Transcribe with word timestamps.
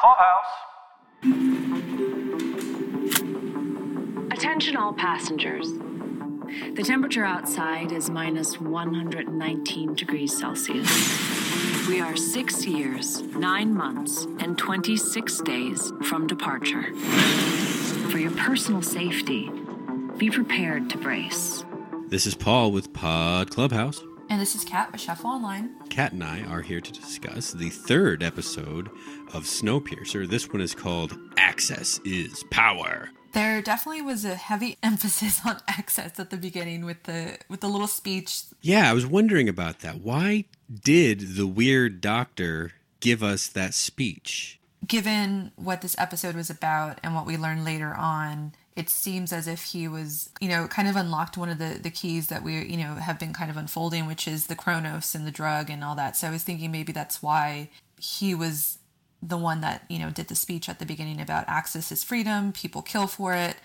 Clubhouse. 0.00 0.46
Attention 4.32 4.76
all 4.76 4.94
passengers. 4.94 5.72
The 6.74 6.82
temperature 6.82 7.24
outside 7.24 7.92
is 7.92 8.08
minus 8.08 8.58
119 8.58 9.94
degrees 9.94 10.38
Celsius. 10.38 10.88
We 11.86 12.00
are 12.00 12.16
six 12.16 12.66
years, 12.66 13.20
nine 13.34 13.74
months, 13.74 14.24
and 14.38 14.56
26 14.56 15.40
days 15.42 15.92
from 16.04 16.26
departure. 16.26 16.94
For 18.10 18.18
your 18.18 18.32
personal 18.32 18.80
safety, 18.80 19.50
be 20.16 20.30
prepared 20.30 20.88
to 20.90 20.98
brace. 20.98 21.62
This 22.08 22.26
is 22.26 22.34
Paul 22.34 22.72
with 22.72 22.94
Pod 22.94 23.50
Clubhouse. 23.50 24.02
And 24.30 24.40
this 24.40 24.54
is 24.54 24.64
Kat 24.64 24.92
with 24.92 25.00
Shuffle 25.00 25.28
Online. 25.28 25.74
Kat 25.88 26.12
and 26.12 26.22
I 26.22 26.42
are 26.42 26.62
here 26.62 26.80
to 26.80 26.92
discuss 26.92 27.50
the 27.52 27.68
third 27.68 28.22
episode 28.22 28.86
of 29.34 29.42
Snowpiercer. 29.42 30.28
This 30.28 30.48
one 30.48 30.60
is 30.60 30.72
called 30.72 31.18
Access 31.36 31.98
is 32.04 32.44
Power. 32.48 33.10
There 33.32 33.60
definitely 33.60 34.02
was 34.02 34.24
a 34.24 34.36
heavy 34.36 34.78
emphasis 34.84 35.40
on 35.44 35.56
access 35.66 36.20
at 36.20 36.30
the 36.30 36.36
beginning 36.36 36.84
with 36.84 37.02
the 37.02 37.38
with 37.48 37.58
the 37.58 37.66
little 37.66 37.88
speech. 37.88 38.42
Yeah, 38.60 38.88
I 38.88 38.92
was 38.92 39.04
wondering 39.04 39.48
about 39.48 39.80
that. 39.80 40.00
Why 40.00 40.44
did 40.72 41.34
the 41.34 41.48
weird 41.48 42.00
doctor 42.00 42.74
give 43.00 43.24
us 43.24 43.48
that 43.48 43.74
speech? 43.74 44.60
Given 44.86 45.50
what 45.56 45.80
this 45.80 45.96
episode 45.98 46.36
was 46.36 46.50
about 46.50 47.00
and 47.02 47.16
what 47.16 47.26
we 47.26 47.36
learned 47.36 47.64
later 47.64 47.92
on, 47.92 48.52
it 48.76 48.88
seems 48.88 49.32
as 49.32 49.48
if 49.48 49.64
he 49.64 49.88
was, 49.88 50.30
you 50.40 50.48
know, 50.48 50.66
kind 50.68 50.88
of 50.88 50.96
unlocked 50.96 51.36
one 51.36 51.48
of 51.48 51.58
the, 51.58 51.78
the 51.82 51.90
keys 51.90 52.28
that 52.28 52.42
we, 52.42 52.64
you 52.64 52.76
know, 52.76 52.94
have 52.94 53.18
been 53.18 53.32
kind 53.32 53.50
of 53.50 53.56
unfolding, 53.56 54.06
which 54.06 54.28
is 54.28 54.46
the 54.46 54.54
Chronos 54.54 55.14
and 55.14 55.26
the 55.26 55.32
drug 55.32 55.70
and 55.70 55.82
all 55.82 55.96
that. 55.96 56.16
So 56.16 56.28
I 56.28 56.30
was 56.30 56.44
thinking 56.44 56.70
maybe 56.70 56.92
that's 56.92 57.22
why 57.22 57.68
he 57.98 58.34
was 58.34 58.78
the 59.22 59.36
one 59.36 59.60
that, 59.60 59.84
you 59.88 59.98
know, 59.98 60.10
did 60.10 60.28
the 60.28 60.34
speech 60.34 60.68
at 60.68 60.78
the 60.78 60.86
beginning 60.86 61.20
about 61.20 61.44
access 61.48 61.92
is 61.92 62.04
freedom, 62.04 62.52
people 62.52 62.80
kill 62.80 63.06
for 63.06 63.34
it. 63.34 63.56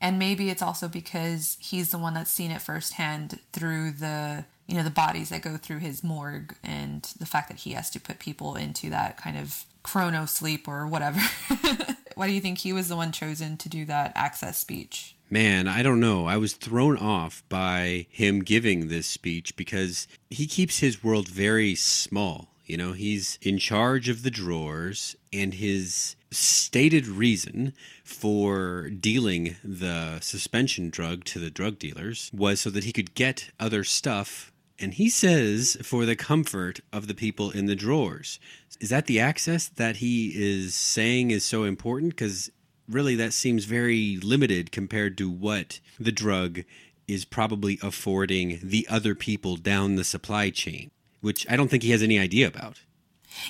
And 0.00 0.18
maybe 0.18 0.48
it's 0.50 0.62
also 0.62 0.88
because 0.88 1.56
he's 1.60 1.90
the 1.90 1.98
one 1.98 2.14
that's 2.14 2.30
seen 2.30 2.50
it 2.50 2.62
firsthand 2.62 3.38
through 3.52 3.92
the, 3.92 4.44
you 4.66 4.74
know, 4.74 4.82
the 4.82 4.90
bodies 4.90 5.28
that 5.28 5.42
go 5.42 5.56
through 5.56 5.78
his 5.78 6.02
morgue 6.02 6.56
and 6.64 7.02
the 7.18 7.26
fact 7.26 7.48
that 7.48 7.58
he 7.58 7.72
has 7.72 7.90
to 7.90 8.00
put 8.00 8.18
people 8.18 8.56
into 8.56 8.90
that 8.90 9.16
kind 9.16 9.36
of 9.36 9.64
chrono 9.82 10.26
sleep 10.26 10.66
or 10.66 10.86
whatever. 10.86 11.20
Why 12.14 12.26
do 12.26 12.32
you 12.32 12.40
think 12.40 12.58
he 12.58 12.72
was 12.72 12.88
the 12.88 12.96
one 12.96 13.12
chosen 13.12 13.56
to 13.58 13.68
do 13.68 13.84
that 13.86 14.12
access 14.14 14.58
speech? 14.58 15.16
Man, 15.30 15.66
I 15.66 15.82
don't 15.82 16.00
know. 16.00 16.26
I 16.26 16.36
was 16.36 16.52
thrown 16.52 16.98
off 16.98 17.42
by 17.48 18.06
him 18.10 18.40
giving 18.40 18.88
this 18.88 19.06
speech 19.06 19.56
because 19.56 20.06
he 20.28 20.46
keeps 20.46 20.80
his 20.80 21.02
world 21.02 21.26
very 21.28 21.74
small. 21.74 22.48
You 22.66 22.76
know, 22.76 22.92
he's 22.92 23.38
in 23.42 23.58
charge 23.58 24.08
of 24.08 24.22
the 24.22 24.30
drawers, 24.30 25.16
and 25.32 25.54
his 25.54 26.16
stated 26.30 27.06
reason 27.06 27.72
for 28.04 28.88
dealing 28.90 29.56
the 29.64 30.20
suspension 30.20 30.90
drug 30.90 31.24
to 31.24 31.38
the 31.38 31.50
drug 31.50 31.78
dealers 31.78 32.30
was 32.32 32.60
so 32.60 32.70
that 32.70 32.84
he 32.84 32.92
could 32.92 33.14
get 33.14 33.50
other 33.58 33.84
stuff. 33.84 34.51
And 34.78 34.94
he 34.94 35.08
says 35.08 35.76
for 35.82 36.04
the 36.04 36.16
comfort 36.16 36.80
of 36.92 37.06
the 37.06 37.14
people 37.14 37.50
in 37.50 37.66
the 37.66 37.76
drawers. 37.76 38.40
Is 38.80 38.88
that 38.88 39.06
the 39.06 39.20
access 39.20 39.68
that 39.68 39.96
he 39.96 40.32
is 40.34 40.74
saying 40.74 41.30
is 41.30 41.44
so 41.44 41.64
important? 41.64 42.10
Because 42.10 42.50
really, 42.88 43.14
that 43.16 43.32
seems 43.32 43.64
very 43.64 44.16
limited 44.16 44.72
compared 44.72 45.16
to 45.18 45.30
what 45.30 45.80
the 46.00 46.12
drug 46.12 46.62
is 47.06 47.24
probably 47.24 47.78
affording 47.82 48.58
the 48.62 48.86
other 48.90 49.14
people 49.14 49.56
down 49.56 49.96
the 49.96 50.04
supply 50.04 50.50
chain 50.50 50.90
which 51.22 51.46
I 51.48 51.56
don't 51.56 51.68
think 51.68 51.82
he 51.82 51.92
has 51.92 52.02
any 52.02 52.18
idea 52.18 52.46
about. 52.46 52.82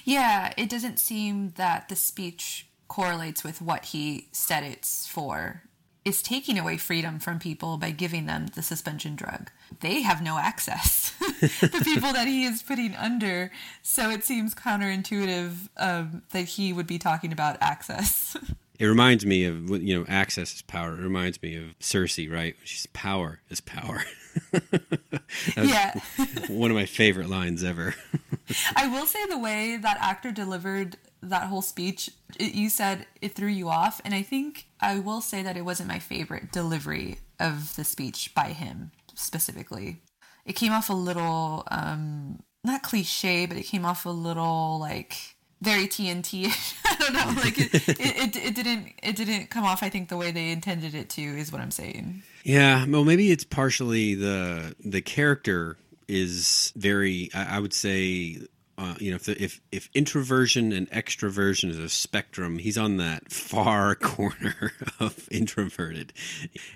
Yeah, 0.05 0.53
it 0.57 0.71
doesn't 0.71 1.01
seem 1.01 1.55
that 1.57 1.89
the 1.89 1.97
speech 1.97 2.69
correlates 2.87 3.43
with 3.43 3.61
what 3.61 3.87
he 3.87 4.29
said 4.31 4.63
it's 4.63 5.09
for. 5.09 5.65
Is 6.05 6.21
taking 6.21 6.59
away 6.59 6.79
freedom 6.79 7.21
from 7.21 7.39
people 7.39 7.77
by 7.77 7.93
giving 7.93 8.27
them 8.27 8.49
the 8.55 8.63
suspension 8.63 9.15
drug. 9.15 9.51
They 9.81 10.03
have 10.03 10.21
no 10.21 10.37
access. 10.37 11.11
the 11.41 11.83
people 11.85 12.13
that 12.13 12.27
he 12.27 12.45
is 12.45 12.61
putting 12.61 12.97
under. 12.97 13.53
So 13.83 14.11
it 14.11 14.25
seems 14.25 14.53
counterintuitive 14.53 15.69
um, 15.77 16.23
that 16.31 16.43
he 16.43 16.73
would 16.73 16.89
be 16.89 16.99
talking 16.99 17.33
about 17.33 17.57
access. 17.61 18.37
It 18.79 18.87
reminds 18.87 19.25
me 19.25 19.45
of 19.45 19.69
you 19.83 19.99
know, 19.99 20.05
access 20.09 20.55
is 20.55 20.63
power. 20.63 20.95
It 20.95 21.03
reminds 21.03 21.41
me 21.43 21.57
of 21.57 21.79
Cersei, 21.79 22.31
right? 22.31 22.57
She's 22.65 22.87
power 22.87 23.41
is 23.49 23.61
power. 23.61 24.05
yeah. 25.57 26.01
one 26.49 26.71
of 26.71 26.77
my 26.77 26.87
favorite 26.87 27.29
lines 27.29 27.63
ever. 27.63 27.95
I 28.77 28.89
will 28.89 29.07
say 29.07 29.25
the 29.27 29.39
way 29.39 29.77
that 29.77 29.99
actor 30.01 30.33
delivered 30.33 30.97
that 31.23 31.45
whole 31.45 31.63
speech, 31.63 32.11
it, 32.39 32.55
you 32.55 32.69
said 32.69 33.07
it 33.21 33.35
threw 33.35 33.49
you 33.49 33.69
off. 33.69 34.01
And 34.05 34.15
I 34.15 34.23
think 34.23 34.67
I 34.81 34.99
will 34.99 35.21
say 35.21 35.43
that 35.43 35.57
it 35.57 35.65
wasn't 35.65 35.89
my 35.89 35.99
favorite 35.99 36.51
delivery 36.51 37.19
of 37.39 37.77
the 37.77 37.85
speech 37.85 38.35
by 38.35 38.49
him 38.49 38.91
specifically. 39.15 40.03
It 40.45 40.55
came 40.55 40.73
off 40.73 40.91
a 40.91 40.95
little, 40.95 41.65
um, 41.71 42.43
not 42.65 42.83
cliche, 42.83 43.47
but 43.47 43.57
it 43.57 43.65
came 43.65 43.85
off 43.85 44.07
a 44.07 44.11
little 44.11 44.79
like 44.81 45.32
very 45.63 45.87
TNT. 45.87 46.53
I 46.85 46.97
don't 46.97 47.13
know, 47.13 47.41
like 47.43 47.59
it, 47.59 47.75
it, 47.75 47.99
it, 47.99 48.37
it, 48.37 48.55
didn't 48.55 48.93
it 49.03 49.17
didn't 49.17 49.47
come 49.49 49.65
off. 49.65 49.83
I 49.83 49.89
think 49.89 50.09
the 50.09 50.17
way 50.17 50.31
they 50.31 50.51
intended 50.51 50.95
it 50.95 51.09
to 51.11 51.23
is 51.23 51.53
what 51.53 51.61
I'm 51.61 51.71
saying. 51.71 52.23
Yeah, 52.45 52.85
well, 52.87 53.05
maybe 53.05 53.31
it's 53.31 53.45
partially 53.45 54.15
the 54.15 54.75
the 54.85 55.01
character 55.01 55.77
is 56.09 56.73
very. 56.77 57.31
I, 57.35 57.57
I 57.57 57.59
would 57.61 57.73
say. 57.73 58.39
Uh, 58.79 58.95
you 58.99 59.11
know, 59.11 59.17
if, 59.17 59.29
if 59.29 59.61
if 59.71 59.91
introversion 59.95 60.73
and 60.73 60.91
extroversion 60.91 61.69
is 61.69 61.79
a 61.79 61.91
spectrum, 61.91 62.59
he's 62.59 62.79
on 62.79 62.97
that 62.97 63.31
far 63.31 63.95
corner 63.95 64.73
of 64.99 65.29
introverted, 65.31 66.13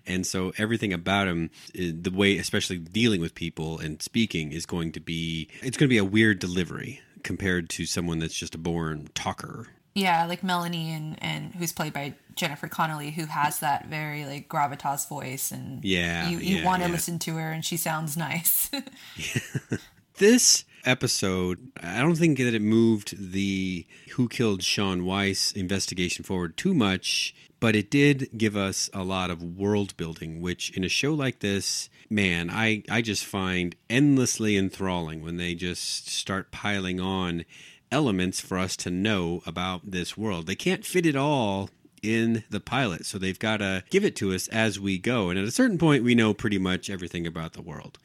and 0.06 0.26
so 0.26 0.52
everything 0.58 0.92
about 0.92 1.26
him, 1.26 1.50
the 1.74 2.12
way, 2.14 2.36
especially 2.36 2.76
dealing 2.76 3.22
with 3.22 3.34
people 3.34 3.78
and 3.78 4.02
speaking, 4.02 4.52
is 4.52 4.66
going 4.66 4.92
to 4.92 5.00
be 5.00 5.48
it's 5.62 5.78
going 5.78 5.88
to 5.88 5.92
be 5.92 5.96
a 5.96 6.04
weird 6.04 6.38
delivery 6.38 7.00
compared 7.26 7.68
to 7.68 7.84
someone 7.84 8.20
that's 8.20 8.36
just 8.36 8.54
a 8.54 8.58
born 8.58 9.08
talker. 9.14 9.66
Yeah, 9.94 10.26
like 10.26 10.44
Melanie 10.44 10.92
and 10.92 11.22
and 11.22 11.54
who's 11.54 11.72
played 11.72 11.92
by 11.92 12.14
Jennifer 12.34 12.68
Connelly, 12.68 13.10
who 13.10 13.26
has 13.26 13.60
that 13.60 13.86
very 13.86 14.24
like 14.24 14.48
gravitas 14.48 15.08
voice, 15.08 15.50
and 15.50 15.84
yeah, 15.84 16.28
you, 16.28 16.38
you 16.38 16.56
yeah, 16.58 16.64
want 16.64 16.82
to 16.82 16.88
yeah. 16.88 16.92
listen 16.92 17.18
to 17.20 17.34
her, 17.36 17.50
and 17.50 17.64
she 17.64 17.76
sounds 17.76 18.16
nice. 18.16 18.70
this 20.18 20.64
episode, 20.84 21.72
I 21.82 22.00
don't 22.00 22.14
think 22.14 22.38
that 22.38 22.54
it 22.54 22.62
moved 22.62 23.32
the 23.32 23.86
Who 24.12 24.28
Killed 24.28 24.62
Sean 24.62 25.04
Wise 25.04 25.52
investigation 25.56 26.24
forward 26.24 26.56
too 26.56 26.74
much, 26.74 27.34
but 27.60 27.76
it 27.76 27.90
did 27.90 28.30
give 28.36 28.56
us 28.56 28.90
a 28.92 29.02
lot 29.02 29.30
of 29.30 29.42
world 29.42 29.96
building, 29.96 30.40
which 30.40 30.70
in 30.76 30.84
a 30.84 30.88
show 30.88 31.14
like 31.14 31.40
this, 31.40 31.88
man, 32.10 32.50
I, 32.50 32.82
I 32.90 33.02
just 33.02 33.24
find 33.24 33.74
endlessly 33.88 34.56
enthralling 34.56 35.22
when 35.22 35.36
they 35.36 35.54
just 35.54 36.08
start 36.08 36.50
piling 36.50 37.00
on 37.00 37.44
elements 37.90 38.40
for 38.40 38.58
us 38.58 38.76
to 38.76 38.90
know 38.90 39.42
about 39.46 39.90
this 39.90 40.16
world. 40.16 40.46
They 40.46 40.56
can't 40.56 40.84
fit 40.84 41.06
it 41.06 41.16
all 41.16 41.70
in 42.02 42.44
the 42.50 42.60
pilot, 42.60 43.06
so 43.06 43.18
they've 43.18 43.38
got 43.38 43.58
to 43.58 43.84
give 43.90 44.04
it 44.04 44.16
to 44.16 44.34
us 44.34 44.48
as 44.48 44.78
we 44.78 44.98
go. 44.98 45.30
And 45.30 45.38
at 45.38 45.44
a 45.44 45.50
certain 45.50 45.78
point, 45.78 46.04
we 46.04 46.14
know 46.14 46.34
pretty 46.34 46.58
much 46.58 46.90
everything 46.90 47.26
about 47.26 47.54
the 47.54 47.62
world 47.62 47.98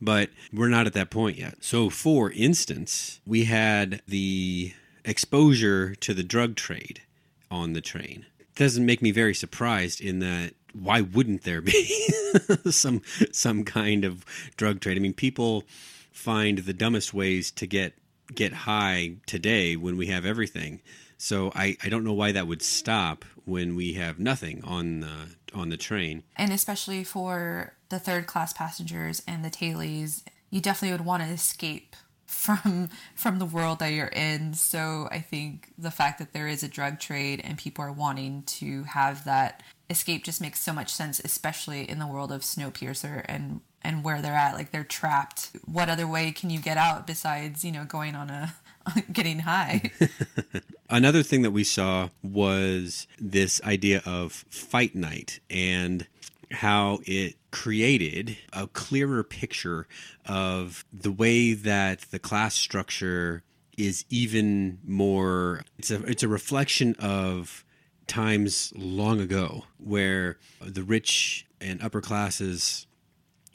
but 0.00 0.30
we're 0.52 0.68
not 0.68 0.86
at 0.86 0.92
that 0.92 1.10
point 1.10 1.38
yet. 1.38 1.64
So, 1.64 1.88
for 1.88 2.30
instance, 2.32 3.20
we 3.26 3.44
had 3.44 4.02
the 4.06 4.74
exposure 5.04 5.94
to 5.96 6.14
the 6.14 6.22
drug 6.22 6.56
trade 6.56 7.02
on 7.50 7.72
the 7.72 7.80
train. 7.80 8.26
Doesn't 8.54 8.86
make 8.86 9.02
me 9.02 9.10
very 9.10 9.34
surprised 9.34 10.00
in 10.00 10.20
that 10.20 10.54
why 10.72 11.00
wouldn't 11.00 11.42
there 11.42 11.60
be 11.60 12.08
some 12.70 13.02
some 13.32 13.64
kind 13.64 14.04
of 14.04 14.24
drug 14.56 14.80
trade? 14.80 14.96
I 14.96 15.00
mean, 15.00 15.14
people 15.14 15.64
find 16.12 16.58
the 16.58 16.72
dumbest 16.72 17.14
ways 17.14 17.50
to 17.52 17.66
get 17.66 17.94
get 18.34 18.52
high 18.52 19.16
today 19.26 19.76
when 19.76 19.96
we 19.96 20.06
have 20.06 20.24
everything. 20.24 20.80
So 21.16 21.52
I, 21.54 21.76
I 21.82 21.88
don't 21.88 22.04
know 22.04 22.12
why 22.12 22.32
that 22.32 22.46
would 22.46 22.62
stop 22.62 23.24
when 23.44 23.76
we 23.76 23.94
have 23.94 24.18
nothing 24.18 24.62
on 24.64 25.00
the 25.00 25.36
on 25.54 25.68
the 25.68 25.76
train. 25.76 26.24
And 26.36 26.52
especially 26.52 27.04
for 27.04 27.74
the 27.88 27.98
third 27.98 28.26
class 28.26 28.52
passengers 28.52 29.22
and 29.26 29.44
the 29.44 29.50
tailies, 29.50 30.22
you 30.50 30.60
definitely 30.60 30.96
would 30.96 31.06
want 31.06 31.22
to 31.22 31.28
escape 31.28 31.94
from 32.26 32.88
from 33.14 33.38
the 33.38 33.44
world 33.46 33.78
that 33.78 33.92
you're 33.92 34.06
in. 34.06 34.54
So 34.54 35.08
I 35.10 35.20
think 35.20 35.68
the 35.78 35.90
fact 35.90 36.18
that 36.18 36.32
there 36.32 36.48
is 36.48 36.62
a 36.62 36.68
drug 36.68 36.98
trade 36.98 37.40
and 37.44 37.58
people 37.58 37.84
are 37.84 37.92
wanting 37.92 38.42
to 38.44 38.84
have 38.84 39.24
that 39.24 39.62
escape 39.90 40.24
just 40.24 40.40
makes 40.40 40.60
so 40.60 40.72
much 40.72 40.90
sense, 40.90 41.20
especially 41.20 41.88
in 41.88 41.98
the 41.98 42.06
world 42.06 42.32
of 42.32 42.42
Snowpiercer 42.42 43.24
and 43.26 43.60
and 43.82 44.02
where 44.02 44.22
they're 44.22 44.34
at. 44.34 44.54
Like 44.54 44.70
they're 44.70 44.84
trapped. 44.84 45.50
What 45.64 45.88
other 45.88 46.06
way 46.06 46.32
can 46.32 46.50
you 46.50 46.58
get 46.58 46.76
out 46.76 47.06
besides 47.06 47.64
you 47.64 47.72
know 47.72 47.84
going 47.84 48.14
on 48.14 48.30
a 48.30 48.54
getting 49.12 49.40
high? 49.40 49.90
Another 50.90 51.22
thing 51.22 51.42
that 51.42 51.50
we 51.50 51.64
saw 51.64 52.10
was 52.22 53.06
this 53.18 53.62
idea 53.62 54.02
of 54.04 54.32
fight 54.48 54.94
night 54.94 55.40
and 55.50 56.06
how 56.54 57.00
it 57.04 57.36
created 57.50 58.36
a 58.52 58.66
clearer 58.68 59.22
picture 59.22 59.86
of 60.26 60.84
the 60.92 61.12
way 61.12 61.52
that 61.52 62.00
the 62.10 62.18
class 62.18 62.54
structure 62.54 63.42
is 63.76 64.04
even 64.08 64.78
more 64.84 65.62
it's 65.78 65.90
a 65.90 66.02
it's 66.04 66.22
a 66.22 66.28
reflection 66.28 66.94
of 66.98 67.64
times 68.06 68.72
long 68.76 69.20
ago 69.20 69.64
where 69.78 70.38
the 70.60 70.82
rich 70.82 71.46
and 71.60 71.82
upper 71.82 72.00
classes 72.00 72.86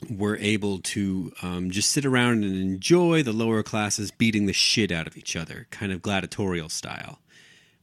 were 0.09 0.37
able 0.37 0.79
to 0.79 1.31
um, 1.41 1.69
just 1.69 1.91
sit 1.91 2.05
around 2.05 2.43
and 2.43 2.55
enjoy 2.55 3.21
the 3.21 3.33
lower 3.33 3.63
classes 3.63 4.11
beating 4.11 4.45
the 4.45 4.53
shit 4.53 4.91
out 4.91 5.07
of 5.07 5.17
each 5.17 5.35
other, 5.35 5.67
kind 5.71 5.91
of 5.91 6.01
gladiatorial 6.01 6.69
style, 6.69 7.19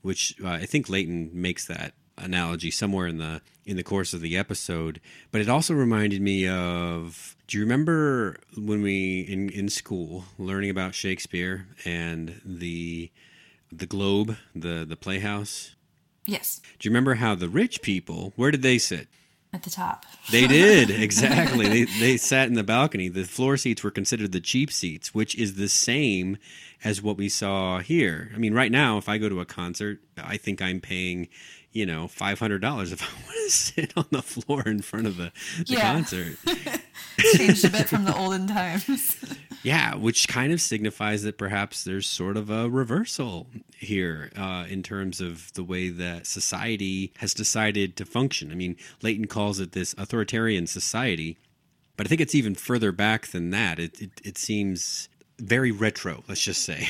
which 0.00 0.34
uh, 0.42 0.48
I 0.48 0.66
think 0.66 0.88
Layton 0.88 1.30
makes 1.34 1.66
that 1.66 1.92
analogy 2.18 2.70
somewhere 2.70 3.06
in 3.06 3.18
the 3.18 3.40
in 3.64 3.76
the 3.76 3.82
course 3.82 4.14
of 4.14 4.20
the 4.20 4.36
episode. 4.36 5.00
But 5.30 5.40
it 5.40 5.48
also 5.48 5.74
reminded 5.74 6.20
me 6.20 6.48
of. 6.48 7.36
Do 7.46 7.56
you 7.56 7.62
remember 7.62 8.38
when 8.56 8.82
we 8.82 9.20
in 9.20 9.50
in 9.50 9.68
school 9.68 10.24
learning 10.38 10.70
about 10.70 10.94
Shakespeare 10.94 11.68
and 11.84 12.40
the 12.44 13.10
the 13.70 13.86
Globe, 13.86 14.36
the 14.54 14.84
the 14.88 14.96
Playhouse? 14.96 15.74
Yes. 16.26 16.60
Do 16.78 16.88
you 16.88 16.90
remember 16.90 17.14
how 17.14 17.34
the 17.34 17.48
rich 17.48 17.82
people? 17.82 18.32
Where 18.36 18.50
did 18.50 18.62
they 18.62 18.78
sit? 18.78 19.08
At 19.52 19.62
the 19.62 19.70
top. 19.70 20.04
They 20.32 20.46
did 20.48 20.90
exactly. 21.02 21.68
they 21.68 21.84
they 21.84 22.16
sat 22.16 22.48
in 22.48 22.54
the 22.54 22.64
balcony. 22.64 23.08
The 23.08 23.24
floor 23.24 23.56
seats 23.56 23.82
were 23.84 23.92
considered 23.92 24.32
the 24.32 24.40
cheap 24.40 24.72
seats, 24.72 25.14
which 25.14 25.36
is 25.36 25.54
the 25.54 25.68
same 25.68 26.36
as 26.84 27.00
what 27.00 27.16
we 27.16 27.28
saw 27.28 27.78
here. 27.78 28.30
I 28.34 28.38
mean, 28.38 28.54
right 28.54 28.70
now, 28.70 28.98
if 28.98 29.08
I 29.08 29.18
go 29.18 29.28
to 29.28 29.40
a 29.40 29.46
concert, 29.46 30.00
I 30.22 30.36
think 30.36 30.60
I'm 30.60 30.80
paying, 30.80 31.28
you 31.76 31.84
know, 31.86 32.08
five 32.08 32.38
hundred 32.38 32.60
dollars 32.62 32.90
if 32.90 33.02
I 33.08 33.12
want 33.26 33.36
to 33.44 33.50
sit 33.50 33.92
on 33.96 34.06
the 34.10 34.22
floor 34.22 34.62
in 34.66 34.80
front 34.80 35.06
of 35.06 35.16
the, 35.18 35.30
the 35.66 35.74
Yeah. 35.74 35.92
concert. 35.92 36.36
Changed 37.36 37.64
a 37.66 37.70
bit 37.70 37.88
from 37.88 38.04
the 38.04 38.16
olden 38.16 38.46
times. 38.46 39.16
Yeah, 39.62 39.96
which 39.96 40.28
kind 40.28 40.52
of 40.52 40.60
signifies 40.60 41.24
that 41.24 41.38
perhaps 41.38 41.82
there's 41.82 42.06
sort 42.06 42.36
of 42.36 42.50
a 42.50 42.70
reversal 42.70 43.48
here 43.76 44.30
uh, 44.36 44.64
in 44.68 44.84
terms 44.84 45.20
of 45.20 45.52
the 45.54 45.64
way 45.64 45.88
that 45.88 46.28
society 46.28 47.12
has 47.16 47.34
decided 47.34 47.96
to 47.96 48.04
function. 48.06 48.52
I 48.52 48.54
mean, 48.54 48.76
Layton 49.02 49.26
calls 49.26 49.58
it 49.58 49.72
this 49.72 49.92
authoritarian 49.98 50.68
society, 50.68 51.36
but 51.96 52.06
I 52.06 52.08
think 52.08 52.20
it's 52.20 52.34
even 52.34 52.54
further 52.54 52.92
back 52.92 53.28
than 53.28 53.50
that. 53.50 53.80
It, 53.80 54.00
it, 54.00 54.10
it 54.22 54.38
seems 54.38 55.08
very 55.40 55.72
retro, 55.72 56.22
let's 56.28 56.42
just 56.42 56.62
say. 56.62 56.86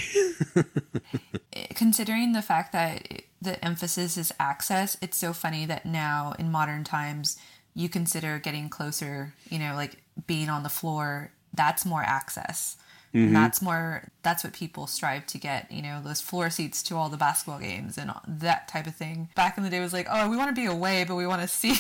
Considering 1.75 2.33
the 2.33 2.43
fact 2.43 2.73
that 2.73 3.23
the 3.47 3.65
emphasis 3.65 4.19
is 4.19 4.35
access, 4.41 4.97
it's 5.01 5.17
so 5.17 5.33
funny 5.33 5.65
that 5.67 5.87
now 5.87 6.35
in 6.39 6.51
modern 6.51 6.83
times 6.85 7.39
you 7.75 7.89
consider 7.89 8.39
getting 8.39 8.69
closer, 8.69 9.33
you 9.49 9.59
know, 9.59 9.75
like 9.75 10.03
being 10.27 10.49
on 10.49 10.65
the 10.65 10.69
floor, 10.69 11.31
that's 11.55 11.87
more 11.87 12.03
access. 12.03 12.77
And 13.13 13.27
mm-hmm. 13.27 13.35
that's 13.35 13.63
more 13.63 14.09
that's 14.23 14.45
what 14.45 14.53
people 14.53 14.87
strive 14.87 15.27
to 15.27 15.39
get, 15.39 15.71
you 15.71 15.83
know, 15.83 16.01
those 16.03 16.21
floor 16.21 16.51
seats 16.51 16.83
to 16.85 16.97
all 16.97 17.09
the 17.09 17.17
basketball 17.17 17.61
games 17.61 17.97
and 17.97 18.13
that 18.27 18.69
type 18.69 18.87
of 18.87 18.95
thing. 18.95 19.29
Back 19.35 19.57
in 19.57 19.65
the 19.65 19.71
day 19.71 19.79
it 19.79 19.83
was 19.83 19.93
like, 19.93 20.07
oh, 20.11 20.29
we 20.29 20.37
want 20.37 20.55
to 20.55 20.61
be 20.61 20.67
away, 20.67 21.05
but 21.05 21.15
we 21.15 21.27
want 21.27 21.43
to 21.43 21.49
see. 21.49 21.77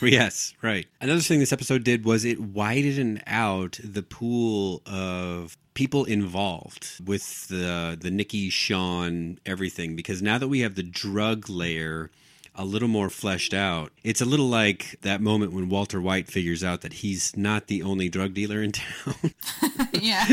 yes, 0.02 0.54
right. 0.60 0.86
Another 1.00 1.20
thing 1.20 1.38
this 1.38 1.52
episode 1.52 1.84
did 1.84 2.04
was 2.04 2.24
it 2.24 2.40
widened 2.40 3.22
out 3.26 3.78
the 3.82 4.02
pool 4.02 4.82
of 4.86 5.56
people 5.74 6.04
involved 6.04 7.00
with 7.04 7.48
the 7.48 7.96
the 7.98 8.10
Nikki, 8.10 8.50
Sean, 8.50 9.38
everything 9.46 9.96
because 9.96 10.22
now 10.22 10.38
that 10.38 10.48
we 10.48 10.60
have 10.60 10.74
the 10.74 10.82
drug 10.82 11.48
layer 11.48 12.10
a 12.54 12.64
little 12.64 12.88
more 12.88 13.08
fleshed 13.10 13.54
out. 13.54 13.92
It's 14.02 14.20
a 14.20 14.26
little 14.26 14.48
like 14.48 14.98
that 15.02 15.20
moment 15.20 15.52
when 15.52 15.68
Walter 15.68 16.00
White 16.00 16.28
figures 16.28 16.62
out 16.62 16.82
that 16.82 16.94
he's 16.94 17.36
not 17.36 17.66
the 17.66 17.82
only 17.82 18.08
drug 18.08 18.34
dealer 18.34 18.62
in 18.62 18.72
town. 18.72 19.14
yeah. 19.92 20.26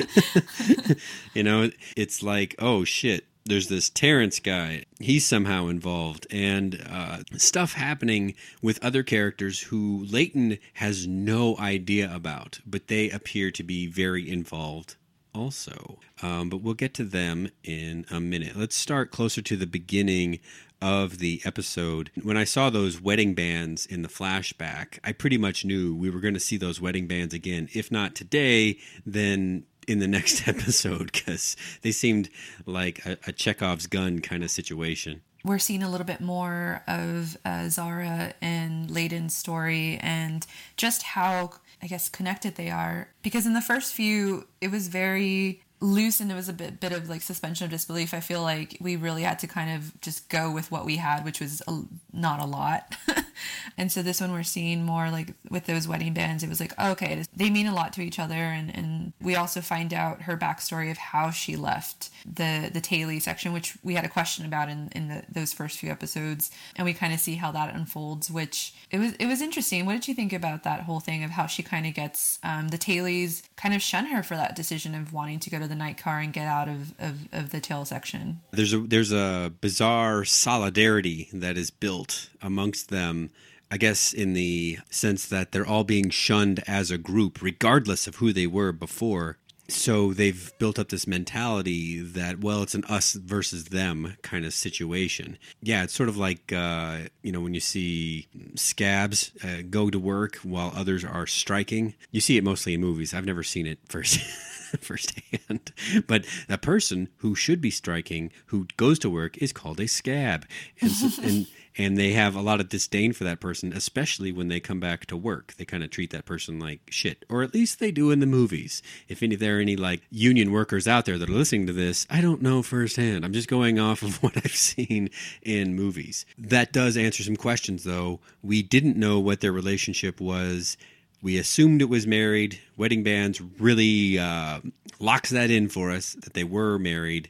you 1.33 1.44
know, 1.44 1.69
it's 1.95 2.21
like, 2.21 2.56
oh 2.60 2.83
shit, 2.83 3.25
there's 3.45 3.68
this 3.68 3.89
Terrence 3.89 4.39
guy. 4.39 4.83
He's 5.00 5.25
somehow 5.25 5.68
involved, 5.68 6.27
and 6.30 6.86
uh, 6.89 7.19
stuff 7.38 7.74
happening 7.74 8.36
with 8.62 8.83
other 8.83 9.01
characters 9.01 9.62
who 9.62 10.06
Layton 10.10 10.60
has 10.74 11.07
no 11.07 11.57
idea 11.57 12.13
about, 12.13 12.60
but 12.65 12.88
they 12.88 13.10
appear 13.10 13.50
to 13.51 13.63
be 13.63 13.88
very 13.88 14.30
involved 14.30 14.95
also. 15.33 16.00
Um, 16.22 16.50
but 16.50 16.62
we'll 16.62 16.74
get 16.74 16.94
to 16.95 17.04
them 17.04 17.50
in 17.63 18.06
a 18.12 18.19
minute. 18.19 18.56
Let's 18.56 18.75
start 18.75 19.12
closer 19.12 19.42
to 19.42 19.56
the 19.56 19.68
beginning 19.68 20.39
of 20.81 21.19
the 21.19 21.41
episode. 21.45 22.11
When 22.23 22.37
I 22.37 22.43
saw 22.43 22.69
those 22.69 23.01
wedding 23.01 23.33
bands 23.33 23.85
in 23.85 24.01
the 24.01 24.09
flashback, 24.09 24.99
I 25.03 25.11
pretty 25.11 25.37
much 25.37 25.65
knew 25.65 25.95
we 25.95 26.09
were 26.09 26.19
going 26.19 26.33
to 26.33 26.39
see 26.39 26.57
those 26.57 26.79
wedding 26.81 27.07
bands 27.07 27.33
again. 27.33 27.69
If 27.73 27.91
not 27.91 28.15
today, 28.15 28.77
then 29.05 29.65
in 29.87 29.99
the 29.99 30.07
next 30.17 30.47
episode, 30.47 31.11
because 31.11 31.55
they 31.81 31.91
seemed 31.91 32.29
like 32.65 33.05
a, 33.05 33.17
a 33.27 33.31
Chekhov's 33.31 33.87
gun 33.87 34.19
kind 34.19 34.43
of 34.43 34.51
situation. 34.51 35.21
we're 35.43 35.59
seeing 35.59 35.83
a 35.83 35.89
little 35.89 36.05
bit 36.05 36.21
more 36.21 36.83
of 36.87 37.37
uh, 37.45 37.69
Zarah 37.69 38.33
and 38.41 38.89
Layton's 38.91 39.35
story 39.35 39.97
and 40.01 40.45
just 40.77 41.03
how, 41.03 41.51
I 41.81 41.87
guess, 41.87 42.09
connected 42.09 42.55
they 42.55 42.69
are. 42.69 43.09
Because 43.23 43.45
in 43.45 43.53
the 43.53 43.61
first 43.61 43.93
few, 43.93 44.47
it 44.61 44.69
was 44.71 44.87
very 44.89 45.63
loose 45.81 46.19
and 46.19 46.31
it 46.31 46.35
was 46.35 46.49
a 46.49 46.53
bit 46.53 46.79
bit 46.79 46.91
of 46.91 47.09
like 47.09 47.21
suspension 47.21 47.65
of 47.65 47.71
disbelief. 47.71 48.13
I 48.13 48.19
feel 48.19 48.41
like 48.41 48.77
we 48.81 48.95
really 48.95 49.23
had 49.23 49.39
to 49.39 49.47
kind 49.47 49.75
of 49.75 49.99
just 50.01 50.29
go 50.29 50.51
with 50.51 50.71
what 50.71 50.85
we 50.85 50.97
had, 50.97 51.23
which 51.23 51.39
was 51.39 51.61
a, 51.67 51.81
not 52.11 52.41
a 52.41 52.45
lot. 52.45 52.95
and 53.77 53.91
so 53.91 54.01
this 54.01 54.19
one 54.19 54.31
we're 54.31 54.43
seeing 54.43 54.83
more 54.83 55.09
like 55.09 55.33
with 55.49 55.65
those 55.65 55.87
wedding 55.87 56.13
bands. 56.13 56.43
It 56.43 56.49
was 56.49 56.59
like 56.59 56.73
oh, 56.77 56.91
okay, 56.91 57.23
they 57.35 57.49
mean 57.49 57.67
a 57.67 57.73
lot 57.73 57.93
to 57.93 58.01
each 58.01 58.19
other, 58.19 58.35
and 58.35 58.75
and 58.75 59.13
we 59.21 59.35
also 59.35 59.61
find 59.61 59.93
out 59.93 60.23
her 60.23 60.37
backstory 60.37 60.91
of 60.91 60.97
how 60.97 61.31
she 61.31 61.55
left 61.55 62.09
the 62.25 62.69
the 62.71 62.81
Taylor 62.81 63.19
section, 63.19 63.53
which 63.53 63.77
we 63.83 63.95
had 63.95 64.05
a 64.05 64.09
question 64.09 64.45
about 64.45 64.69
in 64.69 64.89
in 64.93 65.07
the, 65.07 65.23
those 65.29 65.53
first 65.53 65.79
few 65.79 65.89
episodes, 65.89 66.51
and 66.75 66.85
we 66.85 66.93
kind 66.93 67.13
of 67.13 67.19
see 67.19 67.35
how 67.35 67.51
that 67.51 67.73
unfolds. 67.73 68.29
Which 68.29 68.73
it 68.91 68.99
was 68.99 69.13
it 69.13 69.27
was 69.27 69.41
interesting. 69.41 69.85
What 69.85 69.93
did 69.93 70.07
you 70.07 70.13
think 70.13 70.33
about 70.33 70.63
that 70.63 70.81
whole 70.81 70.99
thing 70.99 71.23
of 71.23 71.31
how 71.31 71.47
she 71.47 71.63
kind 71.63 71.85
of 71.85 71.93
gets 71.93 72.37
um, 72.43 72.67
the 72.67 72.77
Tailies 72.77 73.43
kind 73.55 73.73
of 73.73 73.81
shun 73.81 74.07
her 74.07 74.23
for 74.23 74.35
that 74.35 74.55
decision 74.55 74.93
of 74.93 75.13
wanting 75.13 75.39
to 75.39 75.49
go 75.49 75.59
to 75.59 75.69
the 75.69 75.75
night 75.75 75.98
car 75.98 76.19
and 76.19 76.33
get 76.33 76.48
out 76.48 76.68
of 76.68 76.94
of, 77.00 77.27
of 77.31 77.50
the 77.51 77.60
tail 77.60 77.86
section? 77.86 78.42
There's 78.51 78.74
a 78.74 78.80
there's 78.80 79.12
a 79.12 79.51
bizarre 79.62 80.25
solidarity 80.25 81.30
that 81.33 81.57
is 81.57 81.71
built 81.71 82.30
amongst 82.42 82.89
them. 82.89 83.30
I 83.71 83.77
guess 83.77 84.13
in 84.13 84.33
the 84.33 84.80
sense 84.89 85.27
that 85.27 85.51
they're 85.51 85.68
all 85.68 85.83
being 85.83 86.10
shunned 86.10 86.63
as 86.66 86.89
a 86.89 86.98
group, 86.98 87.39
regardless 87.39 88.07
of 88.07 88.16
who 88.16 88.33
they 88.33 88.48
were 88.48 88.71
before. 88.71 89.38
So 89.68 90.13
they've 90.13 90.51
built 90.57 90.80
up 90.80 90.89
this 90.89 91.06
mentality 91.06 92.01
that 92.01 92.39
well, 92.39 92.63
it's 92.63 92.74
an 92.74 92.83
us 92.86 93.13
versus 93.13 93.65
them 93.65 94.18
kind 94.24 94.44
of 94.45 94.54
situation. 94.54 95.38
Yeah, 95.62 95.83
it's 95.83 95.94
sort 95.94 96.10
of 96.10 96.18
like 96.18 96.51
uh, 96.51 97.01
you 97.22 97.32
know 97.32 97.41
when 97.41 97.53
you 97.53 97.60
see 97.60 98.27
scabs 98.55 99.32
uh, 99.43 99.62
go 99.70 99.89
to 99.89 100.00
work 100.00 100.38
while 100.38 100.74
others 100.75 101.05
are 101.05 101.27
striking. 101.27 101.93
You 102.12 102.22
see 102.22 102.38
it 102.38 102.43
mostly 102.43 102.74
in 102.74 102.82
movies. 102.82 103.13
I've 103.13 103.25
never 103.25 103.43
seen 103.43 103.67
it 103.67 103.79
first. 103.88 104.20
firsthand. 104.81 105.71
But 106.07 106.25
a 106.47 106.57
person 106.57 107.09
who 107.17 107.35
should 107.35 107.61
be 107.61 107.71
striking, 107.71 108.31
who 108.47 108.67
goes 108.77 108.99
to 108.99 109.09
work, 109.09 109.38
is 109.38 109.53
called 109.53 109.79
a 109.79 109.88
scab, 109.88 110.45
and 110.81 110.91
so, 110.91 111.21
and 111.23 111.47
and 111.79 111.97
they 111.97 112.11
have 112.11 112.35
a 112.35 112.41
lot 112.41 112.59
of 112.59 112.67
disdain 112.67 113.13
for 113.13 113.23
that 113.23 113.39
person, 113.39 113.71
especially 113.71 114.33
when 114.33 114.49
they 114.49 114.59
come 114.59 114.81
back 114.81 115.05
to 115.05 115.15
work. 115.15 115.53
They 115.53 115.63
kind 115.63 115.81
of 115.81 115.89
treat 115.89 116.09
that 116.11 116.25
person 116.25 116.59
like 116.59 116.81
shit, 116.89 117.23
or 117.29 117.41
at 117.41 117.53
least 117.53 117.79
they 117.79 117.91
do 117.91 118.11
in 118.11 118.19
the 118.19 118.25
movies. 118.25 118.81
If 119.07 119.23
any, 119.23 119.35
there 119.35 119.57
are 119.57 119.61
any 119.61 119.77
like 119.77 120.01
union 120.09 120.51
workers 120.51 120.88
out 120.88 121.05
there 121.05 121.17
that 121.17 121.29
are 121.29 121.33
listening 121.33 121.67
to 121.67 121.73
this, 121.73 122.05
I 122.09 122.19
don't 122.19 122.41
know 122.41 122.61
firsthand. 122.61 123.23
I'm 123.23 123.33
just 123.33 123.47
going 123.47 123.79
off 123.79 124.01
of 124.01 124.21
what 124.23 124.35
I've 124.35 124.55
seen 124.55 125.09
in 125.41 125.73
movies. 125.73 126.25
That 126.38 126.73
does 126.73 126.97
answer 126.97 127.23
some 127.23 127.38
questions, 127.38 127.85
though. 127.85 128.19
We 128.43 128.61
didn't 128.61 128.97
know 128.97 129.19
what 129.19 129.39
their 129.39 129.53
relationship 129.53 130.19
was 130.19 130.77
we 131.21 131.38
assumed 131.38 131.81
it 131.81 131.89
was 131.89 132.05
married. 132.07 132.59
Wedding 132.77 133.03
bands 133.03 133.41
really 133.59 134.17
uh, 134.19 134.61
locks 134.99 135.29
that 135.31 135.49
in 135.49 135.69
for 135.69 135.91
us 135.91 136.13
that 136.13 136.33
they 136.33 136.43
were 136.43 136.77
married, 136.79 137.29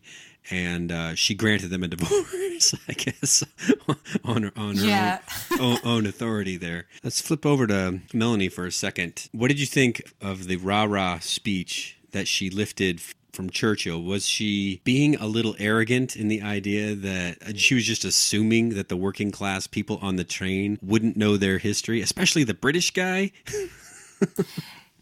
and 0.51 0.91
uh, 0.91 1.15
she 1.15 1.33
granted 1.35 1.69
them 1.69 1.83
a 1.83 1.87
divorce. 1.95 2.75
I 2.87 2.93
guess 2.93 3.43
on 4.23 4.43
her 4.43 4.51
on 4.55 4.77
her 4.77 4.85
Yeah. 4.85 5.19
own, 5.53 5.59
own, 5.61 5.77
own 5.83 6.05
authority 6.05 6.57
there. 6.57 6.87
Let's 7.03 7.21
flip 7.21 7.45
over 7.45 7.65
to 7.67 7.99
Melanie 8.13 8.49
for 8.49 8.65
a 8.65 8.71
second. 8.71 9.27
What 9.31 9.47
did 9.47 9.59
you 9.59 9.65
think 9.65 10.13
of 10.21 10.47
the 10.47 10.57
rah 10.57 10.83
rah 10.83 11.19
speech 11.19 11.97
that 12.11 12.27
she 12.27 12.49
lifted? 12.49 13.01
From 13.31 13.49
Churchill, 13.49 14.01
was 14.01 14.25
she 14.25 14.81
being 14.83 15.15
a 15.15 15.27
little 15.27 15.55
arrogant 15.59 16.15
in 16.15 16.27
the 16.27 16.41
idea 16.41 16.95
that 16.95 17.57
she 17.57 17.75
was 17.75 17.85
just 17.85 18.03
assuming 18.03 18.69
that 18.69 18.89
the 18.89 18.97
working 18.97 19.31
class 19.31 19.67
people 19.67 19.99
on 20.01 20.15
the 20.15 20.23
train 20.23 20.79
wouldn't 20.81 21.15
know 21.15 21.37
their 21.37 21.57
history, 21.57 22.01
especially 22.01 22.43
the 22.43 22.53
British 22.53 22.91
guy? 22.91 23.31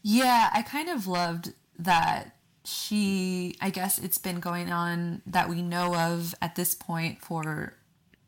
Yeah, 0.10 0.50
I 0.54 0.62
kind 0.62 0.88
of 0.88 1.06
loved 1.06 1.52
that 1.80 2.34
she, 2.64 3.58
I 3.60 3.70
guess 3.70 3.98
it's 3.98 4.18
been 4.18 4.40
going 4.40 4.72
on 4.72 5.22
that 5.26 5.50
we 5.50 5.62
know 5.62 5.96
of 5.96 6.34
at 6.42 6.56
this 6.56 6.74
point 6.74 7.22
for 7.22 7.74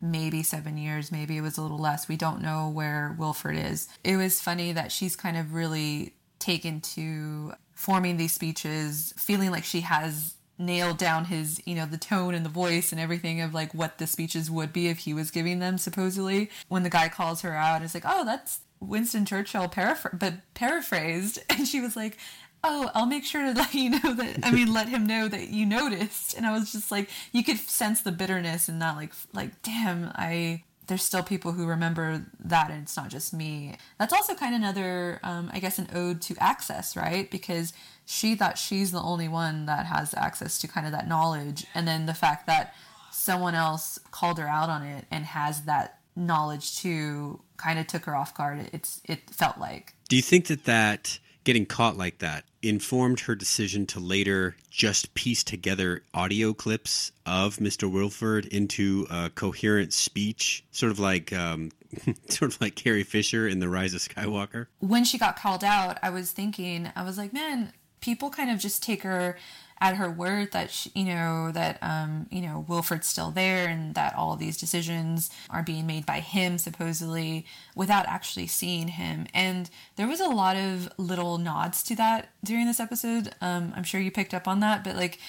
maybe 0.02 0.44
seven 0.44 0.78
years, 0.78 1.10
maybe 1.10 1.38
it 1.38 1.42
was 1.42 1.58
a 1.58 1.62
little 1.62 1.78
less. 1.78 2.10
We 2.10 2.18
don't 2.18 2.42
know 2.42 2.70
where 2.70 3.16
Wilford 3.18 3.56
is. 3.56 3.88
It 4.04 4.18
was 4.18 4.42
funny 4.42 4.74
that 4.74 4.92
she's 4.92 5.16
kind 5.16 5.38
of 5.38 5.54
really 5.54 6.16
taken 6.38 6.82
to 6.82 7.54
forming 7.80 8.18
these 8.18 8.34
speeches, 8.34 9.14
feeling 9.16 9.52
like 9.52 9.64
she 9.64 9.80
has 9.80 10.34
nailed 10.58 10.98
down 10.98 11.24
his, 11.24 11.62
you 11.66 11.74
know, 11.74 11.86
the 11.86 11.98
tone 11.98 12.36
and 12.36 12.46
the 12.46 12.50
voice 12.50 12.92
and 12.92 13.00
everything 13.00 13.40
of 13.40 13.54
like 13.54 13.74
what 13.74 14.00
the 14.00 14.06
speeches 14.06 14.52
would 14.52 14.74
be 14.74 14.90
if 14.90 14.98
he 15.00 15.14
was 15.14 15.32
giving 15.32 15.60
them 15.60 15.78
supposedly. 15.78 16.50
When 16.68 16.84
the 16.84 16.90
guy 16.90 17.08
calls 17.08 17.40
her 17.42 17.56
out, 17.56 17.82
it's 17.82 17.94
like, 17.94 18.04
"Oh, 18.06 18.26
that's 18.26 18.60
Winston 18.82 19.24
Churchill 19.24 19.70
paraphr- 19.70 20.20
but 20.20 20.34
paraphrased." 20.54 21.40
And 21.50 21.66
she 21.66 21.80
was 21.80 21.96
like, 21.96 22.18
"Oh, 22.66 22.92
I'll 22.94 23.06
make 23.06 23.24
sure 23.24 23.44
to 23.44 23.54
let 23.54 23.74
you 23.74 23.92
know 23.92 24.14
that 24.14 24.40
I 24.44 24.52
mean, 24.52 24.74
let 24.74 24.90
him 24.90 25.08
know 25.08 25.30
that 25.30 25.48
you 25.48 25.66
noticed." 25.66 26.36
And 26.36 26.46
I 26.46 26.52
was 26.52 26.74
just 26.74 26.92
like, 26.92 27.10
you 27.32 27.46
could 27.46 27.60
sense 27.60 28.02
the 28.02 28.12
bitterness 28.12 28.68
and 28.68 28.78
not 28.78 28.98
like 28.98 29.14
like, 29.32 29.62
"Damn, 29.62 30.12
I 30.16 30.64
there's 30.90 31.04
still 31.04 31.24
people 31.24 31.54
who 31.54 31.66
remember 31.66 32.26
that 32.44 32.70
and 32.70 32.82
it's 32.84 32.98
not 32.98 33.08
just 33.10 33.34
me. 33.34 33.78
That's 33.98 34.12
also 34.12 34.36
kind 34.36 34.54
of 34.54 34.60
another 34.60 35.20
um, 35.24 35.50
i 35.54 35.60
guess 35.60 35.80
an 35.80 35.88
ode 35.94 36.22
to 36.24 36.36
access 36.40 36.98
right? 36.98 37.32
Because 37.32 37.72
she 38.06 38.36
thought 38.36 38.58
she's 38.58 38.92
the 38.92 39.02
only 39.02 39.28
one 39.28 39.68
that 39.68 39.86
has 39.86 40.14
access 40.16 40.60
to 40.60 40.68
kind 40.68 40.86
of 40.86 40.92
that 40.92 41.08
knowledge. 41.08 41.66
And 41.74 41.88
then 41.88 42.08
the 42.08 42.14
fact 42.14 42.48
that 42.48 42.74
someone 43.12 43.56
else 43.56 44.00
called 44.12 44.40
her 44.40 44.48
out 44.48 44.70
on 44.70 44.84
it 44.84 45.06
and 45.10 45.26
has 45.26 45.62
that 45.62 46.00
knowledge 46.16 46.78
too 46.78 47.40
kind 47.58 47.80
of 47.80 47.88
took 47.88 48.06
her 48.06 48.16
off 48.16 48.36
guard 48.36 48.70
it's 48.74 49.02
it 49.06 49.30
felt 49.30 49.58
like. 49.58 49.94
Do 50.10 50.16
you 50.16 50.22
think 50.22 50.48
that 50.48 50.66
that 50.66 51.20
getting 51.44 51.66
caught 51.66 51.98
like 51.98 52.18
that 52.20 52.44
informed 52.62 53.22
her 53.22 53.36
decision 53.36 53.86
to 53.88 54.00
later 54.00 54.56
just 54.70 55.14
piece 55.14 55.44
together 55.44 56.04
audio 56.14 56.54
clips 56.54 57.12
of 57.26 57.58
Mr. 57.58 57.92
Wilford 57.92 58.46
into 58.46 59.08
a 59.10 59.30
coherent 59.30 59.94
speech, 59.94 60.64
sort 60.72 60.92
of 60.92 61.00
like 61.00 61.32
um, 61.34 61.72
sort 62.30 62.54
of 62.54 62.62
like 62.62 62.76
Carrie 62.76 63.04
Fisher 63.04 63.48
in 63.48 63.60
The 63.60 63.70
Rise 63.70 63.94
of 63.94 64.02
Skywalker. 64.02 64.68
When 64.80 65.04
she 65.04 65.18
got 65.18 65.38
called 65.38 65.64
out, 65.64 65.98
I 66.04 66.10
was 66.10 66.32
thinking, 66.32 66.92
I 66.96 67.04
was 67.04 67.18
like, 67.18 67.34
man, 67.34 67.74
people 68.02 68.30
kind 68.30 68.50
of 68.52 68.60
just 68.60 68.84
take 68.84 69.04
her 69.04 69.38
at 69.82 69.96
her 69.96 70.10
word 70.10 70.52
that 70.52 70.72
she, 70.72 70.92
you 70.94 71.06
know 71.06 71.52
that 71.52 71.78
um, 71.82 72.28
you 72.30 72.42
know 72.42 72.66
Wilford's 72.68 73.08
still 73.08 73.32
there 73.32 73.68
and 73.68 73.96
that 73.96 74.16
all 74.16 74.36
these 74.36 74.58
decisions 74.58 75.30
are 75.50 75.64
being 75.64 75.88
made 75.88 76.06
by 76.06 76.20
him 76.20 76.58
supposedly 76.58 77.46
without 77.76 78.08
actually 78.08 78.48
seeing 78.48 78.90
him. 78.90 79.28
And 79.34 79.70
there 79.96 80.08
was 80.08 80.20
a 80.20 80.28
lot 80.28 80.56
of 80.56 80.90
little 80.98 81.38
nods 81.38 81.84
to 81.84 81.96
that 81.96 82.30
during 82.44 82.66
this 82.66 82.80
episode. 82.80 83.34
Um, 83.42 83.74
I'm 83.76 83.84
sure 83.84 84.02
you 84.02 84.12
picked 84.12 84.34
up 84.34 84.48
on 84.48 84.60
that, 84.60 84.84
but 84.84 84.96
like 84.96 85.20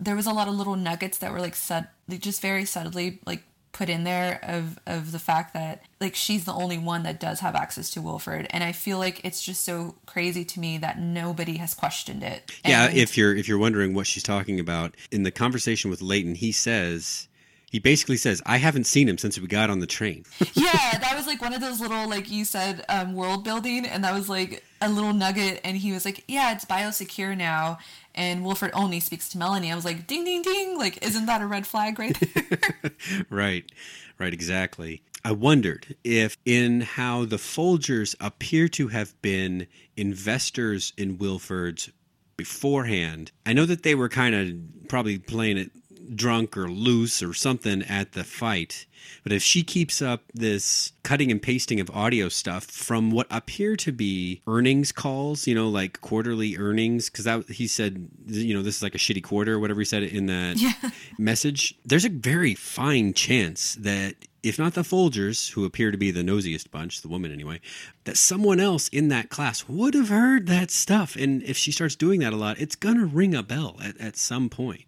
there 0.00 0.16
was 0.16 0.26
a 0.26 0.32
lot 0.32 0.48
of 0.48 0.54
little 0.54 0.76
nuggets 0.76 1.18
that 1.18 1.32
were 1.32 1.40
like 1.40 1.56
set, 1.56 1.92
just 2.08 2.40
very 2.40 2.64
subtly 2.64 3.20
like 3.26 3.42
put 3.72 3.88
in 3.88 4.04
there 4.04 4.40
of 4.42 4.78
of 4.86 5.12
the 5.12 5.18
fact 5.18 5.54
that 5.54 5.82
like 6.00 6.14
she's 6.14 6.44
the 6.44 6.52
only 6.52 6.78
one 6.78 7.02
that 7.02 7.20
does 7.20 7.40
have 7.40 7.54
access 7.54 7.90
to 7.90 8.02
Wilford 8.02 8.46
and 8.50 8.64
I 8.64 8.72
feel 8.72 8.98
like 8.98 9.20
it's 9.24 9.42
just 9.42 9.64
so 9.64 9.94
crazy 10.06 10.44
to 10.44 10.60
me 10.60 10.78
that 10.78 10.98
nobody 10.98 11.58
has 11.58 11.74
questioned 11.74 12.22
it. 12.22 12.50
Yeah, 12.64 12.90
if 12.90 13.16
you're 13.16 13.34
if 13.34 13.48
you're 13.48 13.58
wondering 13.58 13.94
what 13.94 14.06
she's 14.06 14.22
talking 14.22 14.60
about, 14.60 14.96
in 15.10 15.22
the 15.22 15.30
conversation 15.30 15.90
with 15.90 16.02
Layton, 16.02 16.34
he 16.34 16.52
says 16.52 17.28
he 17.70 17.78
basically 17.78 18.16
says, 18.16 18.42
"I 18.46 18.56
haven't 18.56 18.84
seen 18.84 19.08
him 19.08 19.18
since 19.18 19.38
we 19.38 19.46
got 19.46 19.70
on 19.70 19.80
the 19.80 19.86
train." 19.86 20.24
yeah, 20.54 20.98
that 20.98 21.12
was 21.16 21.26
like 21.26 21.40
one 21.40 21.52
of 21.52 21.60
those 21.60 21.80
little 21.80 22.08
like 22.08 22.30
you 22.30 22.44
said 22.44 22.84
um, 22.88 23.14
world 23.14 23.44
building, 23.44 23.86
and 23.86 24.04
that 24.04 24.14
was 24.14 24.28
like 24.28 24.64
a 24.80 24.88
little 24.88 25.12
nugget. 25.12 25.60
And 25.64 25.76
he 25.76 25.92
was 25.92 26.04
like, 26.04 26.24
"Yeah, 26.28 26.52
it's 26.52 26.64
biosecure 26.64 27.36
now." 27.36 27.78
And 28.14 28.44
Wilford 28.44 28.70
only 28.74 29.00
speaks 29.00 29.28
to 29.30 29.38
Melanie. 29.38 29.70
I 29.72 29.74
was 29.74 29.84
like, 29.84 30.06
"Ding, 30.06 30.24
ding, 30.24 30.42
ding!" 30.42 30.78
Like, 30.78 31.04
isn't 31.04 31.26
that 31.26 31.42
a 31.42 31.46
red 31.46 31.66
flag 31.66 31.98
right 31.98 32.18
there? 32.20 32.92
right, 33.30 33.70
right, 34.18 34.32
exactly. 34.32 35.02
I 35.24 35.32
wondered 35.32 35.96
if, 36.04 36.36
in 36.44 36.80
how 36.80 37.24
the 37.24 37.36
Folgers 37.36 38.14
appear 38.20 38.68
to 38.68 38.88
have 38.88 39.20
been 39.20 39.66
investors 39.96 40.92
in 40.96 41.18
Wilford's 41.18 41.90
beforehand, 42.36 43.32
I 43.44 43.52
know 43.52 43.66
that 43.66 43.82
they 43.82 43.94
were 43.94 44.08
kind 44.08 44.34
of 44.34 44.88
probably 44.88 45.18
playing 45.18 45.58
it 45.58 45.70
drunk 46.14 46.56
or 46.56 46.68
loose 46.68 47.22
or 47.22 47.34
something 47.34 47.82
at 47.82 48.12
the 48.12 48.24
fight. 48.24 48.86
But 49.22 49.32
if 49.32 49.42
she 49.42 49.62
keeps 49.62 50.02
up 50.02 50.24
this 50.34 50.92
cutting 51.02 51.30
and 51.30 51.40
pasting 51.40 51.80
of 51.80 51.90
audio 51.90 52.28
stuff 52.28 52.64
from 52.64 53.10
what 53.10 53.26
appear 53.30 53.76
to 53.76 53.92
be 53.92 54.42
earnings 54.46 54.92
calls, 54.92 55.46
you 55.46 55.54
know, 55.54 55.68
like 55.68 56.00
quarterly 56.00 56.56
earnings, 56.56 57.08
because 57.08 57.24
that 57.24 57.48
he 57.48 57.66
said, 57.66 58.08
you 58.26 58.54
know, 58.54 58.62
this 58.62 58.76
is 58.76 58.82
like 58.82 58.94
a 58.94 58.98
shitty 58.98 59.22
quarter 59.22 59.54
or 59.54 59.58
whatever 59.58 59.80
he 59.80 59.84
said 59.84 60.02
in 60.02 60.26
that 60.26 60.92
message. 61.18 61.74
There's 61.84 62.04
a 62.04 62.10
very 62.10 62.54
fine 62.54 63.12
chance 63.12 63.74
that 63.76 64.16
if 64.42 64.58
not 64.58 64.74
the 64.74 64.82
Folgers, 64.82 65.52
who 65.52 65.64
appear 65.64 65.90
to 65.90 65.98
be 65.98 66.10
the 66.10 66.22
nosiest 66.22 66.70
bunch, 66.70 67.02
the 67.02 67.08
woman 67.08 67.32
anyway, 67.32 67.60
that 68.04 68.16
someone 68.16 68.60
else 68.60 68.88
in 68.88 69.08
that 69.08 69.30
class 69.30 69.68
would 69.68 69.94
have 69.94 70.08
heard 70.08 70.46
that 70.46 70.70
stuff. 70.70 71.16
And 71.16 71.42
if 71.42 71.56
she 71.56 71.72
starts 71.72 71.96
doing 71.96 72.20
that 72.20 72.32
a 72.32 72.36
lot, 72.36 72.60
it's 72.60 72.76
gonna 72.76 73.04
ring 73.04 73.34
a 73.34 73.42
bell 73.42 73.76
at, 73.82 74.00
at 74.00 74.16
some 74.16 74.48
point. 74.48 74.84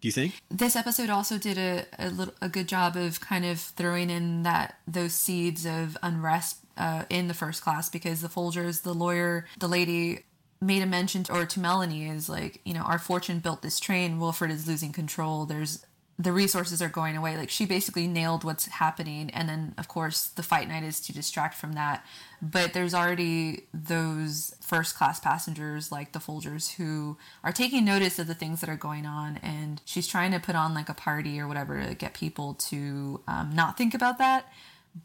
Do 0.00 0.08
you 0.08 0.12
think? 0.12 0.40
this 0.50 0.76
episode 0.76 1.10
also 1.10 1.36
did 1.38 1.58
a, 1.58 1.84
a 1.98 2.08
little 2.10 2.34
a 2.40 2.48
good 2.48 2.68
job 2.68 2.96
of 2.96 3.20
kind 3.20 3.44
of 3.44 3.60
throwing 3.60 4.08
in 4.10 4.42
that 4.44 4.78
those 4.86 5.12
seeds 5.12 5.66
of 5.66 5.96
unrest 6.02 6.58
uh, 6.76 7.04
in 7.10 7.28
the 7.28 7.34
first 7.34 7.62
class 7.62 7.88
because 7.90 8.22
the 8.22 8.28
Folgers, 8.28 8.82
the 8.82 8.94
lawyer, 8.94 9.46
the 9.58 9.68
lady 9.68 10.24
made 10.62 10.82
a 10.82 10.86
mention 10.86 11.24
to, 11.24 11.34
or 11.34 11.46
to 11.46 11.60
Melanie 11.60 12.08
is 12.08 12.28
like 12.28 12.60
you 12.64 12.72
know 12.74 12.82
our 12.82 12.98
fortune 12.98 13.40
built 13.40 13.62
this 13.62 13.78
train. 13.78 14.18
Wilford 14.18 14.50
is 14.50 14.66
losing 14.66 14.92
control. 14.92 15.44
There's 15.44 15.84
the 16.20 16.32
resources 16.32 16.82
are 16.82 16.88
going 16.88 17.16
away. 17.16 17.36
Like 17.36 17.48
she 17.48 17.64
basically 17.64 18.06
nailed 18.06 18.44
what's 18.44 18.66
happening, 18.66 19.30
and 19.30 19.48
then 19.48 19.74
of 19.78 19.88
course 19.88 20.26
the 20.26 20.42
fight 20.42 20.68
night 20.68 20.82
is 20.82 21.00
to 21.00 21.14
distract 21.14 21.54
from 21.54 21.72
that. 21.72 22.04
But 22.42 22.74
there's 22.74 22.92
already 22.92 23.64
those 23.72 24.54
first 24.60 24.96
class 24.96 25.18
passengers 25.18 25.90
like 25.90 26.12
the 26.12 26.18
Folgers 26.18 26.74
who 26.74 27.16
are 27.42 27.52
taking 27.52 27.86
notice 27.86 28.18
of 28.18 28.26
the 28.26 28.34
things 28.34 28.60
that 28.60 28.68
are 28.68 28.76
going 28.76 29.06
on, 29.06 29.38
and 29.38 29.80
she's 29.86 30.06
trying 30.06 30.32
to 30.32 30.40
put 30.40 30.54
on 30.54 30.74
like 30.74 30.90
a 30.90 30.94
party 30.94 31.40
or 31.40 31.48
whatever 31.48 31.82
to 31.82 31.94
get 31.94 32.12
people 32.12 32.52
to 32.54 33.22
um, 33.26 33.52
not 33.54 33.78
think 33.78 33.94
about 33.94 34.18
that. 34.18 34.52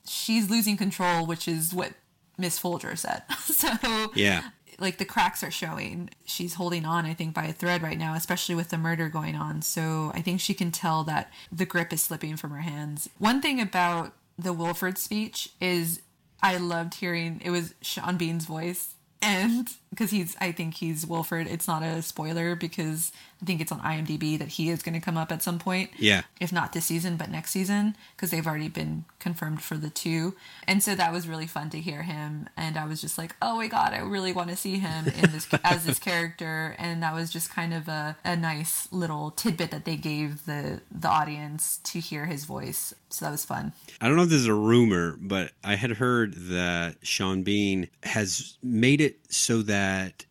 She's 0.06 0.50
losing 0.50 0.76
control, 0.76 1.26
which 1.26 1.48
is 1.48 1.74
what 1.74 1.94
Miss 2.38 2.60
Folger 2.60 2.98
said. 2.98 3.24
so 3.46 3.70
Yeah. 4.16 4.50
Like 4.80 4.98
the 4.98 5.06
cracks 5.06 5.44
are 5.44 5.52
showing. 5.52 6.10
She's 6.26 6.56
holding 6.56 6.86
on, 6.86 7.06
I 7.06 7.14
think, 7.14 7.34
by 7.34 7.46
a 7.46 7.54
thread 7.54 7.82
right 7.82 7.98
now, 7.98 8.14
especially 8.14 8.56
with 8.56 8.70
the 8.70 8.78
murder 8.78 9.10
going 9.10 9.36
on. 9.36 9.62
So 9.62 10.12
I 10.14 10.22
think 10.22 10.40
she 10.40 10.54
can 10.54 10.72
tell 10.72 11.04
that 11.04 11.32
the 11.52 11.66
grip 11.66 11.94
is 11.94 12.02
slipping 12.02 12.38
from 12.38 12.52
her 12.52 12.62
hands. 12.62 13.10
One 13.18 13.42
thing 13.42 13.62
about 13.62 14.14
the 14.38 14.54
Wilford 14.54 14.98
speech 14.98 15.50
is 15.62 16.02
I 16.42 16.58
loved 16.58 16.96
hearing 16.96 17.42
it 17.44 17.52
was 17.52 17.74
Sean 17.82 18.18
Bean's 18.18 18.46
voice. 18.46 18.96
And 19.22 19.70
because 19.96 20.12
he's, 20.12 20.36
I 20.42 20.52
think 20.52 20.76
he's 20.76 21.06
Wilford. 21.08 21.48
It's 21.48 21.68
not 21.68 21.82
a 21.84 22.02
spoiler 22.02 22.56
because 22.56 23.12
I 23.42 23.46
think 23.46 23.62
it's 23.62 23.72
on 23.72 23.80
IMDb 23.80 24.38
that 24.40 24.50
he 24.50 24.70
is 24.70 24.84
going 24.84 24.94
to 24.94 25.00
come 25.00 25.18
up 25.18 25.32
at 25.32 25.42
some 25.42 25.58
point 25.60 25.92
Yeah. 25.98 26.22
if 26.40 26.52
not 26.52 26.74
this 26.74 26.86
season, 26.86 27.16
but 27.18 27.30
next 27.30 27.52
season, 27.52 27.96
because 28.16 28.32
they've 28.32 28.46
already 28.46 28.68
been 28.70 29.06
confirmed 29.20 29.62
for 29.62 29.78
the 29.78 29.90
two. 29.90 30.36
And 30.68 30.82
so 30.84 30.96
that 30.96 31.12
was 31.14 31.28
really 31.28 31.48
fun 31.48 31.70
to 31.72 31.80
hear 31.80 32.04
him. 32.04 32.48
And 32.58 32.78
I 32.78 32.86
was 32.86 33.00
just 33.02 33.18
like, 33.18 33.36
oh 33.42 33.56
my 33.58 33.68
God, 33.68 33.94
I 33.94 34.00
really 34.00 34.34
want 34.34 34.50
to 34.50 34.56
see 34.56 34.80
him 34.80 35.08
in 35.08 35.32
this 35.32 35.48
as 35.64 35.86
this 35.86 36.00
character. 36.00 36.76
And 36.78 37.02
that 37.04 37.14
was 37.14 37.32
just 37.32 37.50
kind 37.50 37.74
of 37.74 37.88
a, 37.88 38.18
a 38.26 38.36
nice 38.36 38.88
little 38.92 39.32
tidbit 39.32 39.72
that 39.72 39.86
they 39.86 39.96
gave 39.96 40.46
the, 40.46 40.82
the 40.92 41.08
audience 41.10 41.80
to 41.86 42.00
hear 42.00 42.26
his 42.26 42.46
voice. 42.46 42.94
So 43.10 43.26
that 43.26 43.32
was 43.32 43.46
fun. 43.46 43.72
I 44.02 44.08
don't 44.08 44.18
know 44.18 44.24
if 44.24 44.30
this 44.30 44.42
is 44.42 44.48
a 44.48 44.54
rumor, 44.54 45.18
but 45.22 45.52
I 45.64 45.76
had 45.76 45.92
heard 45.92 46.34
that 46.50 46.96
Sean 47.02 47.44
Bean 47.44 47.88
has 48.04 48.58
made 48.62 49.00
it 49.02 49.20
so 49.30 49.62
that 49.64 49.85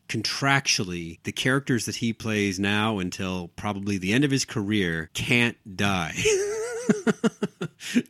contractually 0.08 1.18
the 1.24 1.32
characters 1.32 1.86
that 1.86 1.96
he 1.96 2.12
plays 2.12 2.60
now 2.60 2.98
until 2.98 3.48
probably 3.56 3.98
the 3.98 4.12
end 4.12 4.24
of 4.24 4.30
his 4.30 4.44
career 4.44 5.10
can't 5.14 5.56
die. 5.76 6.14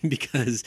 because 0.09 0.65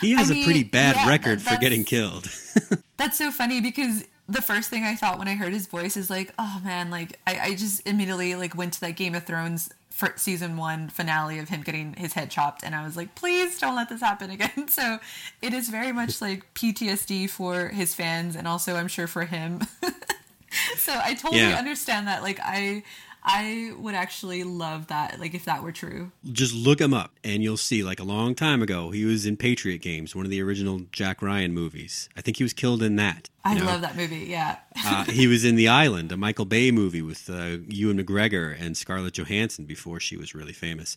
he 0.00 0.12
has 0.12 0.30
a 0.30 0.44
pretty 0.44 0.64
bad 0.64 0.96
yeah, 0.96 1.08
record 1.08 1.40
that- 1.40 1.54
for 1.54 1.60
getting 1.60 1.84
killed. 1.84 2.28
That's 2.96 3.18
so 3.18 3.30
funny 3.30 3.60
because 3.60 4.04
the 4.28 4.42
first 4.42 4.70
thing 4.70 4.84
I 4.84 4.94
thought 4.94 5.18
when 5.18 5.28
I 5.28 5.34
heard 5.34 5.52
his 5.52 5.66
voice 5.66 5.96
is 5.96 6.08
like, 6.08 6.32
oh 6.38 6.60
man, 6.64 6.90
like 6.90 7.18
I, 7.26 7.38
I 7.40 7.54
just 7.54 7.86
immediately 7.86 8.34
like 8.34 8.56
went 8.56 8.74
to 8.74 8.80
that 8.82 8.96
Game 8.96 9.14
of 9.14 9.24
Thrones 9.24 9.70
for 9.90 10.12
season 10.16 10.56
one 10.56 10.88
finale 10.88 11.38
of 11.38 11.48
him 11.48 11.62
getting 11.62 11.94
his 11.94 12.14
head 12.14 12.30
chopped, 12.30 12.62
and 12.64 12.74
I 12.74 12.84
was 12.84 12.96
like, 12.96 13.14
please 13.14 13.58
don't 13.58 13.76
let 13.76 13.88
this 13.88 14.00
happen 14.00 14.30
again. 14.30 14.50
So 14.68 14.98
it 15.42 15.52
is 15.52 15.68
very 15.68 15.92
much 15.92 16.22
like 16.22 16.54
PTSD 16.54 17.28
for 17.28 17.68
his 17.68 17.94
fans, 17.94 18.36
and 18.36 18.48
also 18.48 18.76
I'm 18.76 18.88
sure 18.88 19.06
for 19.06 19.26
him. 19.26 19.60
So 20.82 20.92
I 21.02 21.14
totally 21.14 21.40
Yeah. 21.42 21.56
understand 21.58 22.06
that. 22.08 22.22
Like 22.22 22.38
I, 22.42 22.82
I 23.24 23.72
would 23.78 23.94
actually 23.94 24.42
love 24.42 24.88
that. 24.88 25.20
Like 25.20 25.32
if 25.34 25.44
that 25.44 25.62
were 25.62 25.70
true. 25.72 26.10
Just 26.32 26.54
look 26.54 26.80
him 26.80 26.92
up 26.92 27.12
and 27.22 27.42
you'll 27.42 27.56
see 27.56 27.82
like 27.84 28.00
a 28.00 28.04
long 28.04 28.34
time 28.34 28.62
ago 28.62 28.90
he 28.90 29.04
was 29.04 29.26
in 29.26 29.36
Patriot 29.36 29.78
Games, 29.78 30.14
one 30.16 30.24
of 30.24 30.30
the 30.30 30.42
original 30.42 30.80
Jack 30.90 31.22
Ryan 31.22 31.52
movies. 31.54 32.08
I 32.16 32.20
think 32.20 32.36
he 32.38 32.42
was 32.42 32.52
killed 32.52 32.82
in 32.82 32.96
that. 32.96 33.28
I 33.44 33.54
know? 33.54 33.64
love 33.64 33.80
that 33.82 33.96
movie. 33.96 34.26
Yeah. 34.28 34.58
uh, 34.84 35.04
he 35.04 35.26
was 35.26 35.44
in 35.44 35.56
The 35.56 35.68
Island, 35.68 36.10
a 36.12 36.16
Michael 36.16 36.44
Bay 36.44 36.70
movie 36.70 37.02
with 37.02 37.28
uh, 37.30 37.58
Ewan 37.68 37.98
McGregor 38.04 38.56
and 38.60 38.76
Scarlett 38.76 39.14
Johansson 39.14 39.64
before 39.64 39.98
she 40.00 40.16
was 40.16 40.34
really 40.34 40.52
famous. 40.52 40.96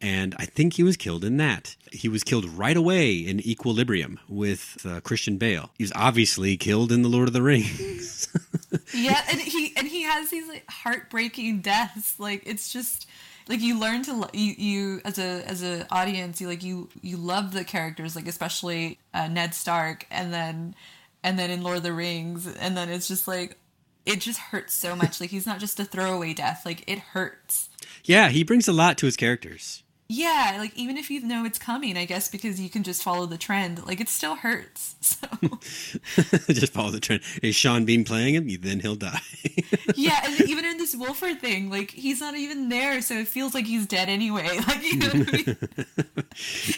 And 0.00 0.34
I 0.38 0.44
think 0.44 0.74
he 0.74 0.82
was 0.82 0.96
killed 0.96 1.24
in 1.24 1.38
that. 1.38 1.74
He 1.90 2.08
was 2.08 2.22
killed 2.22 2.44
right 2.50 2.76
away 2.76 3.14
in 3.14 3.40
Equilibrium 3.40 4.20
with 4.28 4.84
uh, 4.86 5.00
Christian 5.00 5.38
Bale. 5.38 5.70
He 5.78 5.84
was 5.84 5.92
obviously 5.94 6.56
killed 6.56 6.92
in 6.92 7.02
The 7.02 7.08
Lord 7.08 7.28
of 7.28 7.32
the 7.32 7.42
Rings. 7.42 8.28
yeah, 8.94 9.22
and 9.30 9.40
he 9.40 9.72
and 9.76 9.88
he 9.88 10.02
has 10.02 10.28
these 10.30 10.48
like 10.48 10.64
heartbreaking 10.68 11.60
deaths. 11.60 12.20
Like 12.20 12.42
it's 12.44 12.72
just 12.72 13.08
like 13.48 13.60
you 13.60 13.78
learn 13.78 14.02
to 14.02 14.28
you 14.32 14.52
you 14.56 15.00
as 15.04 15.18
a 15.18 15.42
as 15.48 15.62
a 15.62 15.86
audience 15.90 16.40
you 16.40 16.48
like 16.48 16.62
you 16.62 16.88
you 17.00 17.16
love 17.16 17.52
the 17.52 17.64
characters 17.64 18.16
like 18.16 18.26
especially 18.26 18.98
uh, 19.14 19.28
Ned 19.28 19.54
Stark 19.54 20.06
and 20.10 20.32
then 20.32 20.74
and 21.22 21.38
then 21.38 21.50
in 21.50 21.62
Lord 21.62 21.78
of 21.78 21.82
the 21.82 21.92
Rings 21.92 22.46
and 22.46 22.76
then 22.76 22.88
it's 22.88 23.08
just 23.08 23.28
like 23.28 23.58
it 24.04 24.20
just 24.20 24.38
hurts 24.38 24.74
so 24.74 24.94
much 24.94 25.20
like 25.20 25.30
he's 25.30 25.46
not 25.46 25.58
just 25.58 25.80
a 25.80 25.84
throwaway 25.84 26.34
death 26.34 26.62
like 26.64 26.84
it 26.86 26.98
hurts 26.98 27.68
yeah 28.04 28.28
he 28.28 28.44
brings 28.44 28.68
a 28.68 28.72
lot 28.72 28.98
to 28.98 29.06
his 29.06 29.16
characters 29.16 29.82
yeah, 30.08 30.56
like 30.58 30.76
even 30.76 30.96
if 30.96 31.10
you 31.10 31.20
know 31.26 31.44
it's 31.44 31.58
coming, 31.58 31.96
I 31.96 32.04
guess 32.04 32.28
because 32.28 32.60
you 32.60 32.70
can 32.70 32.84
just 32.84 33.02
follow 33.02 33.26
the 33.26 33.36
trend, 33.38 33.84
like 33.86 34.00
it 34.00 34.08
still 34.08 34.36
hurts. 34.36 34.94
So 35.06 35.28
just 36.52 36.72
follow 36.72 36.90
the 36.90 36.98
trend. 36.98 37.22
Is 37.40 37.54
Sean 37.54 37.84
Bean 37.84 38.04
playing 38.04 38.34
him? 38.34 38.48
Then 38.60 38.80
he'll 38.80 38.96
die. 38.96 39.20
yeah, 39.94 40.20
and 40.24 40.40
even 40.48 40.64
in 40.64 40.78
this 40.78 40.96
Wolford 40.96 41.40
thing, 41.40 41.70
like 41.70 41.92
he's 41.92 42.20
not 42.20 42.34
even 42.34 42.68
there, 42.68 43.00
so 43.00 43.14
it 43.14 43.28
feels 43.28 43.54
like 43.54 43.66
he's 43.66 43.86
dead 43.86 44.08
anyway. 44.08 44.58
Like 44.66 44.82
you 44.82 44.96
know 44.98 45.06
what 45.06 45.28
I 45.28 45.32
mean? 45.32 45.56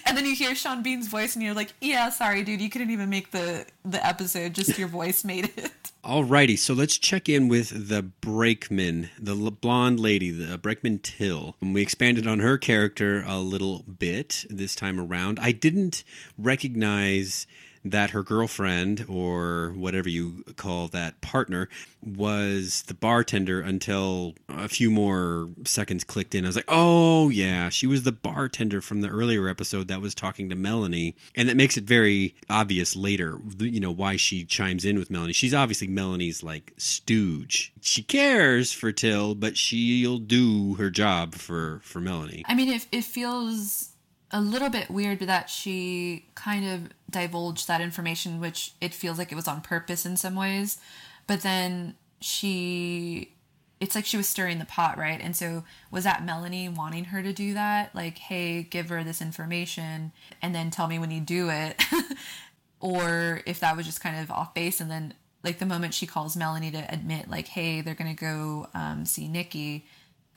and 0.04 0.16
then 0.16 0.26
you 0.26 0.34
hear 0.34 0.54
Sean 0.54 0.82
Bean's 0.82 1.08
voice, 1.08 1.36
and 1.36 1.42
you're 1.42 1.54
like, 1.54 1.72
"Yeah, 1.80 2.10
sorry, 2.10 2.44
dude, 2.44 2.60
you 2.60 2.68
couldn't 2.68 2.90
even 2.90 3.08
make 3.08 3.30
the 3.30 3.64
the 3.82 4.04
episode. 4.06 4.52
Just 4.52 4.78
your 4.78 4.88
voice 4.88 5.24
made 5.24 5.50
it." 5.56 5.92
Alrighty, 6.04 6.56
so 6.56 6.74
let's 6.74 6.96
check 6.96 7.28
in 7.28 7.48
with 7.48 7.88
the 7.88 8.02
Brakeman, 8.02 9.10
the 9.18 9.34
blonde 9.34 9.98
lady, 9.98 10.30
the 10.30 10.56
Brakeman 10.56 11.00
Till. 11.00 11.56
We 11.60 11.82
expanded 11.82 12.24
on 12.24 12.38
her 12.38 12.56
character 12.56 13.24
a 13.26 13.40
little 13.40 13.82
bit 13.82 14.44
this 14.48 14.76
time 14.76 15.00
around. 15.00 15.40
I 15.42 15.50
didn't 15.50 16.04
recognize 16.38 17.48
that 17.90 18.10
her 18.10 18.22
girlfriend 18.22 19.04
or 19.08 19.72
whatever 19.76 20.08
you 20.08 20.44
call 20.56 20.88
that 20.88 21.20
partner 21.20 21.68
was 22.04 22.82
the 22.82 22.94
bartender 22.94 23.60
until 23.60 24.34
a 24.48 24.68
few 24.68 24.90
more 24.90 25.48
seconds 25.64 26.04
clicked 26.04 26.34
in. 26.34 26.44
I 26.44 26.48
was 26.48 26.56
like, 26.56 26.64
oh, 26.68 27.28
yeah, 27.28 27.68
she 27.68 27.86
was 27.86 28.04
the 28.04 28.12
bartender 28.12 28.80
from 28.80 29.00
the 29.00 29.08
earlier 29.08 29.48
episode 29.48 29.88
that 29.88 30.00
was 30.00 30.14
talking 30.14 30.48
to 30.48 30.56
Melanie. 30.56 31.16
And 31.34 31.48
that 31.48 31.56
makes 31.56 31.76
it 31.76 31.84
very 31.84 32.34
obvious 32.48 32.94
later, 32.94 33.38
you 33.58 33.80
know, 33.80 33.90
why 33.90 34.16
she 34.16 34.44
chimes 34.44 34.84
in 34.84 34.98
with 34.98 35.10
Melanie. 35.10 35.32
She's 35.32 35.54
obviously 35.54 35.88
Melanie's 35.88 36.42
like 36.42 36.72
stooge. 36.76 37.72
She 37.80 38.02
cares 38.02 38.72
for 38.72 38.92
Till, 38.92 39.34
but 39.34 39.56
she'll 39.56 40.18
do 40.18 40.74
her 40.74 40.90
job 40.90 41.34
for, 41.34 41.80
for 41.82 42.00
Melanie. 42.00 42.44
I 42.46 42.54
mean, 42.54 42.68
it, 42.68 42.86
it 42.92 43.04
feels 43.04 43.90
a 44.30 44.40
little 44.40 44.68
bit 44.68 44.90
weird 44.90 45.20
that 45.20 45.48
she 45.48 46.26
kind 46.34 46.68
of 46.68 46.90
divulged 47.10 47.66
that 47.68 47.80
information, 47.80 48.40
which 48.40 48.72
it 48.80 48.92
feels 48.92 49.18
like 49.18 49.32
it 49.32 49.36
was 49.36 49.48
on 49.48 49.60
purpose 49.60 50.04
in 50.04 50.16
some 50.16 50.34
ways. 50.34 50.78
But 51.26 51.40
then 51.40 51.94
she, 52.20 53.34
it's 53.80 53.94
like 53.94 54.04
she 54.04 54.16
was 54.16 54.28
stirring 54.28 54.58
the 54.58 54.64
pot, 54.66 54.98
right? 54.98 55.20
And 55.20 55.34
so 55.34 55.64
was 55.90 56.04
that 56.04 56.24
Melanie 56.24 56.68
wanting 56.68 57.04
her 57.04 57.22
to 57.22 57.32
do 57.32 57.54
that? 57.54 57.94
Like, 57.94 58.18
hey, 58.18 58.62
give 58.62 58.90
her 58.90 59.02
this 59.02 59.22
information 59.22 60.12
and 60.42 60.54
then 60.54 60.70
tell 60.70 60.88
me 60.88 60.98
when 60.98 61.10
you 61.10 61.20
do 61.20 61.48
it. 61.48 61.82
or 62.80 63.40
if 63.46 63.60
that 63.60 63.76
was 63.76 63.86
just 63.86 64.00
kind 64.00 64.20
of 64.20 64.30
off 64.30 64.54
base. 64.54 64.80
And 64.80 64.90
then, 64.90 65.14
like, 65.42 65.58
the 65.58 65.66
moment 65.66 65.94
she 65.94 66.06
calls 66.06 66.36
Melanie 66.36 66.70
to 66.70 66.92
admit, 66.92 67.30
like, 67.30 67.48
hey, 67.48 67.80
they're 67.80 67.94
going 67.94 68.14
to 68.14 68.20
go 68.20 68.68
um, 68.74 69.04
see 69.04 69.28
Nikki 69.28 69.86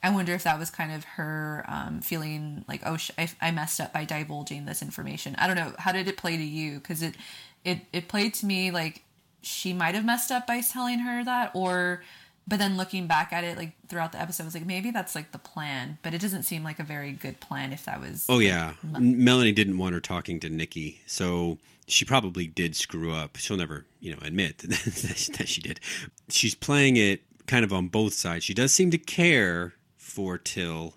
I 0.02 0.10
wonder 0.10 0.34
if 0.34 0.42
that 0.42 0.58
was 0.58 0.70
kind 0.70 0.92
of 0.92 1.04
her 1.04 1.64
um, 1.68 2.00
feeling 2.00 2.64
like, 2.66 2.82
oh, 2.84 2.96
sh- 2.96 3.12
I, 3.16 3.30
I, 3.40 3.50
messed 3.52 3.80
up 3.80 3.92
by 3.92 4.04
divulging 4.04 4.64
this 4.64 4.82
information. 4.82 5.36
I 5.38 5.46
don't 5.46 5.54
know. 5.54 5.72
How 5.78 5.92
did 5.92 6.08
it 6.08 6.16
play 6.16 6.36
to 6.36 6.42
you? 6.42 6.80
Because 6.80 7.02
it, 7.02 7.14
it, 7.64 7.82
it 7.92 8.08
played 8.08 8.34
to 8.34 8.46
me 8.46 8.72
like 8.72 9.04
she 9.42 9.72
might 9.72 9.94
have 9.94 10.04
messed 10.04 10.32
up 10.32 10.46
by 10.46 10.60
telling 10.60 11.00
her 11.00 11.22
that, 11.24 11.52
or, 11.54 12.02
but 12.48 12.58
then 12.58 12.76
looking 12.76 13.06
back 13.06 13.32
at 13.32 13.44
it, 13.44 13.56
like 13.56 13.74
throughout 13.86 14.10
the 14.10 14.20
episode, 14.20 14.42
I 14.42 14.46
was 14.46 14.54
like, 14.54 14.66
maybe 14.66 14.90
that's 14.90 15.14
like 15.14 15.30
the 15.30 15.38
plan, 15.38 15.98
but 16.02 16.14
it 16.14 16.20
doesn't 16.20 16.42
seem 16.42 16.64
like 16.64 16.80
a 16.80 16.84
very 16.84 17.12
good 17.12 17.38
plan 17.38 17.72
if 17.72 17.84
that 17.84 18.00
was. 18.00 18.26
Oh, 18.28 18.40
yeah. 18.40 18.72
Melanie 18.82 19.52
didn't 19.52 19.78
want 19.78 19.94
her 19.94 20.00
talking 20.00 20.40
to 20.40 20.50
Nikki. 20.50 21.00
So 21.06 21.58
she 21.86 22.04
probably 22.04 22.48
did 22.48 22.74
screw 22.74 23.12
up. 23.12 23.36
She'll 23.36 23.56
never, 23.56 23.86
you 24.00 24.12
know, 24.12 24.18
admit 24.22 24.58
that 24.68 25.44
she 25.46 25.60
did. 25.60 25.78
She's 26.28 26.56
playing 26.56 26.96
it 26.96 27.22
kind 27.46 27.64
of 27.64 27.72
on 27.72 27.86
both 27.86 28.14
sides. 28.14 28.44
She 28.44 28.54
does 28.54 28.72
seem 28.72 28.90
to 28.90 28.98
care 28.98 29.74
for 30.12 30.38
Till, 30.38 30.94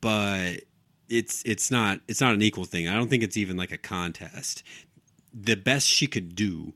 but 0.00 0.62
it's 1.08 1.42
it's 1.44 1.70
not 1.70 2.00
it's 2.08 2.20
not 2.20 2.34
an 2.34 2.42
equal 2.42 2.64
thing. 2.64 2.88
I 2.88 2.94
don't 2.94 3.08
think 3.08 3.22
it's 3.22 3.36
even 3.36 3.56
like 3.56 3.72
a 3.72 3.78
contest. 3.78 4.62
The 5.32 5.56
best 5.56 5.86
she 5.86 6.06
could 6.06 6.34
do 6.34 6.72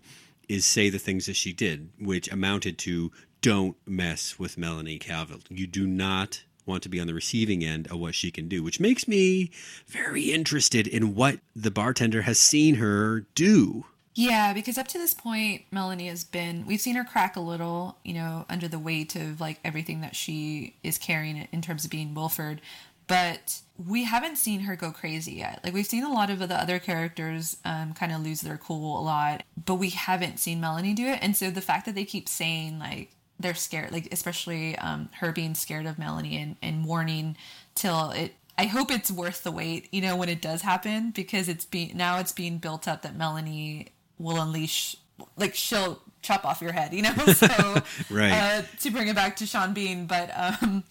is 0.49 0.67
say 0.67 0.91
the 0.91 0.99
things 0.99 1.27
that 1.27 1.37
she 1.37 1.53
did, 1.53 1.91
which 1.99 2.31
amounted 2.31 2.79
to 2.79 3.13
don't 3.41 3.77
mess 3.87 4.39
with 4.39 4.59
Melanie 4.59 4.99
Calvert. 4.99 5.45
You 5.49 5.67
do 5.67 5.87
not 5.87 6.43
want 6.67 6.83
to 6.83 6.89
be 6.89 7.01
on 7.01 7.07
the 7.07 7.15
receiving 7.15 7.65
end 7.65 7.87
of 7.87 7.99
what 7.99 8.15
she 8.15 8.31
can 8.31 8.49
do, 8.49 8.63
which 8.63 8.81
makes 8.81 9.09
me 9.09 9.51
very 9.87 10.25
interested 10.33 10.87
in 10.87 11.15
what 11.15 11.39
the 11.57 11.71
bartender 11.71 12.23
has 12.23 12.39
seen 12.39 12.77
her 12.77 13.21
do. 13.35 13.87
Yeah, 14.19 14.53
because 14.53 14.79
up 14.79 14.89
to 14.89 14.99
this 14.99 15.15
point, 15.15 15.63
Melanie 15.71 16.09
has 16.09 16.25
been, 16.25 16.67
we've 16.67 16.81
seen 16.81 16.97
her 16.97 17.05
crack 17.05 17.37
a 17.37 17.41
little, 17.41 17.99
you 18.05 18.15
know, 18.15 18.47
under 18.49 18.67
the 18.67 18.79
weight 18.79 19.15
of 19.15 19.41
like 19.41 19.61
everything 19.65 20.01
that 20.01 20.17
she 20.17 20.75
is 20.83 20.99
carrying 20.99 21.47
in 21.53 21.63
terms 21.63 21.85
of 21.85 21.93
being 21.93 22.15
Wilford. 22.15 22.61
But 23.07 23.61
we 23.87 24.03
haven't 24.03 24.35
seen 24.35 24.63
her 24.63 24.75
go 24.75 24.91
crazy 24.91 25.35
yet. 25.35 25.61
Like 25.63 25.73
we've 25.73 25.87
seen 25.87 26.03
a 26.03 26.13
lot 26.13 26.31
of 26.31 26.41
the 26.41 26.61
other 26.61 26.81
characters 26.81 27.59
um, 27.65 27.93
kind 27.93 28.11
of 28.11 28.21
lose 28.21 28.41
their 28.41 28.57
cool 28.57 28.99
a 28.99 29.03
lot, 29.03 29.45
but 29.65 29.77
we 29.77 29.91
haven't 29.91 30.41
seen 30.41 30.61
Melanie 30.61 30.95
do 30.95 31.07
it. 31.07 31.21
And 31.23 31.37
so 31.37 31.53
the 31.53 31.61
fact 31.61 31.87
that 31.87 31.95
they 31.95 32.05
keep 32.05 32.29
saying 32.29 32.81
like 32.81 33.13
they're 33.39 33.55
scared, 33.55 33.93
like 33.93 34.09
especially 34.11 34.77
um, 34.79 35.11
her 35.21 35.31
being 35.31 35.55
scared 35.55 35.87
of 35.87 35.97
Melanie 35.97 36.39
and, 36.39 36.57
and 36.61 36.85
warning 36.85 37.37
till 37.77 38.11
it 38.11 38.35
I 38.59 38.65
hope 38.65 38.91
it's 38.91 39.13
worth 39.13 39.45
the 39.45 39.53
wait, 39.53 39.87
you 39.93 40.01
know, 40.01 40.17
when 40.17 40.29
it 40.29 40.43
does 40.43 40.63
happen 40.63 41.13
because 41.13 41.49
it's 41.49 41.65
being 41.65 41.97
now 41.97 42.19
it's 42.19 42.33
being 42.33 42.59
built 42.59 42.89
up 42.89 43.03
that 43.03 43.15
Melanie 43.15 43.93
will 44.19 44.41
unleash 44.41 44.97
like 45.37 45.55
she'll 45.55 46.01
chop 46.23 46.45
off 46.45 46.61
your 46.61 46.73
head, 46.73 46.93
you 46.93 47.03
know. 47.03 47.15
So 47.39 47.83
right 48.11 48.33
uh, 48.33 48.63
to 48.81 48.91
bring 48.91 49.09
it 49.09 49.15
back 49.15 49.37
to 49.37 49.47
Sean 49.47 49.73
Bean, 49.73 50.07
but 50.07 50.31
um, 50.35 50.85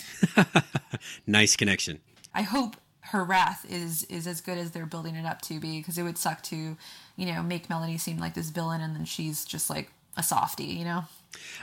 nice 1.28 1.56
connection. 1.56 2.00
I 2.34 2.44
hope 2.44 2.78
her 3.02 3.24
wrath 3.24 3.66
is 3.70 4.04
is 4.06 4.28
as 4.28 4.42
good 4.42 4.58
as 4.58 4.72
they're 4.72 4.86
building 4.86 5.16
it 5.16 5.26
up 5.26 5.42
to 5.44 5.60
be, 5.60 5.80
because 5.80 5.98
it 5.98 6.04
would 6.04 6.18
suck 6.18 6.44
to, 6.44 6.78
you 7.16 7.26
know, 7.26 7.42
make 7.44 7.70
Melanie 7.70 7.98
seem 7.98 8.18
like 8.18 8.34
this 8.34 8.50
villain 8.50 8.82
and 8.82 8.96
then 8.96 9.06
she's 9.06 9.46
just 9.46 9.70
like 9.70 9.92
a 10.16 10.24
softie, 10.24 10.66
you 10.66 10.86
know. 10.86 11.06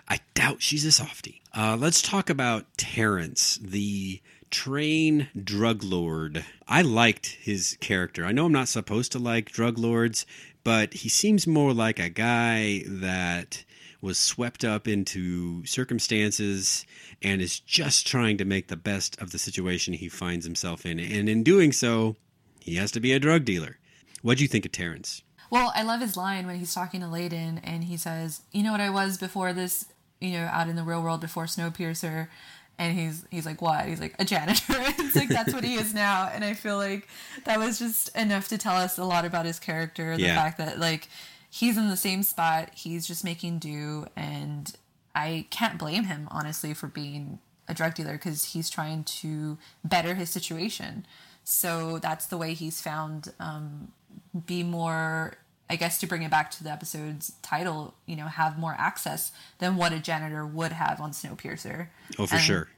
I 0.09 0.21
doubt 0.35 0.63
she's 0.63 0.85
a 0.85 0.93
softie. 0.93 1.43
Uh, 1.57 1.77
let's 1.79 2.03
talk 2.03 2.29
about 2.31 2.67
Terrence, 2.77 3.59
the 3.63 4.21
train 4.51 5.29
drug 5.43 5.83
lord. 5.83 6.45
I 6.69 6.83
liked 6.83 7.39
his 7.41 7.77
character. 7.81 8.25
I 8.25 8.33
know 8.33 8.47
I'm 8.47 8.53
not 8.53 8.69
supposed 8.69 9.13
to 9.13 9.19
like 9.19 9.51
drug 9.51 9.79
lords, 9.79 10.27
but 10.65 10.95
he 10.95 11.09
seems 11.09 11.47
more 11.47 11.73
like 11.73 11.99
a 11.99 12.09
guy 12.09 12.83
that 12.87 13.65
was 14.01 14.19
swept 14.19 14.65
up 14.65 14.87
into 14.87 15.65
circumstances 15.65 16.85
and 17.23 17.41
is 17.41 17.59
just 17.61 18.07
trying 18.07 18.37
to 18.37 18.45
make 18.45 18.69
the 18.69 18.77
best 18.77 19.21
of 19.21 19.31
the 19.31 19.39
situation 19.39 19.95
he 19.95 20.09
finds 20.09 20.45
himself 20.45 20.85
in. 20.85 20.99
And 20.99 21.29
in 21.29 21.43
doing 21.43 21.73
so, 21.73 22.17
he 22.61 22.77
has 22.77 22.91
to 22.93 23.01
be 23.01 23.13
a 23.13 23.19
drug 23.19 23.45
dealer. 23.45 23.79
What 24.23 24.39
do 24.39 24.45
you 24.45 24.49
think 24.49 24.67
of 24.67 24.73
Terrence? 24.73 25.23
Well, 25.51 25.73
I 25.75 25.83
love 25.83 26.01
his 26.01 26.17
line 26.17 26.47
when 26.47 26.59
he's 26.59 26.75
talking 26.75 27.01
to 27.01 27.09
Layton 27.09 27.59
and 27.59 27.85
he 27.85 27.97
says, 27.97 28.43
You 28.53 28.63
know 28.63 28.73
what 28.73 28.81
I 28.81 28.91
was 28.91 29.19
before 29.19 29.53
this, 29.53 29.87
you 30.21 30.33
know, 30.33 30.49
out 30.51 30.69
in 30.69 30.77
the 30.77 30.83
real 30.83 31.03
world 31.03 31.21
before 31.21 31.45
Snowpiercer? 31.45 32.29
And 32.79 32.99
he's 32.99 33.25
he's 33.31 33.47
like 33.47 33.63
what? 33.63 33.87
He's 33.87 34.01
like 34.01 34.15
a 34.19 34.25
janitor. 34.25 34.75
It's 34.99 35.17
like 35.17 35.29
that's 35.29 35.53
what 35.53 35.65
he 35.65 35.75
is 35.75 35.95
now. 35.95 36.31
And 36.33 36.45
i 36.45 36.55
feel 36.55 36.77
like 36.77 37.09
that 37.45 37.59
was 37.59 37.79
just 37.79 38.15
enough 38.17 38.49
to 38.49 38.59
tell 38.59 38.77
us 38.77 38.99
a 38.99 39.05
lot 39.05 39.25
about 39.25 39.47
his 39.47 39.59
character 39.59 40.17
the 40.17 40.23
yeah. 40.23 40.35
fact 40.35 40.59
that 40.59 40.79
like 40.79 41.09
he's 41.51 41.77
in 41.77 41.89
the 41.89 41.97
same 41.97 42.23
spot. 42.23 42.71
He's 42.75 43.07
just 43.07 43.25
making 43.25 43.59
do. 43.59 44.07
And 44.17 44.73
i 45.15 45.47
can't 45.51 45.79
blame 45.79 46.05
him 46.05 46.27
honestly 46.31 46.75
for 46.75 46.89
being 46.89 47.39
a 47.69 47.75
drug 47.75 47.95
dealer 47.95 48.15
because 48.15 48.45
he's 48.47 48.69
trying 48.69 49.05
to 49.05 49.57
better 49.85 50.15
his 50.15 50.31
situation. 50.31 51.07
So 51.45 51.99
that's 51.99 52.27
the 52.27 52.37
way 52.37 52.55
he's 52.55 52.81
found 52.81 53.33
um, 53.39 53.93
be 54.47 54.63
more 54.63 55.35
I 55.69 55.77
guess 55.77 55.99
to 56.01 56.07
bring 56.07 56.23
it 56.23 56.31
back 56.31 56.51
to 56.53 56.65
the 56.65 56.71
episode's 56.71 57.33
title, 57.43 57.95
you 58.07 58.17
know, 58.17 58.27
have 58.27 58.59
more 58.59 58.75
access 58.79 59.33
than 59.59 59.77
what 59.77 59.93
a 59.93 59.99
janitor 59.99 60.47
would 60.47 60.73
have 60.73 61.01
on 61.01 61.13
Snowpiercer. 61.13 61.89
Oh, 62.19 62.27
for 62.27 62.35
and 62.35 62.45
sure. 62.45 62.69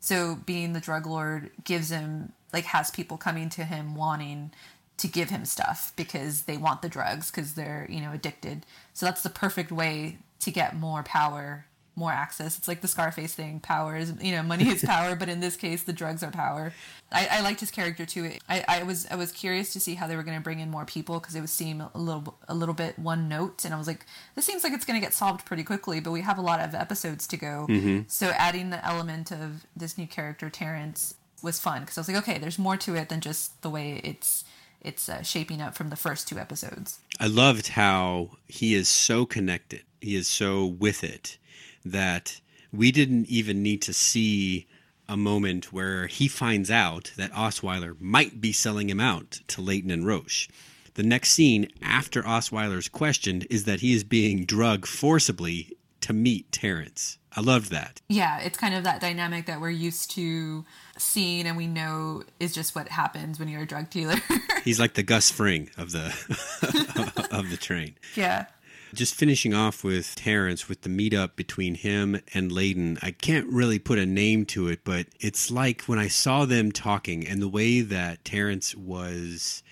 So 0.00 0.36
being 0.44 0.74
the 0.74 0.80
drug 0.80 1.06
lord 1.06 1.50
gives 1.64 1.90
him 1.90 2.32
like 2.52 2.66
has 2.66 2.90
people 2.90 3.16
coming 3.16 3.48
to 3.50 3.64
him 3.64 3.94
wanting 3.94 4.52
to 4.98 5.08
give 5.08 5.30
him 5.30 5.44
stuff 5.44 5.92
because 5.96 6.42
they 6.42 6.56
want 6.56 6.82
the 6.82 6.88
drugs 6.88 7.30
because 7.30 7.54
they're 7.54 7.86
you 7.88 8.00
know 8.00 8.12
addicted. 8.12 8.66
So 8.92 9.06
that's 9.06 9.22
the 9.22 9.30
perfect 9.30 9.72
way 9.72 10.18
to 10.40 10.50
get 10.50 10.76
more 10.76 11.02
power 11.02 11.66
more 11.96 12.12
access. 12.12 12.58
It's 12.58 12.68
like 12.68 12.80
the 12.80 12.88
Scarface 12.88 13.34
thing: 13.34 13.60
power 13.60 13.96
is 13.96 14.12
you 14.20 14.32
know 14.32 14.42
money 14.42 14.68
is 14.68 14.84
power, 14.86 15.14
but 15.14 15.28
in 15.28 15.40
this 15.40 15.56
case, 15.56 15.82
the 15.82 15.92
drugs 15.92 16.22
are 16.22 16.30
power. 16.30 16.72
I, 17.12 17.28
I 17.30 17.40
liked 17.42 17.60
his 17.60 17.70
character 17.70 18.04
too. 18.04 18.32
I, 18.48 18.64
I 18.66 18.82
was 18.82 19.06
I 19.10 19.16
was 19.16 19.32
curious 19.32 19.72
to 19.72 19.80
see 19.80 19.94
how 19.94 20.06
they 20.06 20.16
were 20.16 20.22
going 20.22 20.36
to 20.36 20.42
bring 20.42 20.60
in 20.60 20.70
more 20.70 20.84
people 20.84 21.20
because 21.20 21.34
it 21.34 21.40
would 21.40 21.50
seem 21.50 21.80
a 21.80 21.90
little 21.98 22.36
a 22.48 22.54
little 22.54 22.74
bit 22.74 22.98
one 22.98 23.28
note, 23.28 23.64
and 23.64 23.72
I 23.72 23.78
was 23.78 23.86
like, 23.86 24.06
this 24.34 24.44
seems 24.44 24.64
like 24.64 24.72
it's 24.72 24.84
going 24.84 25.00
to 25.00 25.04
get 25.04 25.14
solved 25.14 25.44
pretty 25.44 25.64
quickly, 25.64 26.00
but 26.00 26.10
we 26.10 26.22
have 26.22 26.38
a 26.38 26.42
lot 26.42 26.60
of 26.60 26.74
episodes 26.74 27.26
to 27.28 27.36
go. 27.36 27.66
Mm-hmm. 27.68 28.00
So 28.08 28.28
adding 28.36 28.70
the 28.70 28.84
element 28.84 29.30
of 29.30 29.66
this 29.76 29.96
new 29.96 30.06
character 30.06 30.50
Terrence 30.50 31.14
was 31.42 31.60
fun 31.60 31.80
because 31.80 31.98
I 31.98 32.00
was 32.00 32.08
like, 32.08 32.16
okay, 32.18 32.38
there's 32.38 32.58
more 32.58 32.76
to 32.78 32.96
it 32.96 33.08
than 33.08 33.20
just 33.20 33.62
the 33.62 33.70
way 33.70 34.00
it's 34.02 34.44
it's 34.80 35.08
uh, 35.08 35.22
shaping 35.22 35.62
up 35.62 35.74
from 35.74 35.88
the 35.88 35.96
first 35.96 36.28
two 36.28 36.38
episodes. 36.38 36.98
I 37.18 37.26
loved 37.26 37.68
how 37.68 38.30
he 38.46 38.74
is 38.74 38.88
so 38.88 39.24
connected. 39.24 39.82
He 40.00 40.14
is 40.14 40.28
so 40.28 40.66
with 40.66 41.02
it 41.02 41.38
that 41.84 42.40
we 42.72 42.90
didn't 42.90 43.26
even 43.28 43.62
need 43.62 43.82
to 43.82 43.92
see 43.92 44.66
a 45.08 45.16
moment 45.16 45.72
where 45.72 46.06
he 46.06 46.28
finds 46.28 46.70
out 46.70 47.12
that 47.16 47.32
Osweiler 47.32 48.00
might 48.00 48.40
be 48.40 48.52
selling 48.52 48.88
him 48.88 49.00
out 49.00 49.40
to 49.48 49.60
Layton 49.60 49.90
and 49.90 50.06
Roche. 50.06 50.48
The 50.94 51.02
next 51.02 51.30
scene 51.30 51.68
after 51.82 52.22
Osweiler's 52.22 52.88
questioned 52.88 53.46
is 53.50 53.64
that 53.64 53.80
he 53.80 53.94
is 53.94 54.04
being 54.04 54.44
drugged 54.44 54.86
forcibly 54.86 55.76
to 56.00 56.12
meet 56.12 56.50
Terrence. 56.52 57.18
I 57.36 57.40
loved 57.40 57.70
that. 57.72 58.00
Yeah, 58.08 58.40
it's 58.40 58.56
kind 58.56 58.74
of 58.74 58.84
that 58.84 59.00
dynamic 59.00 59.46
that 59.46 59.60
we're 59.60 59.70
used 59.70 60.12
to 60.12 60.64
seeing 60.96 61.46
and 61.46 61.56
we 61.56 61.66
know 61.66 62.22
is 62.38 62.54
just 62.54 62.76
what 62.76 62.88
happens 62.88 63.40
when 63.40 63.48
you're 63.48 63.62
a 63.62 63.66
drug 63.66 63.90
dealer. 63.90 64.16
He's 64.64 64.78
like 64.78 64.94
the 64.94 65.02
Gus 65.02 65.30
Fring 65.30 65.70
of 65.76 65.90
the 65.90 66.06
of 67.32 67.50
the 67.50 67.56
train. 67.56 67.96
Yeah. 68.14 68.46
Just 68.94 69.16
finishing 69.16 69.52
off 69.52 69.82
with 69.82 70.14
Terrence 70.14 70.68
with 70.68 70.82
the 70.82 70.88
meetup 70.88 71.34
between 71.34 71.74
him 71.74 72.20
and 72.32 72.52
Layton. 72.52 72.96
I 73.02 73.10
can't 73.10 73.48
really 73.48 73.80
put 73.80 73.98
a 73.98 74.06
name 74.06 74.46
to 74.46 74.68
it, 74.68 74.84
but 74.84 75.06
it's 75.18 75.50
like 75.50 75.82
when 75.82 75.98
I 75.98 76.06
saw 76.06 76.44
them 76.44 76.70
talking 76.70 77.26
and 77.26 77.42
the 77.42 77.48
way 77.48 77.80
that 77.80 78.24
Terrence 78.24 78.74
was 78.76 79.64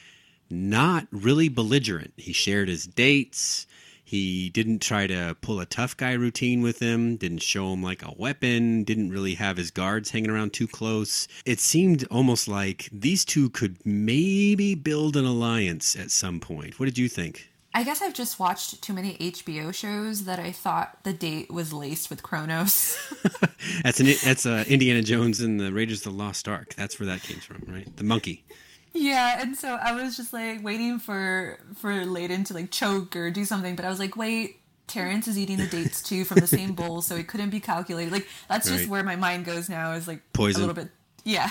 not 0.50 1.06
really 1.12 1.48
belligerent. 1.48 2.14
He 2.16 2.32
shared 2.32 2.68
his 2.68 2.84
dates. 2.84 3.68
He 4.02 4.50
didn't 4.50 4.82
try 4.82 5.06
to 5.06 5.36
pull 5.40 5.60
a 5.60 5.66
tough 5.66 5.96
guy 5.96 6.12
routine 6.12 6.60
with 6.60 6.80
him, 6.80 7.16
didn't 7.16 7.42
show 7.42 7.72
him 7.72 7.82
like 7.82 8.02
a 8.02 8.14
weapon, 8.18 8.82
didn't 8.82 9.10
really 9.10 9.34
have 9.36 9.56
his 9.56 9.70
guards 9.70 10.10
hanging 10.10 10.30
around 10.30 10.52
too 10.52 10.66
close. 10.66 11.28
It 11.46 11.60
seemed 11.60 12.06
almost 12.10 12.48
like 12.48 12.88
these 12.92 13.24
two 13.24 13.50
could 13.50 13.78
maybe 13.86 14.74
build 14.74 15.16
an 15.16 15.24
alliance 15.24 15.94
at 15.94 16.10
some 16.10 16.40
point. 16.40 16.80
What 16.80 16.86
did 16.86 16.98
you 16.98 17.08
think? 17.08 17.51
I 17.74 17.84
guess 17.84 18.02
I've 18.02 18.12
just 18.12 18.38
watched 18.38 18.82
too 18.82 18.92
many 18.92 19.16
HBO 19.16 19.72
shows 19.72 20.24
that 20.24 20.38
I 20.38 20.52
thought 20.52 20.98
the 21.04 21.12
date 21.12 21.50
was 21.50 21.72
laced 21.72 22.10
with 22.10 22.22
Kronos. 22.22 22.98
that's 23.82 23.98
an 23.98 24.06
that's 24.22 24.44
uh, 24.44 24.64
Indiana 24.68 25.02
Jones 25.02 25.40
and 25.40 25.58
the 25.58 25.72
Raiders 25.72 26.04
of 26.06 26.12
the 26.12 26.18
Lost 26.18 26.48
Ark. 26.48 26.74
That's 26.74 27.00
where 27.00 27.06
that 27.06 27.22
came 27.22 27.38
from, 27.38 27.64
right? 27.66 27.96
The 27.96 28.04
monkey. 28.04 28.44
Yeah, 28.92 29.40
and 29.40 29.56
so 29.56 29.78
I 29.82 29.92
was 29.92 30.16
just 30.16 30.34
like 30.34 30.62
waiting 30.62 30.98
for 30.98 31.58
for 31.76 32.04
Layton 32.04 32.44
to 32.44 32.54
like 32.54 32.70
choke 32.70 33.16
or 33.16 33.30
do 33.30 33.44
something, 33.44 33.74
but 33.74 33.86
I 33.86 33.88
was 33.88 33.98
like, 33.98 34.16
wait, 34.16 34.60
Terrence 34.86 35.26
is 35.26 35.38
eating 35.38 35.56
the 35.56 35.66
dates 35.66 36.02
too 36.02 36.24
from 36.24 36.40
the 36.40 36.46
same 36.46 36.74
bowl, 36.74 37.00
so 37.00 37.16
it 37.16 37.26
couldn't 37.26 37.50
be 37.50 37.60
calculated. 37.60 38.12
Like 38.12 38.28
that's 38.48 38.68
just 38.68 38.80
right. 38.80 38.88
where 38.88 39.02
my 39.02 39.16
mind 39.16 39.46
goes 39.46 39.70
now 39.70 39.92
is 39.92 40.06
like 40.06 40.20
poison 40.34 40.62
a 40.62 40.66
little 40.66 40.82
bit. 40.82 40.92
Yeah, 41.24 41.50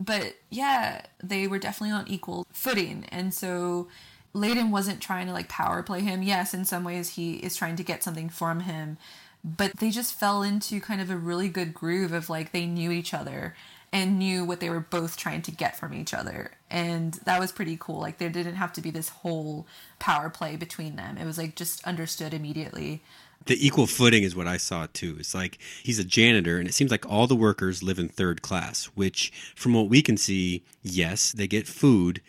but 0.00 0.34
yeah, 0.50 1.02
they 1.22 1.46
were 1.46 1.60
definitely 1.60 1.94
on 1.94 2.08
equal 2.08 2.44
footing, 2.52 3.04
and 3.10 3.32
so 3.32 3.86
Layton 4.32 4.70
wasn't 4.70 5.00
trying 5.00 5.26
to 5.26 5.32
like 5.32 5.48
power 5.48 5.82
play 5.82 6.00
him. 6.00 6.22
Yes, 6.22 6.54
in 6.54 6.64
some 6.64 6.84
ways 6.84 7.10
he 7.10 7.34
is 7.34 7.56
trying 7.56 7.76
to 7.76 7.82
get 7.82 8.02
something 8.02 8.28
from 8.28 8.60
him, 8.60 8.96
but 9.44 9.76
they 9.78 9.90
just 9.90 10.18
fell 10.18 10.42
into 10.42 10.80
kind 10.80 11.00
of 11.00 11.10
a 11.10 11.16
really 11.16 11.48
good 11.48 11.74
groove 11.74 12.12
of 12.12 12.30
like 12.30 12.52
they 12.52 12.66
knew 12.66 12.90
each 12.90 13.12
other 13.12 13.54
and 13.92 14.18
knew 14.18 14.44
what 14.44 14.60
they 14.60 14.70
were 14.70 14.80
both 14.80 15.16
trying 15.16 15.42
to 15.42 15.50
get 15.50 15.76
from 15.76 15.92
each 15.92 16.14
other. 16.14 16.52
And 16.70 17.14
that 17.24 17.40
was 17.40 17.50
pretty 17.50 17.76
cool. 17.80 17.98
Like 18.00 18.18
there 18.18 18.30
didn't 18.30 18.54
have 18.54 18.72
to 18.74 18.80
be 18.80 18.90
this 18.90 19.08
whole 19.08 19.66
power 19.98 20.30
play 20.30 20.56
between 20.56 20.96
them. 20.96 21.18
It 21.18 21.26
was 21.26 21.38
like 21.38 21.56
just 21.56 21.84
understood 21.84 22.32
immediately. 22.32 23.02
The 23.46 23.66
equal 23.66 23.86
footing 23.86 24.22
is 24.22 24.36
what 24.36 24.46
I 24.46 24.58
saw 24.58 24.86
too. 24.92 25.16
It's 25.18 25.34
like 25.34 25.58
he's 25.82 25.98
a 25.98 26.04
janitor, 26.04 26.58
and 26.58 26.68
it 26.68 26.74
seems 26.74 26.90
like 26.90 27.10
all 27.10 27.26
the 27.26 27.34
workers 27.34 27.82
live 27.82 27.98
in 27.98 28.08
third 28.08 28.42
class, 28.42 28.84
which, 28.94 29.32
from 29.56 29.72
what 29.72 29.88
we 29.88 30.02
can 30.02 30.18
see, 30.18 30.62
yes, 30.82 31.32
they 31.32 31.48
get 31.48 31.66
food 31.66 32.20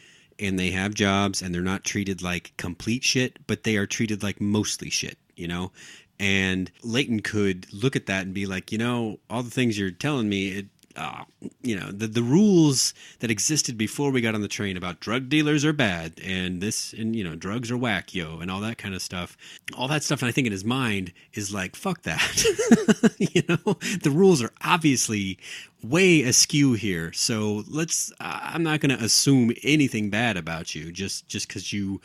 and 0.41 0.60
they 0.60 0.71
have 0.71 0.93
jobs 0.93 1.41
and 1.41 1.54
they're 1.54 1.62
not 1.62 1.84
treated 1.84 2.21
like 2.21 2.54
complete 2.58 3.04
shit, 3.04 3.39
but 3.47 3.63
they 3.63 3.77
are 3.77 3.86
treated 3.86 4.23
like 4.23 4.41
mostly 4.41 4.89
shit, 4.89 5.17
you 5.36 5.47
know? 5.47 5.71
And 6.19 6.71
Layton 6.84 7.21
could 7.21 7.71
look 7.73 7.95
at 7.95 8.06
that 8.08 8.25
and 8.25 8.34
be 8.34 8.45
like, 8.45 8.71
you 8.71 8.77
know, 8.77 9.19
all 9.30 9.43
the 9.43 9.49
things 9.49 9.77
you're 9.77 9.91
telling 9.91 10.30
me, 10.30 10.49
it 10.49 10.65
uh, 10.95 11.23
you 11.62 11.77
know 11.80 11.91
the 11.91 12.08
the 12.08 12.23
rules 12.23 12.93
that 13.19 13.32
existed 13.32 13.77
before 13.77 14.12
we 14.12 14.21
got 14.21 14.36
on 14.36 14.41
the 14.41 14.47
train 14.47 14.77
about 14.77 14.99
drug 14.99 15.30
dealers 15.30 15.63
are 15.63 15.73
bad 15.73 16.13
and 16.23 16.62
this 16.62 16.93
and 16.93 17.15
you 17.15 17.23
know 17.23 17.36
drugs 17.36 17.71
are 17.71 17.77
whack 17.77 18.13
yo 18.13 18.39
and 18.39 18.49
all 18.51 18.60
that 18.60 18.77
kind 18.77 18.93
of 18.93 19.01
stuff 19.01 19.38
all 19.77 19.88
that 19.88 20.04
stuff 20.04 20.21
and 20.21 20.30
i 20.30 20.32
think 20.32 20.47
in 20.47 20.51
his 20.51 20.65
mind 20.65 21.12
is 21.34 21.54
like 21.54 21.75
fuck 21.75 22.01
that 22.04 23.15
you 23.17 23.43
know 23.47 23.73
the 24.04 24.12
rules 24.12 24.41
are 24.41 24.51
obviously 24.63 25.38
way 25.84 26.21
askew 26.21 26.73
here 26.73 27.12
so 27.13 27.63
let's 27.69 28.12
i'm 28.19 28.63
not 28.63 28.80
going 28.80 28.95
to 28.95 29.04
assume 29.04 29.51
anything 29.63 30.10
bad 30.10 30.38
about 30.38 30.75
you 30.75 30.91
just 30.91 31.27
just 31.27 31.47
because 31.47 31.73
you 31.73 32.01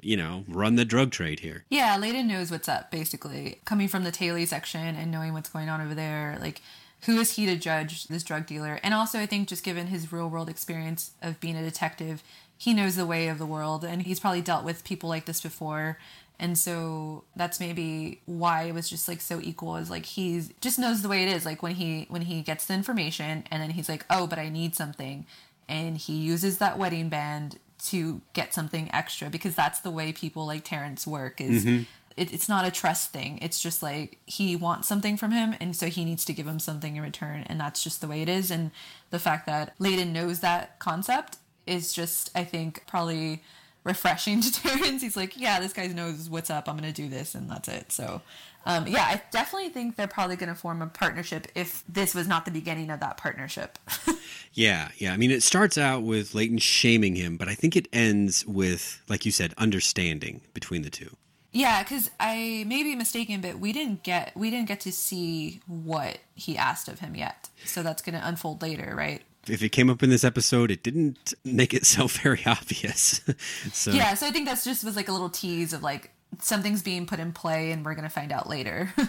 you 0.00 0.16
know, 0.16 0.44
run 0.48 0.76
the 0.76 0.84
drug 0.84 1.10
trade 1.10 1.40
here. 1.40 1.64
Yeah, 1.68 1.96
Layton 1.96 2.28
knows 2.28 2.50
what's 2.50 2.68
up, 2.68 2.90
basically. 2.90 3.60
Coming 3.64 3.88
from 3.88 4.04
the 4.04 4.12
Taily 4.12 4.46
section 4.46 4.94
and 4.94 5.10
knowing 5.10 5.32
what's 5.32 5.48
going 5.48 5.68
on 5.68 5.80
over 5.80 5.94
there, 5.94 6.38
like 6.40 6.62
who 7.02 7.18
is 7.18 7.36
he 7.36 7.46
to 7.46 7.56
judge 7.56 8.04
this 8.08 8.22
drug 8.22 8.46
dealer? 8.46 8.80
And 8.82 8.92
also, 8.92 9.18
I 9.18 9.26
think 9.26 9.48
just 9.48 9.64
given 9.64 9.86
his 9.86 10.12
real 10.12 10.28
world 10.28 10.48
experience 10.48 11.12
of 11.22 11.40
being 11.40 11.56
a 11.56 11.62
detective, 11.62 12.22
he 12.56 12.74
knows 12.74 12.96
the 12.96 13.06
way 13.06 13.28
of 13.28 13.38
the 13.38 13.46
world 13.46 13.84
and 13.84 14.02
he's 14.02 14.18
probably 14.18 14.42
dealt 14.42 14.64
with 14.64 14.84
people 14.84 15.08
like 15.08 15.24
this 15.26 15.40
before. 15.40 15.98
And 16.40 16.58
so 16.58 17.24
that's 17.36 17.60
maybe 17.60 18.20
why 18.26 18.64
it 18.64 18.74
was 18.74 18.88
just 18.88 19.08
like 19.08 19.20
so 19.20 19.40
equal 19.40 19.76
is 19.76 19.90
like 19.90 20.06
he's 20.06 20.52
just 20.60 20.78
knows 20.78 21.02
the 21.02 21.08
way 21.08 21.24
it 21.24 21.28
is. 21.28 21.44
Like 21.44 21.62
when 21.62 21.74
he 21.74 22.06
when 22.08 22.22
he 22.22 22.42
gets 22.42 22.66
the 22.66 22.74
information 22.74 23.44
and 23.50 23.62
then 23.62 23.70
he's 23.70 23.88
like, 23.88 24.04
"Oh, 24.08 24.26
but 24.26 24.38
I 24.38 24.48
need 24.48 24.76
something." 24.76 25.26
And 25.68 25.98
he 25.98 26.14
uses 26.14 26.58
that 26.58 26.78
wedding 26.78 27.08
band 27.08 27.58
to 27.86 28.20
get 28.32 28.54
something 28.54 28.88
extra 28.92 29.30
because 29.30 29.54
that's 29.54 29.80
the 29.80 29.90
way 29.90 30.12
people 30.12 30.46
like 30.46 30.64
Terrence 30.64 31.06
work 31.06 31.40
is 31.40 31.64
mm-hmm 31.64 31.82
it, 32.18 32.32
it's 32.32 32.48
not 32.48 32.66
a 32.66 32.70
trust 32.70 33.12
thing. 33.12 33.38
It's 33.40 33.60
just 33.60 33.82
like 33.82 34.18
he 34.26 34.56
wants 34.56 34.88
something 34.88 35.16
from 35.16 35.30
him, 35.30 35.54
and 35.60 35.74
so 35.74 35.86
he 35.86 36.04
needs 36.04 36.24
to 36.26 36.32
give 36.32 36.46
him 36.46 36.58
something 36.58 36.96
in 36.96 37.02
return, 37.02 37.44
and 37.46 37.60
that's 37.60 37.82
just 37.82 38.00
the 38.00 38.08
way 38.08 38.22
it 38.22 38.28
is. 38.28 38.50
And 38.50 38.72
the 39.10 39.18
fact 39.18 39.46
that 39.46 39.74
Layton 39.78 40.12
knows 40.12 40.40
that 40.40 40.78
concept 40.78 41.38
is 41.66 41.92
just, 41.92 42.30
I 42.34 42.44
think, 42.44 42.84
probably 42.86 43.42
refreshing 43.84 44.40
to 44.42 44.52
Terrence. 44.52 45.00
He's 45.02 45.16
like, 45.16 45.38
yeah, 45.38 45.60
this 45.60 45.72
guy 45.72 45.86
knows 45.86 46.28
what's 46.28 46.50
up. 46.50 46.68
I'm 46.68 46.76
gonna 46.76 46.92
do 46.92 47.08
this, 47.08 47.34
and 47.34 47.48
that's 47.50 47.68
it. 47.68 47.92
So. 47.92 48.20
Um, 48.66 48.86
yeah, 48.86 49.04
I 49.04 49.22
definitely 49.30 49.70
think 49.70 49.96
they're 49.96 50.06
probably 50.06 50.36
to 50.36 50.54
form 50.54 50.82
a 50.82 50.88
partnership 50.88 51.46
if 51.54 51.82
this 51.88 52.14
was 52.14 52.28
not 52.28 52.44
the 52.44 52.50
beginning 52.50 52.90
of 52.90 53.00
that 53.00 53.16
partnership. 53.16 53.78
yeah, 54.52 54.90
yeah. 54.98 55.14
I 55.14 55.16
mean, 55.16 55.30
it 55.30 55.42
starts 55.42 55.78
out 55.78 56.02
with 56.02 56.34
Layton 56.34 56.58
shaming 56.58 57.16
him, 57.16 57.38
but 57.38 57.48
I 57.48 57.54
think 57.54 57.76
it 57.76 57.88
ends 57.94 58.44
with, 58.44 59.00
like 59.08 59.24
you 59.24 59.32
said, 59.32 59.54
understanding 59.56 60.42
between 60.52 60.82
the 60.82 60.90
two. 60.90 61.16
Yeah, 61.52 61.82
because 61.82 62.10
I 62.20 62.64
may 62.66 62.82
be 62.82 62.94
mistaken, 62.94 63.40
but 63.40 63.58
we 63.58 63.72
didn't 63.72 64.02
get 64.02 64.32
we 64.36 64.50
didn't 64.50 64.68
get 64.68 64.80
to 64.80 64.92
see 64.92 65.60
what 65.66 66.18
he 66.34 66.58
asked 66.58 66.88
of 66.88 67.00
him 67.00 67.14
yet. 67.14 67.48
So 67.64 67.82
that's 67.82 68.02
going 68.02 68.18
to 68.18 68.26
unfold 68.26 68.62
later, 68.62 68.94
right? 68.96 69.22
If 69.46 69.62
it 69.62 69.70
came 69.70 69.88
up 69.88 70.02
in 70.02 70.10
this 70.10 70.24
episode, 70.24 70.70
it 70.70 70.82
didn't 70.82 71.32
make 71.44 71.72
itself 71.72 72.18
very 72.22 72.42
obvious. 72.44 73.20
so 73.72 73.92
yeah, 73.92 74.14
so 74.14 74.26
I 74.26 74.30
think 74.30 74.46
that's 74.46 74.64
just 74.64 74.84
was 74.84 74.96
like 74.96 75.08
a 75.08 75.12
little 75.12 75.30
tease 75.30 75.72
of 75.72 75.82
like 75.82 76.10
something's 76.40 76.82
being 76.82 77.06
put 77.06 77.18
in 77.18 77.32
play, 77.32 77.72
and 77.72 77.84
we're 77.84 77.94
going 77.94 78.04
to 78.04 78.10
find 78.10 78.30
out 78.30 78.48
later. 78.48 78.92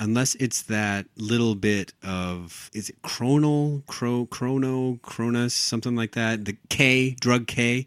Unless 0.00 0.36
it's 0.36 0.62
that 0.62 1.06
little 1.16 1.56
bit 1.56 1.92
of 2.04 2.70
is 2.72 2.90
it 2.90 3.02
chronal, 3.02 3.84
cro, 3.86 4.26
chrono, 4.26 5.00
cronus, 5.02 5.54
something 5.54 5.96
like 5.96 6.12
that. 6.12 6.44
The 6.44 6.56
K, 6.68 7.16
drug 7.20 7.48
K 7.48 7.86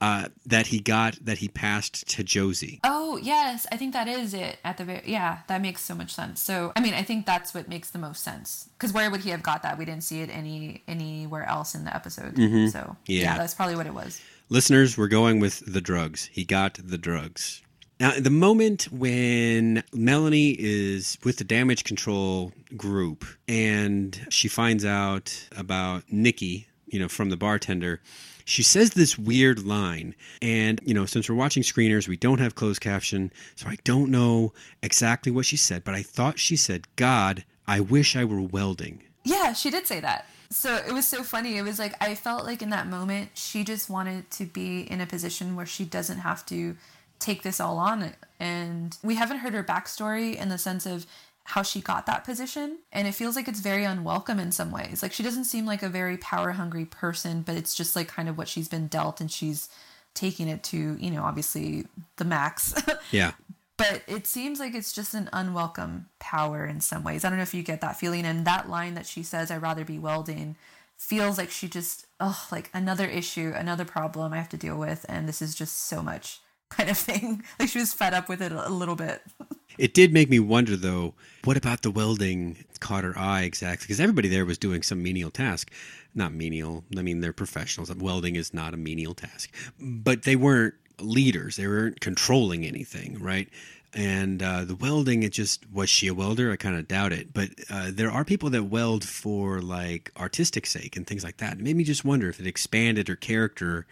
uh, 0.00 0.28
that 0.46 0.68
he 0.68 0.80
got 0.80 1.18
that 1.24 1.38
he 1.38 1.48
passed 1.48 2.08
to 2.08 2.22
Josie. 2.22 2.80
Oh 2.84 3.16
yes, 3.16 3.66
I 3.72 3.76
think 3.76 3.92
that 3.94 4.08
is 4.08 4.34
it. 4.34 4.58
At 4.64 4.78
the 4.78 4.84
very 4.84 5.02
yeah, 5.06 5.38
that 5.48 5.60
makes 5.60 5.82
so 5.82 5.94
much 5.94 6.12
sense. 6.14 6.40
So 6.40 6.72
I 6.76 6.80
mean, 6.80 6.94
I 6.94 7.02
think 7.02 7.26
that's 7.26 7.52
what 7.54 7.68
makes 7.68 7.90
the 7.90 7.98
most 7.98 8.22
sense. 8.22 8.68
Because 8.78 8.92
where 8.92 9.10
would 9.10 9.20
he 9.20 9.30
have 9.30 9.42
got 9.42 9.62
that? 9.62 9.78
We 9.78 9.84
didn't 9.84 10.04
see 10.04 10.20
it 10.20 10.30
any 10.30 10.82
anywhere 10.86 11.44
else 11.44 11.74
in 11.74 11.84
the 11.84 11.94
episode. 11.94 12.34
Mm-hmm. 12.34 12.68
So 12.68 12.96
yeah. 13.06 13.22
yeah, 13.22 13.38
that's 13.38 13.54
probably 13.54 13.76
what 13.76 13.86
it 13.86 13.94
was. 13.94 14.20
Listeners, 14.48 14.96
we're 14.96 15.08
going 15.08 15.40
with 15.40 15.62
the 15.70 15.80
drugs. 15.80 16.30
He 16.32 16.44
got 16.44 16.78
the 16.82 16.96
drugs. 16.96 17.62
Now, 18.00 18.12
the 18.12 18.30
moment 18.30 18.84
when 18.92 19.82
Melanie 19.92 20.54
is 20.56 21.18
with 21.24 21.38
the 21.38 21.44
damage 21.44 21.82
control 21.82 22.52
group 22.76 23.24
and 23.48 24.26
she 24.30 24.46
finds 24.46 24.84
out 24.84 25.48
about 25.56 26.04
Nikki, 26.08 26.68
you 26.86 27.00
know, 27.00 27.08
from 27.08 27.30
the 27.30 27.36
bartender. 27.36 28.00
She 28.48 28.62
says 28.62 28.90
this 28.90 29.18
weird 29.18 29.66
line. 29.66 30.14
And, 30.40 30.80
you 30.82 30.94
know, 30.94 31.04
since 31.04 31.28
we're 31.28 31.36
watching 31.36 31.62
screeners, 31.62 32.08
we 32.08 32.16
don't 32.16 32.38
have 32.38 32.54
closed 32.54 32.80
caption. 32.80 33.30
So 33.56 33.68
I 33.68 33.76
don't 33.84 34.10
know 34.10 34.54
exactly 34.82 35.30
what 35.30 35.44
she 35.44 35.58
said, 35.58 35.84
but 35.84 35.94
I 35.94 36.02
thought 36.02 36.38
she 36.38 36.56
said, 36.56 36.86
God, 36.96 37.44
I 37.66 37.80
wish 37.80 38.16
I 38.16 38.24
were 38.24 38.40
welding. 38.40 39.02
Yeah, 39.22 39.52
she 39.52 39.68
did 39.68 39.86
say 39.86 40.00
that. 40.00 40.24
So 40.48 40.76
it 40.76 40.94
was 40.94 41.06
so 41.06 41.22
funny. 41.22 41.58
It 41.58 41.62
was 41.62 41.78
like 41.78 41.94
I 42.02 42.14
felt 42.14 42.46
like 42.46 42.62
in 42.62 42.70
that 42.70 42.86
moment 42.86 43.32
she 43.34 43.64
just 43.64 43.90
wanted 43.90 44.30
to 44.30 44.46
be 44.46 44.80
in 44.80 45.02
a 45.02 45.06
position 45.06 45.54
where 45.54 45.66
she 45.66 45.84
doesn't 45.84 46.20
have 46.20 46.46
to 46.46 46.74
take 47.18 47.42
this 47.42 47.60
all 47.60 47.76
on. 47.76 48.14
And 48.40 48.96
we 49.02 49.16
haven't 49.16 49.40
heard 49.40 49.52
her 49.52 49.62
backstory 49.62 50.34
in 50.34 50.48
the 50.48 50.56
sense 50.56 50.86
of 50.86 51.04
how 51.48 51.62
she 51.62 51.80
got 51.80 52.04
that 52.04 52.24
position. 52.24 52.76
And 52.92 53.08
it 53.08 53.14
feels 53.14 53.34
like 53.34 53.48
it's 53.48 53.60
very 53.60 53.84
unwelcome 53.84 54.38
in 54.38 54.52
some 54.52 54.70
ways. 54.70 55.02
Like 55.02 55.14
she 55.14 55.22
doesn't 55.22 55.44
seem 55.44 55.64
like 55.64 55.82
a 55.82 55.88
very 55.88 56.18
power 56.18 56.50
hungry 56.50 56.84
person, 56.84 57.40
but 57.40 57.56
it's 57.56 57.74
just 57.74 57.96
like 57.96 58.06
kind 58.06 58.28
of 58.28 58.36
what 58.36 58.48
she's 58.48 58.68
been 58.68 58.86
dealt 58.86 59.18
and 59.18 59.30
she's 59.30 59.70
taking 60.12 60.46
it 60.46 60.62
to, 60.64 60.98
you 61.00 61.10
know, 61.10 61.22
obviously 61.22 61.86
the 62.16 62.26
max. 62.26 62.74
Yeah. 63.10 63.32
but 63.78 64.02
it 64.06 64.26
seems 64.26 64.60
like 64.60 64.74
it's 64.74 64.92
just 64.92 65.14
an 65.14 65.30
unwelcome 65.32 66.10
power 66.18 66.66
in 66.66 66.82
some 66.82 67.02
ways. 67.02 67.24
I 67.24 67.30
don't 67.30 67.38
know 67.38 67.42
if 67.44 67.54
you 67.54 67.62
get 67.62 67.80
that 67.80 67.98
feeling. 67.98 68.26
And 68.26 68.46
that 68.46 68.68
line 68.68 68.92
that 68.92 69.06
she 69.06 69.22
says, 69.22 69.50
I'd 69.50 69.62
rather 69.62 69.86
be 69.86 69.98
welding, 69.98 70.56
feels 70.98 71.38
like 71.38 71.50
she 71.50 71.66
just, 71.66 72.06
oh, 72.20 72.46
like 72.52 72.68
another 72.74 73.06
issue, 73.06 73.54
another 73.56 73.86
problem 73.86 74.34
I 74.34 74.36
have 74.36 74.50
to 74.50 74.58
deal 74.58 74.76
with. 74.76 75.06
And 75.08 75.26
this 75.26 75.40
is 75.40 75.54
just 75.54 75.86
so 75.88 76.02
much 76.02 76.40
kind 76.68 76.90
of 76.90 76.98
thing. 76.98 77.42
Like 77.58 77.70
she 77.70 77.78
was 77.78 77.94
fed 77.94 78.12
up 78.12 78.28
with 78.28 78.42
it 78.42 78.52
a 78.52 78.68
little 78.68 78.96
bit. 78.96 79.22
It 79.78 79.94
did 79.94 80.12
make 80.12 80.28
me 80.28 80.40
wonder, 80.40 80.76
though, 80.76 81.14
what 81.44 81.56
about 81.56 81.82
the 81.82 81.90
welding 81.90 82.64
caught 82.80 83.04
her 83.04 83.16
eye 83.16 83.42
exactly? 83.42 83.84
Because 83.84 84.00
everybody 84.00 84.28
there 84.28 84.44
was 84.44 84.58
doing 84.58 84.82
some 84.82 85.02
menial 85.02 85.30
task. 85.30 85.70
Not 86.14 86.32
menial, 86.32 86.84
I 86.96 87.02
mean, 87.02 87.20
they're 87.20 87.32
professionals. 87.32 87.94
Welding 87.94 88.36
is 88.36 88.52
not 88.52 88.74
a 88.74 88.76
menial 88.76 89.14
task. 89.14 89.54
But 89.80 90.24
they 90.24 90.36
weren't 90.36 90.74
leaders, 91.00 91.56
they 91.56 91.66
weren't 91.66 92.00
controlling 92.00 92.64
anything, 92.64 93.18
right? 93.20 93.48
And 93.94 94.42
uh, 94.42 94.64
the 94.64 94.74
welding, 94.74 95.22
it 95.22 95.32
just 95.32 95.70
was 95.72 95.88
she 95.88 96.08
a 96.08 96.14
welder? 96.14 96.52
I 96.52 96.56
kind 96.56 96.76
of 96.76 96.88
doubt 96.88 97.12
it. 97.12 97.32
But 97.32 97.50
uh, 97.70 97.90
there 97.92 98.10
are 98.10 98.24
people 98.24 98.50
that 98.50 98.64
weld 98.64 99.04
for 99.04 99.62
like 99.62 100.12
artistic 100.16 100.66
sake 100.66 100.96
and 100.96 101.06
things 101.06 101.24
like 101.24 101.38
that. 101.38 101.54
It 101.54 101.60
made 101.60 101.76
me 101.76 101.84
just 101.84 102.04
wonder 102.04 102.28
if 102.28 102.38
it 102.38 102.46
expanded 102.46 103.08
her 103.08 103.16
character 103.16 103.86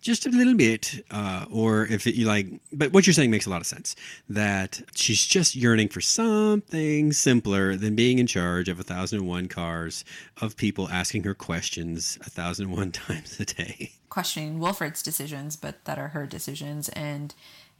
just 0.00 0.26
a 0.26 0.30
little 0.30 0.54
bit, 0.54 1.04
uh, 1.10 1.46
or 1.50 1.86
if 1.86 2.06
you 2.06 2.26
like. 2.26 2.48
But 2.72 2.92
what 2.92 3.06
you're 3.06 3.14
saying 3.14 3.30
makes 3.30 3.46
a 3.46 3.50
lot 3.50 3.60
of 3.60 3.66
sense. 3.66 3.96
That 4.28 4.82
she's 4.94 5.26
just 5.26 5.54
yearning 5.54 5.88
for 5.88 6.00
something 6.00 7.12
simpler 7.12 7.76
than 7.76 7.94
being 7.94 8.18
in 8.18 8.26
charge 8.26 8.68
of 8.68 8.80
a 8.80 8.82
thousand 8.82 9.20
and 9.20 9.28
one 9.28 9.48
cars 9.48 10.04
of 10.40 10.56
people 10.56 10.88
asking 10.88 11.24
her 11.24 11.34
questions 11.34 12.18
a 12.22 12.30
thousand 12.30 12.66
and 12.66 12.76
one 12.76 12.92
times 13.06 13.38
a 13.40 13.44
day. 13.44 13.92
Questioning 14.08 14.58
Wilford's 14.58 15.02
decisions, 15.02 15.56
but 15.56 15.84
that 15.84 15.98
are 15.98 16.08
her 16.08 16.26
decisions, 16.26 16.88
and 16.90 17.34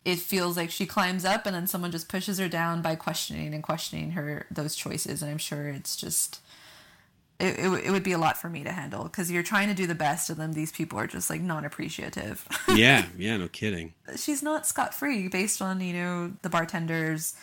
it 0.04 0.18
feels 0.18 0.56
like 0.56 0.70
she 0.70 0.86
climbs 0.86 1.24
up 1.24 1.44
and 1.44 1.54
then 1.54 1.66
someone 1.66 1.90
just 1.90 2.08
pushes 2.08 2.38
her 2.38 2.48
down 2.48 2.80
by 2.80 2.94
questioning 2.94 3.52
and 3.52 3.62
questioning 3.62 4.12
her 4.12 4.46
those 4.50 4.74
choices. 4.74 5.20
And 5.22 5.30
I'm 5.30 5.38
sure 5.38 5.68
it's 5.68 5.94
just 5.94 6.40
it, 7.40 7.58
it, 7.58 7.86
it 7.86 7.90
would 7.90 8.02
be 8.02 8.12
a 8.12 8.18
lot 8.18 8.36
for 8.36 8.48
me 8.48 8.62
to 8.64 8.72
handle 8.72 9.04
because 9.04 9.30
you're 9.30 9.42
trying 9.42 9.68
to 9.68 9.74
do 9.74 9.86
the 9.86 9.94
best 9.94 10.30
and 10.30 10.38
then 10.38 10.52
these 10.52 10.70
people 10.70 10.98
are 10.98 11.06
just 11.06 11.30
like 11.30 11.40
non-appreciative. 11.40 12.46
Yeah 12.68 13.06
yeah 13.18 13.36
no 13.36 13.48
kidding. 13.48 13.94
She's 14.16 14.42
not 14.42 14.66
scot-free 14.66 15.28
based 15.28 15.60
on 15.60 15.80
you 15.80 15.92
know 15.92 16.32
the 16.42 16.48
bartenders 16.48 17.34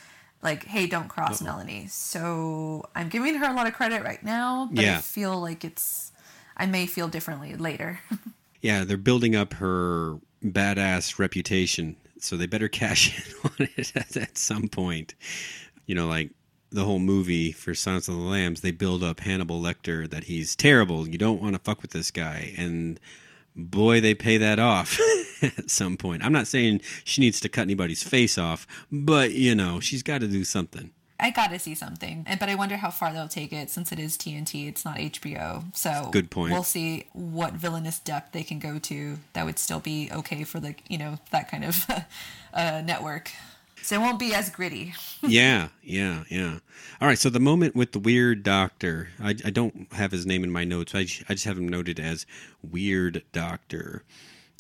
like 0.41 0.65
hey 0.65 0.87
don't 0.87 1.07
cross 1.07 1.41
Uh-oh. 1.41 1.45
melanie. 1.51 1.87
So 1.87 2.85
i'm 2.95 3.09
giving 3.09 3.35
her 3.35 3.49
a 3.49 3.53
lot 3.53 3.67
of 3.67 3.73
credit 3.73 4.03
right 4.03 4.23
now 4.23 4.69
but 4.71 4.83
yeah. 4.85 4.97
i 4.97 5.01
feel 5.01 5.39
like 5.39 5.65
it's 5.65 6.11
i 6.55 6.65
may 6.65 6.85
feel 6.85 7.07
differently 7.07 7.55
later. 7.55 7.99
Yeah 8.61 8.85
they're 8.85 8.97
building 8.97 9.35
up 9.35 9.53
her 9.53 10.17
badass 10.43 11.19
reputation 11.19 11.95
so 12.19 12.35
they 12.37 12.47
better 12.47 12.67
cash 12.81 13.15
in 13.15 13.33
on 13.43 13.67
it 13.77 13.91
at, 13.95 14.17
at 14.17 14.37
some 14.37 14.67
point. 14.67 15.13
You 15.85 15.95
know 15.95 16.07
like 16.07 16.31
the 16.71 16.83
whole 16.83 16.99
movie 16.99 17.51
for 17.51 17.73
Silence 17.73 18.07
of 18.07 18.15
the 18.15 18.21
Lambs, 18.21 18.61
they 18.61 18.71
build 18.71 19.03
up 19.03 19.21
Hannibal 19.21 19.61
Lecter 19.61 20.09
that 20.09 20.25
he's 20.25 20.55
terrible. 20.55 21.07
You 21.07 21.17
don't 21.17 21.41
want 21.41 21.53
to 21.53 21.59
fuck 21.59 21.81
with 21.81 21.91
this 21.91 22.11
guy. 22.11 22.53
And 22.57 22.99
boy, 23.55 24.01
they 24.01 24.13
pay 24.13 24.37
that 24.37 24.59
off 24.59 24.99
at 25.41 25.69
some 25.69 25.97
point. 25.97 26.23
I'm 26.23 26.33
not 26.33 26.47
saying 26.47 26.81
she 27.03 27.21
needs 27.21 27.39
to 27.41 27.49
cut 27.49 27.61
anybody's 27.61 28.03
face 28.03 28.37
off, 28.37 28.67
but 28.91 29.31
you 29.31 29.55
know, 29.55 29.79
she's 29.79 30.03
got 30.03 30.21
to 30.21 30.27
do 30.27 30.43
something. 30.43 30.91
I 31.19 31.31
got 31.31 31.49
to 31.49 31.57
see 31.57 31.73
something, 31.73 32.27
but 32.39 32.47
I 32.47 32.53
wonder 32.53 32.77
how 32.77 32.91
far 32.91 33.11
they'll 33.11 33.27
take 33.27 33.51
it 33.51 33.71
since 33.71 33.91
it 33.91 33.97
is 33.97 34.17
TNT. 34.17 34.67
It's 34.67 34.85
not 34.85 34.97
HBO, 34.97 35.75
so 35.75 36.09
good 36.11 36.29
point. 36.29 36.53
We'll 36.53 36.61
see 36.61 37.07
what 37.13 37.53
villainous 37.53 37.97
depth 37.97 38.33
they 38.33 38.43
can 38.43 38.59
go 38.59 38.77
to 38.77 39.17
that 39.33 39.43
would 39.43 39.57
still 39.57 39.79
be 39.79 40.11
okay 40.11 40.43
for 40.43 40.59
the 40.59 40.75
you 40.87 40.99
know 40.99 41.17
that 41.31 41.49
kind 41.49 41.65
of 41.65 41.85
uh, 42.53 42.81
network 42.85 43.31
so 43.81 43.95
it 43.95 43.99
won't 43.99 44.19
be 44.19 44.33
as 44.33 44.49
gritty. 44.49 44.93
yeah, 45.21 45.69
yeah, 45.81 46.23
yeah. 46.29 46.59
All 46.99 47.07
right, 47.07 47.17
so 47.17 47.29
the 47.29 47.39
moment 47.39 47.75
with 47.75 47.91
the 47.91 47.99
weird 47.99 48.43
doctor, 48.43 49.09
I, 49.21 49.29
I 49.29 49.49
don't 49.49 49.91
have 49.93 50.11
his 50.11 50.25
name 50.25 50.43
in 50.43 50.51
my 50.51 50.63
notes. 50.63 50.95
I, 50.95 50.99
I 50.99 51.33
just 51.33 51.45
have 51.45 51.57
him 51.57 51.67
noted 51.67 51.99
as 51.99 52.25
Weird 52.61 53.23
Doctor. 53.31 54.03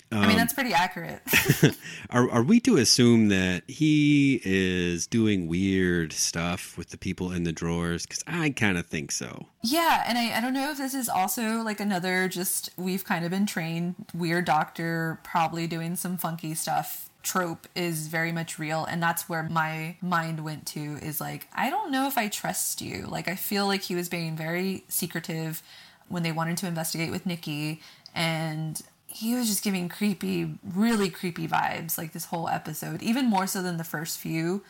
Um, 0.09 0.19
I 0.19 0.21
mean, 0.21 0.31
um, 0.31 0.37
that's 0.37 0.53
pretty 0.53 0.73
accurate. 0.73 1.21
are, 2.11 2.29
are 2.31 2.43
we 2.43 2.61
to 2.61 2.77
assume 2.77 3.27
that 3.27 3.63
he 3.67 4.39
is 4.45 5.05
doing 5.05 5.47
weird 5.47 6.13
stuff 6.13 6.77
with 6.77 6.91
the 6.91 6.97
people 6.97 7.33
in 7.33 7.43
the 7.43 7.51
drawers? 7.51 8.05
Because 8.05 8.23
I 8.25 8.51
kind 8.51 8.77
of 8.77 8.85
think 8.85 9.11
so. 9.11 9.47
Yeah, 9.63 10.05
and 10.07 10.17
I, 10.17 10.37
I 10.37 10.39
don't 10.39 10.53
know 10.53 10.71
if 10.71 10.77
this 10.77 10.93
is 10.93 11.09
also 11.09 11.61
like 11.61 11.81
another 11.81 12.29
just 12.29 12.69
we've 12.77 13.03
kind 13.03 13.25
of 13.25 13.31
been 13.31 13.45
trained 13.45 13.95
weird 14.13 14.45
doctor, 14.45 15.19
probably 15.23 15.67
doing 15.67 15.97
some 15.97 16.17
funky 16.17 16.53
stuff 16.53 17.06
trope 17.27 17.67
is 17.75 18.07
very 18.07 18.31
much 18.31 18.57
real 18.57 18.85
and 18.85 19.03
that's 19.03 19.27
where 19.27 19.43
my 19.43 19.97
mind 20.01 20.43
went 20.43 20.65
to 20.65 20.97
is 21.01 21.19
like 21.19 21.47
I 21.53 21.69
don't 21.69 21.91
know 21.91 22.07
if 22.07 22.17
I 22.17 22.29
trust 22.29 22.81
you. 22.81 23.05
Like 23.07 23.27
I 23.27 23.35
feel 23.35 23.67
like 23.67 23.81
he 23.81 23.95
was 23.95 24.07
being 24.07 24.37
very 24.37 24.85
secretive 24.87 25.61
when 26.07 26.23
they 26.23 26.31
wanted 26.31 26.57
to 26.57 26.67
investigate 26.67 27.11
with 27.11 27.25
Nikki 27.25 27.81
and 28.15 28.81
he 29.07 29.35
was 29.35 29.47
just 29.47 29.63
giving 29.63 29.89
creepy, 29.89 30.57
really 30.63 31.09
creepy 31.09 31.47
vibes 31.47 31.97
like 31.97 32.13
this 32.13 32.25
whole 32.25 32.47
episode, 32.47 33.01
even 33.01 33.25
more 33.25 33.47
so 33.47 33.61
than 33.61 33.77
the 33.77 33.83
first 33.83 34.19
few. 34.19 34.63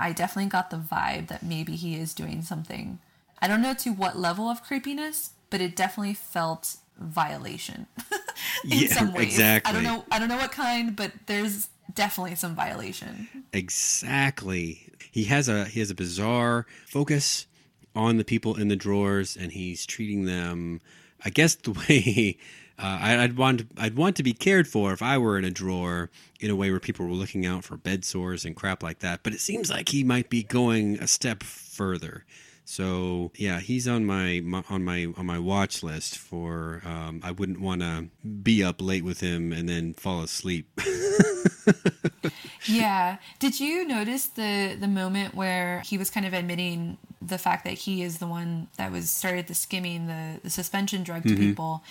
I 0.00 0.12
definitely 0.12 0.50
got 0.50 0.70
the 0.70 0.76
vibe 0.76 1.28
that 1.28 1.42
maybe 1.42 1.74
he 1.74 1.96
is 1.96 2.14
doing 2.14 2.42
something. 2.42 3.00
I 3.42 3.48
don't 3.48 3.60
know 3.60 3.74
to 3.74 3.90
what 3.90 4.16
level 4.18 4.48
of 4.48 4.62
creepiness, 4.62 5.32
but 5.50 5.60
it 5.60 5.76
definitely 5.76 6.14
felt 6.14 6.76
violation 6.98 7.86
in 8.64 8.70
yeah, 8.70 8.94
some 8.94 9.12
ways. 9.12 9.26
Exactly. 9.26 9.70
I 9.70 9.72
don't 9.74 9.84
know 9.84 10.04
I 10.10 10.18
don't 10.18 10.28
know 10.28 10.36
what 10.36 10.52
kind, 10.52 10.94
but 10.94 11.12
there's 11.26 11.68
definitely 11.98 12.36
some 12.36 12.54
violation. 12.54 13.28
Exactly. 13.52 14.86
He 15.10 15.24
has 15.24 15.48
a 15.48 15.64
he 15.64 15.80
has 15.80 15.90
a 15.90 15.94
bizarre 15.94 16.64
focus 16.86 17.46
on 17.94 18.18
the 18.18 18.24
people 18.24 18.54
in 18.54 18.68
the 18.68 18.76
drawers, 18.76 19.36
and 19.36 19.50
he's 19.50 19.84
treating 19.84 20.24
them, 20.24 20.80
I 21.24 21.30
guess, 21.30 21.56
the 21.56 21.72
way 21.88 22.38
uh, 22.78 22.98
I'd 23.00 23.36
want 23.36 23.68
I'd 23.76 23.96
want 23.96 24.14
to 24.16 24.22
be 24.22 24.32
cared 24.32 24.68
for 24.68 24.92
if 24.92 25.02
I 25.02 25.18
were 25.18 25.36
in 25.36 25.44
a 25.44 25.50
drawer 25.50 26.10
in 26.38 26.50
a 26.50 26.56
way 26.56 26.70
where 26.70 26.78
people 26.78 27.04
were 27.04 27.12
looking 27.12 27.44
out 27.44 27.64
for 27.64 27.76
bed 27.76 28.04
sores 28.04 28.44
and 28.44 28.54
crap 28.54 28.84
like 28.84 29.00
that. 29.00 29.24
But 29.24 29.32
it 29.32 29.40
seems 29.40 29.68
like 29.68 29.88
he 29.88 30.04
might 30.04 30.30
be 30.30 30.44
going 30.44 31.00
a 31.00 31.08
step 31.08 31.42
further. 31.42 32.24
So 32.64 33.32
yeah, 33.34 33.58
he's 33.58 33.88
on 33.88 34.04
my, 34.04 34.40
my 34.44 34.62
on 34.70 34.84
my 34.84 35.12
on 35.16 35.26
my 35.26 35.40
watch 35.40 35.82
list 35.82 36.16
for. 36.16 36.80
Um, 36.84 37.20
I 37.24 37.32
wouldn't 37.32 37.60
want 37.60 37.80
to 37.80 38.06
be 38.24 38.62
up 38.62 38.80
late 38.80 39.04
with 39.04 39.18
him 39.18 39.52
and 39.52 39.68
then 39.68 39.94
fall 39.94 40.22
asleep. 40.22 40.68
yeah. 42.68 43.18
Did 43.38 43.60
you 43.60 43.86
notice 43.86 44.26
the 44.26 44.76
the 44.78 44.88
moment 44.88 45.34
where 45.34 45.80
he 45.80 45.98
was 45.98 46.10
kind 46.10 46.26
of 46.26 46.32
admitting 46.32 46.98
the 47.20 47.38
fact 47.38 47.64
that 47.64 47.74
he 47.74 48.02
is 48.02 48.18
the 48.18 48.26
one 48.26 48.68
that 48.76 48.92
was 48.92 49.10
started 49.10 49.46
the 49.46 49.54
skimming 49.54 50.06
the 50.06 50.40
the 50.42 50.50
suspension 50.50 51.02
drug 51.02 51.22
to 51.24 51.30
mm-hmm. 51.30 51.40
people, 51.40 51.82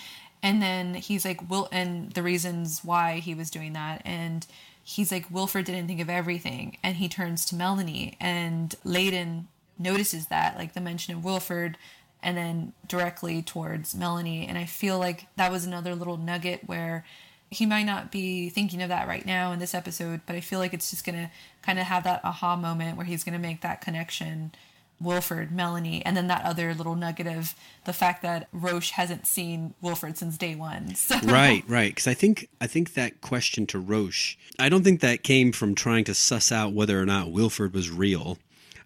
and 0.42 0.62
then 0.62 0.94
he's 0.94 1.24
like, 1.24 1.48
"Will," 1.50 1.68
and 1.72 2.12
the 2.12 2.22
reasons 2.22 2.80
why 2.84 3.18
he 3.18 3.34
was 3.34 3.50
doing 3.50 3.72
that, 3.74 4.02
and 4.04 4.46
he's 4.88 5.12
like, 5.12 5.30
Wilford 5.30 5.66
didn't 5.66 5.86
think 5.86 6.00
of 6.00 6.08
everything, 6.08 6.78
and 6.82 6.96
he 6.96 7.08
turns 7.08 7.44
to 7.44 7.54
Melanie, 7.54 8.16
and 8.18 8.74
Layton 8.84 9.48
notices 9.78 10.28
that, 10.28 10.56
like 10.56 10.72
the 10.72 10.80
mention 10.80 11.14
of 11.14 11.22
Wilford, 11.22 11.76
and 12.22 12.36
then 12.36 12.72
directly 12.86 13.42
towards 13.42 13.94
Melanie. 13.94 14.46
And 14.46 14.56
I 14.56 14.64
feel 14.64 14.98
like 14.98 15.26
that 15.36 15.52
was 15.52 15.66
another 15.66 15.94
little 15.94 16.16
nugget 16.16 16.62
where 16.66 17.04
he 17.50 17.66
might 17.66 17.84
not 17.84 18.10
be 18.10 18.50
thinking 18.50 18.82
of 18.82 18.88
that 18.88 19.08
right 19.08 19.24
now 19.24 19.52
in 19.52 19.58
this 19.58 19.74
episode, 19.74 20.20
but 20.26 20.36
I 20.36 20.40
feel 20.40 20.58
like 20.58 20.74
it's 20.74 20.90
just 20.90 21.04
going 21.04 21.16
to 21.16 21.30
kind 21.62 21.78
of 21.78 21.86
have 21.86 22.04
that 22.04 22.20
aha 22.24 22.56
moment 22.56 22.96
where 22.96 23.06
he's 23.06 23.24
going 23.24 23.32
to 23.32 23.38
make 23.38 23.62
that 23.62 23.80
connection. 23.80 24.52
Wilford, 25.00 25.52
Melanie, 25.52 26.04
and 26.04 26.16
then 26.16 26.26
that 26.26 26.44
other 26.44 26.74
little 26.74 26.96
nugget 26.96 27.28
of 27.28 27.54
the 27.84 27.92
fact 27.92 28.20
that 28.22 28.48
Roche 28.52 28.90
hasn't 28.90 29.28
seen 29.28 29.74
Wilford 29.80 30.18
since 30.18 30.36
day 30.36 30.54
one. 30.56 30.94
So. 30.96 31.16
Right, 31.20 31.62
right. 31.68 31.92
Because 31.92 32.08
I 32.08 32.14
think 32.14 32.48
I 32.60 32.66
think 32.66 32.94
that 32.94 33.20
question 33.20 33.66
to 33.68 33.78
Roche, 33.78 34.36
I 34.58 34.68
don't 34.68 34.82
think 34.82 35.00
that 35.00 35.22
came 35.22 35.52
from 35.52 35.74
trying 35.74 36.04
to 36.04 36.14
suss 36.14 36.50
out 36.50 36.72
whether 36.72 37.00
or 37.00 37.06
not 37.06 37.30
Wilford 37.30 37.72
was 37.72 37.90
real. 37.90 38.38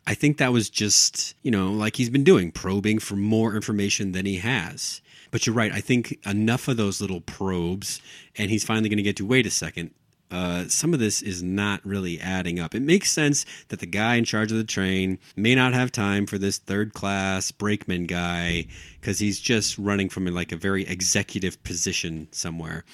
I 0.06 0.14
think 0.14 0.36
that 0.36 0.52
was 0.52 0.68
just, 0.68 1.34
you 1.42 1.50
know, 1.50 1.72
like 1.72 1.96
he's 1.96 2.10
been 2.10 2.24
doing, 2.24 2.52
probing 2.52 2.98
for 2.98 3.16
more 3.16 3.54
information 3.56 4.12
than 4.12 4.26
he 4.26 4.36
has. 4.36 5.00
But 5.32 5.46
you're 5.46 5.56
right. 5.56 5.72
I 5.72 5.80
think 5.80 6.18
enough 6.24 6.68
of 6.68 6.76
those 6.76 7.00
little 7.00 7.20
probes, 7.22 8.00
and 8.36 8.50
he's 8.50 8.62
finally 8.62 8.88
going 8.88 8.98
to 8.98 9.02
get 9.02 9.16
to 9.16 9.26
wait 9.26 9.46
a 9.46 9.50
second. 9.50 9.90
Uh, 10.30 10.66
some 10.66 10.94
of 10.94 11.00
this 11.00 11.20
is 11.20 11.42
not 11.42 11.84
really 11.84 12.18
adding 12.18 12.58
up. 12.58 12.74
It 12.74 12.80
makes 12.80 13.12
sense 13.12 13.44
that 13.68 13.80
the 13.80 13.86
guy 13.86 14.14
in 14.14 14.24
charge 14.24 14.50
of 14.50 14.56
the 14.56 14.64
train 14.64 15.18
may 15.36 15.54
not 15.54 15.74
have 15.74 15.92
time 15.92 16.26
for 16.26 16.38
this 16.38 16.56
third 16.56 16.94
class 16.94 17.50
brakeman 17.50 18.04
guy 18.04 18.66
because 18.98 19.18
he's 19.18 19.38
just 19.38 19.76
running 19.76 20.08
from 20.08 20.24
like 20.26 20.52
a 20.52 20.56
very 20.56 20.86
executive 20.86 21.62
position 21.64 22.28
somewhere. 22.30 22.84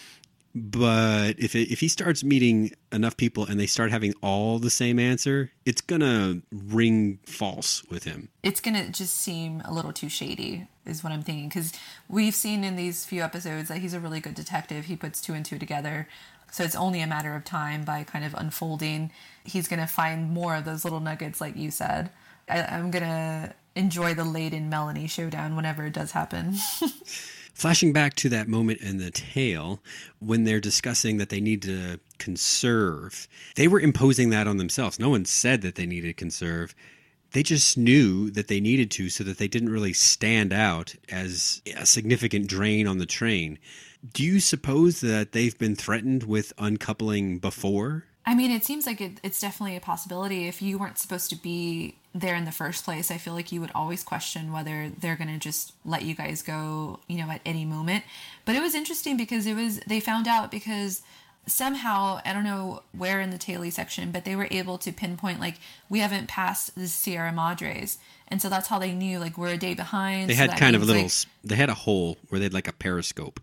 But 0.55 1.38
if 1.38 1.55
it, 1.55 1.70
if 1.70 1.79
he 1.79 1.87
starts 1.87 2.24
meeting 2.24 2.72
enough 2.90 3.16
people 3.16 3.44
and 3.46 3.61
they 3.61 3.66
start 3.66 3.92
having 3.92 4.14
all 4.22 4.59
the 4.59 4.70
same 4.70 4.98
answer, 4.98 5.53
it's 5.64 5.81
gonna 5.81 6.40
ring 6.51 7.20
false 7.27 7.85
with 7.85 8.05
him. 8.05 8.31
It's 8.42 8.61
gonna 8.61 8.88
just 8.88 9.14
seem 9.14 9.62
a 9.64 9.72
little 9.72 9.92
too 9.92 10.09
shady, 10.09 10.66
is 10.88 11.05
what 11.05 11.12
I'm 11.12 11.22
thinking. 11.22 11.48
Because 11.48 11.72
we've 12.09 12.35
seen 12.35 12.64
in 12.64 12.77
these 12.77 13.05
few 13.05 13.22
episodes 13.22 13.68
that 13.68 13.79
he's 13.79 13.94
a 13.94 14.01
really 14.01 14.20
good 14.20 14.35
detective. 14.35 14.87
He 14.87 14.96
puts 14.96 15.20
two 15.20 15.35
and 15.35 15.44
two 15.44 15.59
together. 15.59 16.09
So 16.51 16.64
it's 16.64 16.77
only 16.77 17.01
a 17.01 17.07
matter 17.07 17.35
of 17.35 17.44
time 17.44 17.85
by 17.85 18.05
kind 18.05 18.24
of 18.24 18.35
unfolding. 18.35 19.11
He's 19.44 19.68
going 19.68 19.81
to 19.81 19.87
find 19.87 20.31
more 20.31 20.57
of 20.57 20.64
those 20.64 20.85
little 20.85 21.01
nuggets, 21.01 21.40
like 21.40 21.57
you 21.57 21.70
said. 21.70 22.11
I, 22.48 22.62
I'm 22.62 22.90
going 22.90 23.05
to 23.05 23.55
enjoy 23.74 24.14
the 24.14 24.24
Layton 24.24 24.68
Melanie 24.68 25.07
showdown 25.07 25.57
whenever 25.57 25.87
it 25.87 25.92
does 25.92 26.12
happen. 26.12 26.55
Flashing 27.55 27.92
back 27.92 28.14
to 28.14 28.29
that 28.29 28.46
moment 28.46 28.81
in 28.81 28.98
the 28.98 29.11
tale 29.11 29.81
when 30.20 30.44
they're 30.44 30.61
discussing 30.61 31.16
that 31.16 31.29
they 31.29 31.40
need 31.40 31.61
to 31.62 31.98
conserve, 32.18 33.27
they 33.57 33.66
were 33.66 33.81
imposing 33.81 34.31
that 34.31 34.46
on 34.46 34.59
themselves. 34.59 34.98
No 34.98 35.11
one 35.11 35.24
said 35.24 35.62
that 35.62 35.74
they 35.74 35.85
needed 35.87 36.07
to 36.07 36.14
conserve. 36.14 36.74
They 37.33 37.43
just 37.43 37.77
knew 37.77 38.31
that 38.31 38.49
they 38.49 38.61
needed 38.61 38.91
to 38.93 39.11
so 39.11 39.23
that 39.25 39.38
they 39.38 39.49
didn't 39.49 39.69
really 39.71 39.93
stand 39.93 40.53
out 40.53 40.95
as 41.11 41.61
a 41.77 41.85
significant 41.85 42.47
drain 42.47 42.87
on 42.87 42.99
the 42.99 43.07
train. 43.07 43.59
Do 44.12 44.25
you 44.25 44.41
suppose 44.41 45.01
that 45.01 45.33
they've 45.33 45.59
been 45.59 45.77
threatened 45.77 46.23
with 46.23 46.53
uncoupling 46.57 47.38
before? 47.38 48.05
I 48.25 48.35
mean, 48.35 48.51
it 48.51 48.64
seems 48.64 48.87
like 48.87 49.01
it, 49.01 49.21
it's 49.23 49.41
definitely 49.41 49.77
a 49.77 49.81
possibility. 49.81 50.49
If 50.49 50.61
you 50.61 50.79
weren't 50.79 50.99
supposed 50.99 51.31
to 51.31 51.37
be 51.37 51.97
there 52.14 52.35
in 52.35 52.45
the 52.45 52.53
first 52.53 52.85
place, 52.85 53.11
I 53.11 53.17
feel 53.17 53.33
like 53.33 53.53
you 53.53 53.61
would 53.61 53.73
always 53.75 54.03
question 54.03 54.53
whether 54.53 54.91
they're 54.99 55.17
going 55.17 55.33
to 55.33 55.38
just 55.38 55.73
let 55.85 56.03
you 56.03 56.14
guys 56.14 56.43
go, 56.43 57.01
you 57.09 57.19
know, 57.19 57.31
at 57.31 57.41
any 57.47 57.64
moment. 57.64 58.05
But 58.45 58.55
it 58.55 58.61
was 58.61 58.75
interesting 58.75 59.17
because 59.17 59.47
it 59.47 59.55
was, 59.55 59.81
they 59.87 60.01
found 60.01 60.29
out 60.29 60.51
because 60.51 61.01
somehow, 61.49 62.21
I 62.25 62.33
don't 62.33 62.45
know 62.45 62.83
where 62.93 63.21
in 63.21 63.31
the 63.31 63.39
Taily 63.39 63.73
section, 63.73 64.13
but 64.13 64.25
they 64.25 64.37
were 64.37 64.49
able 64.51 64.79
to 64.79 64.93
pinpoint, 64.93 65.41
like, 65.41 65.57
we 65.89 66.01
haven't 66.01 66.29
passed 66.29 66.75
the 66.75 66.87
Sierra 66.87 67.33
Madres. 67.33 67.99
And 68.29 68.41
so 68.41 68.49
that's 68.49 68.69
how 68.69 68.79
they 68.79 68.93
knew, 68.93 69.19
like, 69.19 69.37
we're 69.37 69.55
a 69.55 69.57
day 69.57 69.75
behind. 69.75 70.29
They 70.29 70.35
so 70.35 70.43
had 70.43 70.57
kind 70.59 70.77
of 70.77 70.83
a 70.83 70.85
little, 70.85 71.03
like, 71.03 71.13
they 71.45 71.57
had 71.57 71.71
a 71.71 71.75
hole 71.75 72.19
where 72.29 72.39
they 72.39 72.45
had 72.45 72.55
like 72.55 72.69
a 72.69 72.73
periscope. 72.73 73.41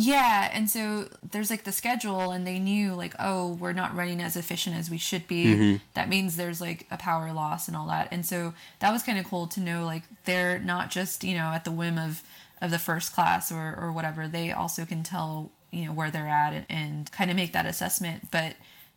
Yeah, 0.00 0.48
and 0.52 0.70
so 0.70 1.08
there's 1.28 1.50
like 1.50 1.64
the 1.64 1.72
schedule, 1.72 2.30
and 2.30 2.46
they 2.46 2.60
knew 2.60 2.94
like, 2.94 3.16
oh, 3.18 3.54
we're 3.54 3.72
not 3.72 3.96
running 3.96 4.22
as 4.22 4.36
efficient 4.36 4.76
as 4.76 4.88
we 4.88 4.96
should 4.96 5.26
be. 5.26 5.46
Mm-hmm. 5.46 5.76
That 5.94 6.08
means 6.08 6.36
there's 6.36 6.60
like 6.60 6.86
a 6.92 6.96
power 6.96 7.32
loss 7.32 7.66
and 7.66 7.76
all 7.76 7.88
that, 7.88 8.06
and 8.12 8.24
so 8.24 8.54
that 8.78 8.92
was 8.92 9.02
kind 9.02 9.18
of 9.18 9.24
cool 9.24 9.48
to 9.48 9.60
know 9.60 9.84
like 9.84 10.04
they're 10.24 10.60
not 10.60 10.92
just 10.92 11.24
you 11.24 11.34
know 11.34 11.46
at 11.46 11.64
the 11.64 11.72
whim 11.72 11.98
of 11.98 12.22
of 12.62 12.70
the 12.70 12.78
first 12.78 13.12
class 13.12 13.50
or 13.50 13.76
or 13.76 13.90
whatever. 13.90 14.28
They 14.28 14.52
also 14.52 14.84
can 14.86 15.02
tell 15.02 15.50
you 15.70 15.86
know 15.86 15.92
where 15.92 16.10
they're 16.10 16.28
at 16.28 16.52
and, 16.52 16.66
and 16.68 17.12
kind 17.12 17.30
of 17.30 17.36
make 17.36 17.52
that 17.52 17.66
assessment. 17.66 18.30
But 18.30 18.54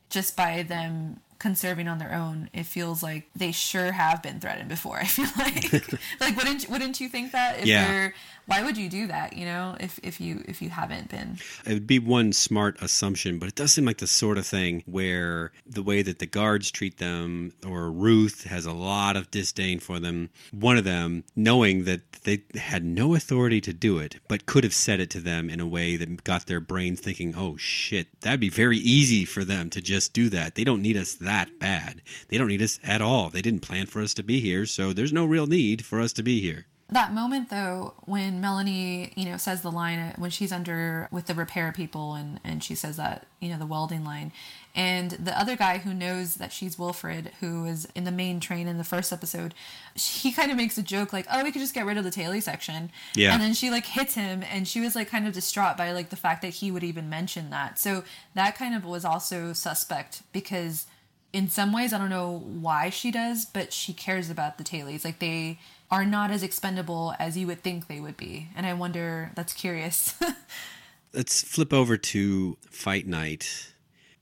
just 0.10 0.36
by 0.36 0.64
them 0.64 1.20
conserving 1.40 1.88
on 1.88 1.98
their 1.98 2.14
own, 2.14 2.50
it 2.54 2.66
feels 2.68 3.02
like 3.02 3.28
they 3.36 3.52
sure 3.52 3.92
have 3.94 4.22
been 4.22 4.40
threatened 4.40 4.70
before. 4.70 4.98
I 5.02 5.06
feel 5.06 5.26
like 5.38 5.72
like 6.20 6.36
wouldn't 6.38 6.70
wouldn't 6.70 7.00
you 7.02 7.10
think 7.10 7.32
that 7.32 7.60
if 7.60 7.66
Yeah. 7.66 7.88
they're 7.88 8.14
why 8.52 8.64
would 8.64 8.78
you 8.78 8.90
do 8.90 9.08
that 9.08 9.38
you 9.38 9.46
know 9.46 9.76
if 9.80 10.00
if 10.04 10.20
you 10.20 10.44
if 10.48 10.62
you 10.62 10.70
haven't 10.70 11.10
been 11.10 11.38
It 11.66 11.74
would 11.74 11.88
be 11.88 12.00
one 12.00 12.34
smart 12.34 12.82
assumption, 12.82 13.40
but 13.40 13.50
it 13.50 13.56
does 13.56 13.74
seem 13.74 13.86
like 13.86 14.00
the 14.00 14.08
sort 14.08 14.38
of 14.38 14.46
thing 14.46 14.84
where 14.86 15.52
the 15.66 15.84
way 15.84 16.02
that 16.02 16.20
the 16.20 16.26
guards 16.26 16.72
treat 16.72 16.98
them, 16.98 17.54
or 17.66 17.92
Ruth 17.92 18.44
has 18.46 18.66
a 18.66 18.74
lot 18.74 19.16
of 19.16 19.32
disdain 19.32 19.80
for 19.80 20.00
them. 20.00 20.30
One 20.52 20.78
of 20.78 20.84
them, 20.84 21.24
knowing 21.36 21.86
that 21.86 22.02
they 22.24 22.44
had 22.56 22.84
no 22.84 23.16
authority 23.16 23.62
to 23.62 23.74
do 23.74 24.00
it, 24.00 24.20
but 24.28 24.46
could 24.46 24.64
have 24.64 24.74
said 24.74 25.00
it 25.00 25.10
to 25.12 25.20
them 25.20 25.50
in 25.50 25.60
a 25.60 25.68
way 25.68 25.96
that 25.98 26.24
got 26.24 26.48
their 26.48 26.60
brain 26.60 26.96
thinking, 26.96 27.34
oh 27.36 27.58
shit, 27.58 28.08
that'd 28.22 28.40
be 28.40 28.50
very 28.50 28.78
easy 28.78 29.26
for 29.26 29.44
them 29.44 29.70
to 29.72 29.82
just 29.82 30.14
do 30.14 30.30
that. 30.30 30.56
They 30.56 30.64
don't 30.64 30.82
need 30.82 30.98
us 30.98 31.14
that 31.16 31.60
bad. 31.60 32.02
They 32.28 32.38
don't 32.38 32.48
need 32.48 32.62
us 32.62 32.80
at 32.84 33.02
all. 33.02 33.30
They 33.30 33.42
didn't 33.42 33.62
plan 33.62 33.86
for 33.86 34.02
us 34.02 34.14
to 34.16 34.24
be 34.24 34.40
here, 34.40 34.66
so 34.66 34.94
there's 34.94 35.14
no 35.14 35.26
real 35.26 35.48
need 35.48 35.86
for 35.86 36.02
us 36.02 36.14
to 36.14 36.24
be 36.24 36.42
here. 36.42 36.66
That 36.94 37.14
moment 37.14 37.50
though 37.50 37.94
when 38.04 38.42
melanie 38.42 39.14
you 39.16 39.24
know 39.26 39.38
says 39.38 39.62
the 39.62 39.72
line 39.72 39.98
uh, 39.98 40.14
when 40.18 40.30
she's 40.30 40.52
under 40.52 41.08
with 41.10 41.26
the 41.28 41.34
repair 41.34 41.72
people 41.72 42.16
and 42.16 42.40
and 42.44 42.62
she 42.62 42.76
says 42.76 42.98
that 42.98 43.28
you 43.40 43.48
know 43.50 43.58
the 43.58 43.66
welding 43.66 44.04
line 44.04 44.34
and 44.76 45.12
the 45.12 45.38
other 45.40 45.56
guy 45.56 45.78
who 45.78 45.94
knows 45.94 46.36
that 46.36 46.52
she's 46.52 46.78
Wilford 46.78 47.32
who 47.40 47.66
is 47.66 47.88
in 47.96 48.04
the 48.04 48.12
main 48.12 48.42
train 48.42 48.68
in 48.68 48.78
the 48.78 48.84
first 48.84 49.14
episode 49.14 49.54
he 49.96 50.34
kind 50.34 50.52
of 50.52 50.58
makes 50.58 50.78
a 50.78 50.84
joke 50.84 51.14
like 51.14 51.26
oh 51.32 51.42
we 51.44 51.52
could 51.54 51.62
just 51.62 51.74
get 51.74 51.86
rid 51.86 51.98
of 51.98 52.04
the 52.04 52.10
Taily 52.12 52.44
section 52.44 52.92
Yeah. 53.16 53.34
and 53.34 53.42
then 53.42 53.54
she 53.54 53.70
like 53.70 53.86
hits 53.86 54.16
him 54.16 54.44
and 54.52 54.68
she 54.68 54.82
was 54.82 54.94
like 54.94 55.10
kind 55.10 55.26
of 55.26 55.34
distraught 55.34 55.78
by 55.78 55.94
like 55.94 56.10
the 56.10 56.18
fact 56.18 56.42
that 56.42 56.56
he 56.56 56.72
would 56.72 56.84
even 56.84 57.10
mention 57.10 57.52
that 57.52 57.80
so 57.80 58.04
that 58.34 58.56
kind 58.58 58.76
of 58.76 58.84
was 58.84 59.06
also 59.06 59.54
suspect 59.54 60.24
because 60.34 60.88
in 61.34 61.48
some 61.50 61.72
ways, 61.72 61.94
I 61.94 61.98
don't 61.98 62.10
know 62.10 62.40
why 62.46 62.90
she 62.90 63.10
does, 63.10 63.46
but 63.46 63.72
she 63.72 63.94
cares 63.94 64.30
about 64.30 64.58
the 64.58 64.66
Tailies. 64.66 65.06
Like 65.06 65.20
they 65.20 65.60
are 65.92 66.06
not 66.06 66.32
as 66.32 66.42
expendable 66.42 67.14
as 67.20 67.38
you 67.38 67.46
would 67.48 67.62
think 67.62 67.88
they 67.88 68.00
would 68.00 68.18
be, 68.18 68.48
and 68.56 68.66
I 68.66 68.74
wonder. 68.74 69.32
That's 69.36 69.54
curious. 69.54 70.16
Let's 71.14 71.44
flip 71.44 71.74
over 71.74 71.98
to 71.98 72.58
Fight 72.70 73.06
Night. 73.06 73.74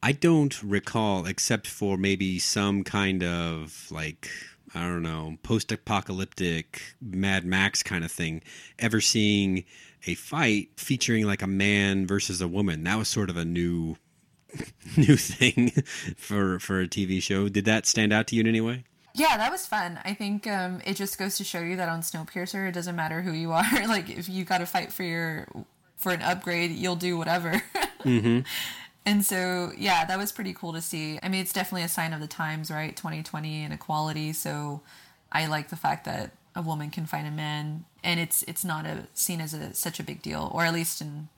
I 0.01 0.11
don't 0.11 0.61
recall, 0.63 1.25
except 1.27 1.67
for 1.67 1.97
maybe 1.97 2.39
some 2.39 2.83
kind 2.83 3.23
of 3.23 3.87
like, 3.91 4.29
I 4.73 4.81
don't 4.81 5.03
know, 5.03 5.37
post 5.43 5.71
apocalyptic 5.71 6.95
Mad 6.99 7.45
Max 7.45 7.83
kind 7.83 8.03
of 8.03 8.11
thing, 8.11 8.41
ever 8.79 9.01
seeing 9.01 9.65
a 10.07 10.15
fight 10.15 10.69
featuring 10.77 11.25
like 11.25 11.41
a 11.41 11.47
man 11.47 12.07
versus 12.07 12.41
a 12.41 12.47
woman. 12.47 12.83
That 12.85 12.97
was 12.97 13.07
sort 13.07 13.29
of 13.29 13.37
a 13.37 13.45
new 13.45 13.97
new 14.97 15.17
thing 15.17 15.69
for 16.17 16.59
for 16.59 16.81
a 16.81 16.87
TV 16.87 17.21
show. 17.21 17.49
Did 17.49 17.65
that 17.65 17.85
stand 17.85 18.11
out 18.11 18.27
to 18.27 18.35
you 18.35 18.41
in 18.41 18.47
any 18.47 18.61
way? 18.61 18.85
Yeah, 19.19 19.37
that 19.37 19.51
was 19.51 19.65
fun. 19.65 19.99
I 20.05 20.13
think 20.13 20.47
um, 20.47 20.81
it 20.85 20.95
just 20.95 21.17
goes 21.17 21.37
to 21.37 21.43
show 21.43 21.59
you 21.59 21.75
that 21.75 21.89
on 21.89 22.01
Snowpiercer, 22.01 22.69
it 22.69 22.71
doesn't 22.71 22.95
matter 22.95 23.21
who 23.21 23.31
you 23.31 23.51
are. 23.59 23.87
like 23.87 24.09
if 24.09 24.29
you 24.29 24.45
got 24.45 24.59
to 24.59 24.65
fight 24.65 24.91
for 24.93 25.03
your 25.03 25.47
for 25.97 26.11
an 26.11 26.21
upgrade, 26.21 26.71
you'll 26.71 26.95
do 26.95 27.17
whatever. 27.17 27.61
And 29.05 29.25
so, 29.25 29.71
yeah, 29.75 30.05
that 30.05 30.19
was 30.19 30.31
pretty 30.31 30.53
cool 30.53 30.71
to 30.73 30.81
see. 30.81 31.19
I 31.23 31.29
mean, 31.29 31.41
it's 31.41 31.53
definitely 31.53 31.81
a 31.83 31.89
sign 31.89 32.13
of 32.13 32.19
the 32.19 32.27
times, 32.27 32.69
right? 32.69 32.95
2020 32.95 33.63
and 33.63 33.73
equality. 33.73 34.33
So, 34.33 34.81
I 35.31 35.47
like 35.47 35.69
the 35.69 35.75
fact 35.75 36.05
that 36.05 36.31
a 36.55 36.61
woman 36.61 36.91
can 36.91 37.05
fight 37.05 37.25
a 37.25 37.31
man, 37.31 37.85
and 38.03 38.19
it's 38.19 38.43
it's 38.43 38.63
not 38.63 38.85
a 38.85 39.07
seen 39.13 39.41
as 39.41 39.53
a 39.53 39.73
such 39.73 39.99
a 39.99 40.03
big 40.03 40.21
deal, 40.21 40.51
or 40.53 40.63
at 40.63 40.73
least 40.73 41.01
in 41.01 41.29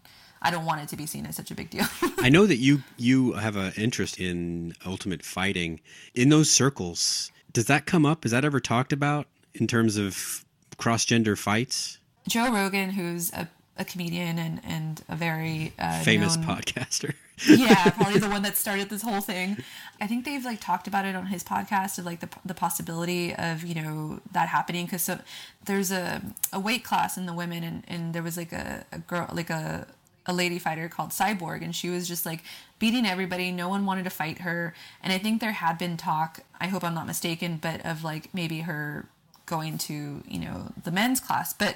I 0.41 0.49
don't 0.49 0.65
want 0.65 0.81
it 0.81 0.89
to 0.89 0.97
be 0.97 1.05
seen 1.05 1.25
as 1.25 1.35
such 1.35 1.51
a 1.51 1.55
big 1.55 1.69
deal. 1.69 1.85
I 2.17 2.29
know 2.29 2.45
that 2.45 2.57
you 2.57 2.83
you 2.97 3.33
have 3.33 3.55
an 3.55 3.73
interest 3.77 4.19
in 4.19 4.73
ultimate 4.85 5.23
fighting. 5.23 5.79
In 6.15 6.29
those 6.29 6.49
circles, 6.49 7.31
does 7.53 7.65
that 7.65 7.85
come 7.85 8.05
up? 8.05 8.25
Is 8.25 8.31
that 8.31 8.45
ever 8.45 8.59
talked 8.59 8.93
about 8.93 9.27
in 9.53 9.67
terms 9.67 9.97
of 9.97 10.45
cross 10.77 11.05
gender 11.05 11.35
fights? 11.35 11.97
Joe 12.27 12.51
Rogan, 12.51 12.91
who's 12.91 13.31
a, 13.33 13.49
a 13.77 13.85
comedian 13.85 14.37
and 14.39 14.61
and 14.63 15.01
a 15.09 15.15
very 15.15 15.73
uh, 15.79 16.01
Famous 16.03 16.37
known- 16.37 16.45
podcaster. 16.47 17.13
yeah, 17.49 17.89
probably 17.97 18.19
the 18.19 18.29
one 18.29 18.43
that 18.43 18.55
started 18.55 18.89
this 18.89 19.01
whole 19.01 19.21
thing. 19.21 19.57
I 19.99 20.05
think 20.05 20.25
they've 20.25 20.45
like 20.45 20.61
talked 20.61 20.87
about 20.87 21.05
it 21.05 21.15
on 21.15 21.25
his 21.25 21.43
podcast 21.43 21.97
of 21.97 22.05
like 22.05 22.19
the 22.19 22.29
the 22.45 22.53
possibility 22.53 23.33
of 23.33 23.63
you 23.63 23.73
know 23.75 24.19
that 24.31 24.47
happening 24.49 24.85
because 24.85 25.01
so, 25.01 25.19
there's 25.65 25.91
a 25.91 26.21
a 26.53 26.59
weight 26.59 26.83
class 26.83 27.17
in 27.17 27.25
the 27.25 27.33
women 27.33 27.63
and 27.63 27.83
and 27.87 28.13
there 28.13 28.21
was 28.23 28.37
like 28.37 28.53
a, 28.53 28.85
a 28.91 28.99
girl 28.99 29.27
like 29.33 29.49
a 29.49 29.87
a 30.25 30.33
lady 30.33 30.59
fighter 30.59 30.87
called 30.89 31.09
Cyborg 31.09 31.63
and 31.63 31.75
she 31.75 31.89
was 31.89 32.07
just 32.07 32.25
like 32.25 32.43
beating 32.79 33.05
everybody. 33.05 33.51
No 33.51 33.69
one 33.69 33.85
wanted 33.85 34.03
to 34.05 34.09
fight 34.09 34.39
her, 34.39 34.73
and 35.03 35.11
I 35.13 35.17
think 35.17 35.41
there 35.41 35.51
had 35.53 35.77
been 35.77 35.97
talk. 35.97 36.39
I 36.59 36.67
hope 36.67 36.83
I'm 36.83 36.93
not 36.93 37.07
mistaken, 37.07 37.57
but 37.61 37.85
of 37.85 38.03
like 38.03 38.33
maybe 38.33 38.61
her 38.61 39.07
going 39.47 39.77
to 39.79 40.23
you 40.27 40.39
know 40.39 40.71
the 40.83 40.91
men's 40.91 41.19
class, 41.19 41.53
but 41.53 41.75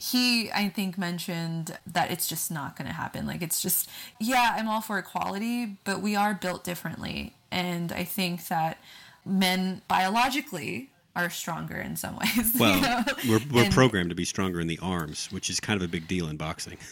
he 0.00 0.48
i 0.52 0.68
think 0.68 0.96
mentioned 0.96 1.76
that 1.84 2.08
it's 2.12 2.28
just 2.28 2.52
not 2.52 2.76
going 2.76 2.86
to 2.86 2.94
happen 2.94 3.26
like 3.26 3.42
it's 3.42 3.60
just 3.60 3.90
yeah 4.20 4.54
i'm 4.56 4.68
all 4.68 4.80
for 4.80 4.96
equality 4.96 5.76
but 5.82 6.00
we 6.00 6.14
are 6.14 6.34
built 6.34 6.62
differently 6.62 7.34
and 7.50 7.90
i 7.90 8.04
think 8.04 8.46
that 8.46 8.78
men 9.26 9.82
biologically 9.88 10.88
are 11.16 11.28
stronger 11.28 11.76
in 11.78 11.96
some 11.96 12.16
ways 12.16 12.36
you 12.54 12.60
Well, 12.60 12.80
know? 12.80 13.02
we're 13.28 13.40
we're 13.52 13.64
And- 13.64 13.74
programmed 13.74 14.10
to 14.10 14.14
be 14.14 14.24
stronger 14.24 14.60
in 14.60 14.68
the 14.68 14.78
arms, 14.80 15.26
which 15.32 15.50
is 15.50 15.58
kind 15.58 15.76
of 15.80 15.84
a 15.84 15.90
big 15.90 16.06
deal 16.06 16.28
in 16.28 16.36
boxing. 16.36 16.78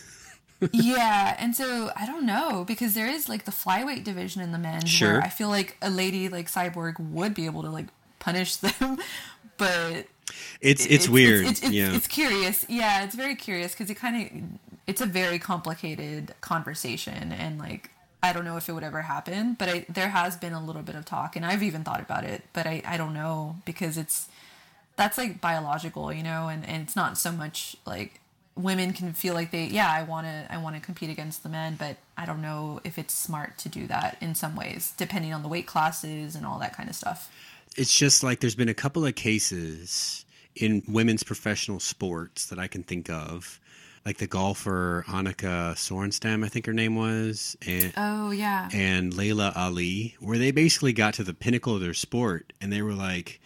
yeah 0.73 1.37
and 1.39 1.55
so 1.55 1.91
i 1.97 2.07
don't 2.07 2.25
know 2.25 2.65
because 2.67 2.95
there 2.95 3.07
is 3.07 3.29
like 3.29 3.45
the 3.45 3.51
flyweight 3.53 4.05
division 4.05 4.41
in 4.41 4.53
the 4.53 4.59
men's 4.59 4.89
Sure. 4.89 5.15
where 5.15 5.23
i 5.23 5.29
feel 5.29 5.49
like 5.49 5.77
a 5.83 5.91
lady 5.91 6.29
like 6.29 6.49
cyborg 6.51 6.99
would 6.99 7.35
be 7.35 7.47
able 7.47 7.63
to 7.63 7.71
like 7.71 7.87
punish 8.19 8.57
them 8.57 8.99
but 9.59 10.07
it's 10.61 10.87
it's, 10.87 11.09
weird. 11.09 11.47
It's, 11.47 11.63
it's, 11.63 11.71
yeah, 11.71 11.95
it's 11.95 12.07
curious. 12.07 12.67
Yeah, 12.69 13.05
it's 13.05 13.15
very 13.15 13.37
curious 13.37 13.73
because 13.73 13.91
it 13.91 13.95
kind 13.95 14.27
of 14.27 14.71
it's 14.87 15.01
a 15.01 15.07
very 15.07 15.39
complicated 15.39 16.35
conversation, 16.41 17.33
and 17.33 17.59
like 17.59 17.91
I 18.23 18.33
don't 18.33 18.45
know 18.45 18.57
if 18.57 18.69
it 18.69 18.73
would 18.73 18.83
ever 18.83 19.03
happen, 19.03 19.55
but 19.59 19.69
I, 19.69 19.87
there 19.89 20.09
has 20.09 20.37
been 20.37 20.53
a 20.53 20.65
little 20.65 20.83
bit 20.83 20.95
of 20.95 21.05
talk, 21.05 21.37
and 21.37 21.47
I've 21.47 21.63
even 21.63 21.85
thought 21.85 22.01
about 22.01 22.25
it, 22.25 22.43
but 22.53 22.67
I 22.67 22.83
I 22.85 22.97
don't 22.97 23.15
know 23.15 23.57
because 23.65 23.97
it's 23.97 24.29
that's 24.97 25.19
like 25.19 25.41
biological, 25.41 26.13
you 26.13 26.23
know, 26.23 26.49
and 26.49 26.67
and 26.67 26.83
it's 26.83 26.97
not 26.97 27.19
so 27.19 27.31
much 27.33 27.77
like 27.87 28.21
women 28.57 28.93
can 28.93 29.13
feel 29.13 29.35
like 29.35 29.51
they 29.51 29.67
yeah 29.67 29.93
i 29.93 30.03
want 30.03 30.27
to 30.27 30.47
i 30.51 30.57
want 30.57 30.75
to 30.75 30.81
compete 30.81 31.11
against 31.11 31.43
the 31.43 31.49
men 31.49 31.77
but 31.79 31.97
i 32.17 32.25
don't 32.25 32.41
know 32.41 32.81
if 32.85 32.99
it's 32.99 33.13
smart 33.13 33.59
to 33.59 33.69
do 33.69 33.87
that 33.87 34.17
in 34.21 34.35
some 34.35 34.57
ways 34.57 34.95
depending 34.97 35.35
on 35.35 35.43
the 35.43 35.49
weight 35.49 35.67
classes 35.67 36.35
and 36.35 36.47
all 36.47 36.59
that 36.59 36.75
kind 36.75 36.89
of 36.89 36.95
stuff 36.95 37.31
it's 37.77 37.97
just 37.97 38.23
like 38.23 38.41
there's 38.41 38.55
been 38.55 38.71
a 38.71 38.75
couple 38.75 39.05
of 39.05 39.15
cases 39.15 40.25
in 40.55 40.83
women's 40.89 41.23
professional 41.23 41.79
sports 41.79 42.47
that 42.47 42.59
I 42.59 42.67
can 42.67 42.83
think 42.83 43.11
of, 43.11 43.61
like 44.05 44.19
the 44.19 44.27
golfer 44.27 45.05
Annika 45.09 45.75
Sorenstam, 45.75 46.45
I 46.45 46.49
think 46.49 46.67
her 46.67 46.73
name 46.73 46.97
was, 46.97 47.57
and 47.67 47.93
oh 47.97 48.31
yeah, 48.31 48.69
and 48.73 49.15
Laila 49.15 49.53
Ali, 49.55 50.17
where 50.21 50.39
they 50.39 50.51
basically 50.51 50.93
got 50.93 51.15
to 51.15 51.25
the 51.25 51.35
pinnacle 51.35 51.75
of 51.75 51.81
their 51.81 51.95
sport 51.95 52.53
and 52.61 52.73
they 52.73 52.83
were 52.83 52.95
like, 52.95 53.41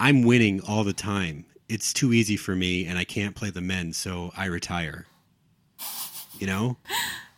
"I'm 0.00 0.22
winning 0.22 0.60
all 0.62 0.84
the 0.84 0.92
time. 0.92 1.44
It's 1.68 1.92
too 1.92 2.12
easy 2.12 2.36
for 2.36 2.54
me, 2.54 2.86
and 2.86 2.98
I 2.98 3.04
can't 3.04 3.34
play 3.34 3.50
the 3.50 3.60
men, 3.60 3.92
so 3.92 4.32
I 4.36 4.46
retire." 4.46 5.06
You 6.38 6.46
know? 6.46 6.76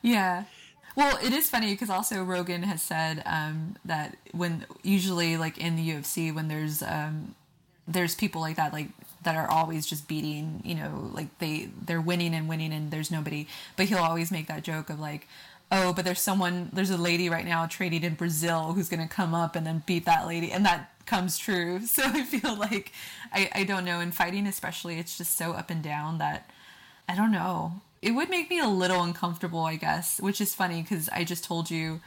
yeah. 0.02 0.44
Well, 0.96 1.16
it 1.22 1.32
is 1.32 1.48
funny 1.48 1.72
because 1.72 1.90
also 1.90 2.24
Rogan 2.24 2.64
has 2.64 2.82
said 2.82 3.22
um, 3.24 3.76
that 3.84 4.16
when 4.32 4.66
usually 4.82 5.36
like 5.36 5.56
in 5.56 5.76
the 5.76 5.90
UFC 5.90 6.34
when 6.34 6.48
there's 6.48 6.82
um, 6.82 7.36
there's 7.86 8.14
people 8.14 8.40
like 8.40 8.56
that 8.56 8.72
like 8.72 8.88
that 9.22 9.36
are 9.36 9.50
always 9.50 9.86
just 9.86 10.06
beating 10.06 10.60
you 10.64 10.74
know 10.74 11.10
like 11.14 11.38
they 11.38 11.70
they're 11.86 12.00
winning 12.00 12.34
and 12.34 12.48
winning 12.48 12.72
and 12.72 12.90
there's 12.90 13.10
nobody 13.10 13.46
but 13.76 13.86
he'll 13.86 13.98
always 13.98 14.30
make 14.30 14.46
that 14.46 14.62
joke 14.62 14.90
of 14.90 15.00
like 15.00 15.26
oh 15.72 15.92
but 15.92 16.04
there's 16.04 16.20
someone 16.20 16.68
there's 16.72 16.90
a 16.90 16.96
lady 16.96 17.28
right 17.28 17.46
now 17.46 17.66
trading 17.66 18.02
in 18.02 18.14
Brazil 18.14 18.74
who's 18.74 18.88
gonna 18.88 19.08
come 19.08 19.34
up 19.34 19.56
and 19.56 19.66
then 19.66 19.82
beat 19.86 20.04
that 20.04 20.26
lady 20.26 20.52
and 20.52 20.66
that 20.66 20.92
comes 21.08 21.38
true 21.38 21.80
so 21.86 22.02
I 22.04 22.22
feel 22.22 22.56
like 22.56 22.92
I 23.32 23.50
I 23.52 23.64
don't 23.64 23.84
know 23.84 24.00
in 24.00 24.12
fighting 24.12 24.46
especially 24.46 24.98
it's 24.98 25.18
just 25.18 25.36
so 25.36 25.52
up 25.52 25.70
and 25.70 25.82
down 25.82 26.18
that 26.18 26.50
I 27.08 27.16
don't 27.16 27.32
know 27.32 27.80
it 28.02 28.12
would 28.12 28.30
make 28.30 28.50
me 28.50 28.60
a 28.60 28.68
little 28.68 29.02
uncomfortable, 29.02 29.60
I 29.60 29.76
guess, 29.76 30.20
which 30.20 30.40
is 30.40 30.54
funny 30.54 30.82
because 30.82 31.08
I 31.08 31.24
just 31.24 31.44
told 31.44 31.70
you 31.70 32.00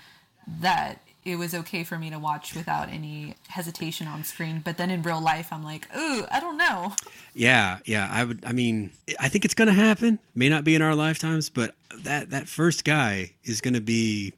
that 0.60 1.02
it 1.24 1.36
was 1.36 1.54
okay 1.54 1.84
for 1.84 2.00
me 2.00 2.10
to 2.10 2.18
watch 2.18 2.56
without 2.56 2.90
any 2.90 3.36
hesitation 3.48 4.08
on 4.08 4.24
screen. 4.24 4.62
But 4.64 4.78
then 4.78 4.90
in 4.90 5.04
real 5.04 5.22
life, 5.22 5.50
I'm 5.52 5.64
like, 5.64 5.88
ooh, 5.96 6.26
I 6.32 6.40
don't 6.40 6.58
know. 6.58 6.94
Yeah, 7.34 7.80
yeah. 7.86 8.10
I 8.12 8.24
would. 8.24 8.44
I 8.46 8.54
mean, 8.54 8.92
I 9.20 9.30
think 9.30 9.46
it's 9.46 9.54
going 9.54 9.68
to 9.68 9.74
happen. 9.74 10.18
May 10.34 10.50
not 10.50 10.64
be 10.64 10.74
in 10.74 10.82
our 10.82 10.96
lifetimes, 10.96 11.50
but 11.50 11.76
that 12.00 12.32
that 12.32 12.48
first 12.48 12.86
guy 12.86 13.34
is 13.44 13.62
going 13.62 13.76
to 13.76 13.82
be 13.82 14.34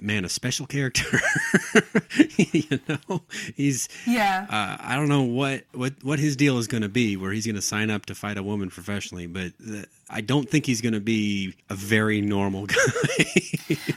man, 0.00 0.24
a 0.24 0.28
special 0.28 0.66
character. 0.66 1.20
you 2.36 2.80
know, 2.88 3.22
he's 3.54 3.88
yeah. 4.06 4.46
Uh, 4.48 4.76
I 4.80 4.96
don't 4.96 5.08
know 5.08 5.22
what 5.22 5.64
what 5.72 5.92
what 6.02 6.18
his 6.18 6.36
deal 6.36 6.58
is 6.58 6.66
going 6.66 6.82
to 6.82 6.88
be, 6.88 7.16
where 7.16 7.32
he's 7.32 7.46
going 7.46 7.56
to 7.56 7.62
sign 7.62 7.90
up 7.90 8.06
to 8.06 8.14
fight 8.14 8.38
a 8.38 8.42
woman 8.42 8.70
professionally, 8.70 9.26
but 9.26 9.52
the, 9.58 9.86
I 10.08 10.20
don't 10.20 10.48
think 10.48 10.66
he's 10.66 10.80
going 10.80 10.94
to 10.94 11.00
be 11.00 11.54
a 11.70 11.74
very 11.74 12.20
normal 12.20 12.66
guy. 12.66 12.76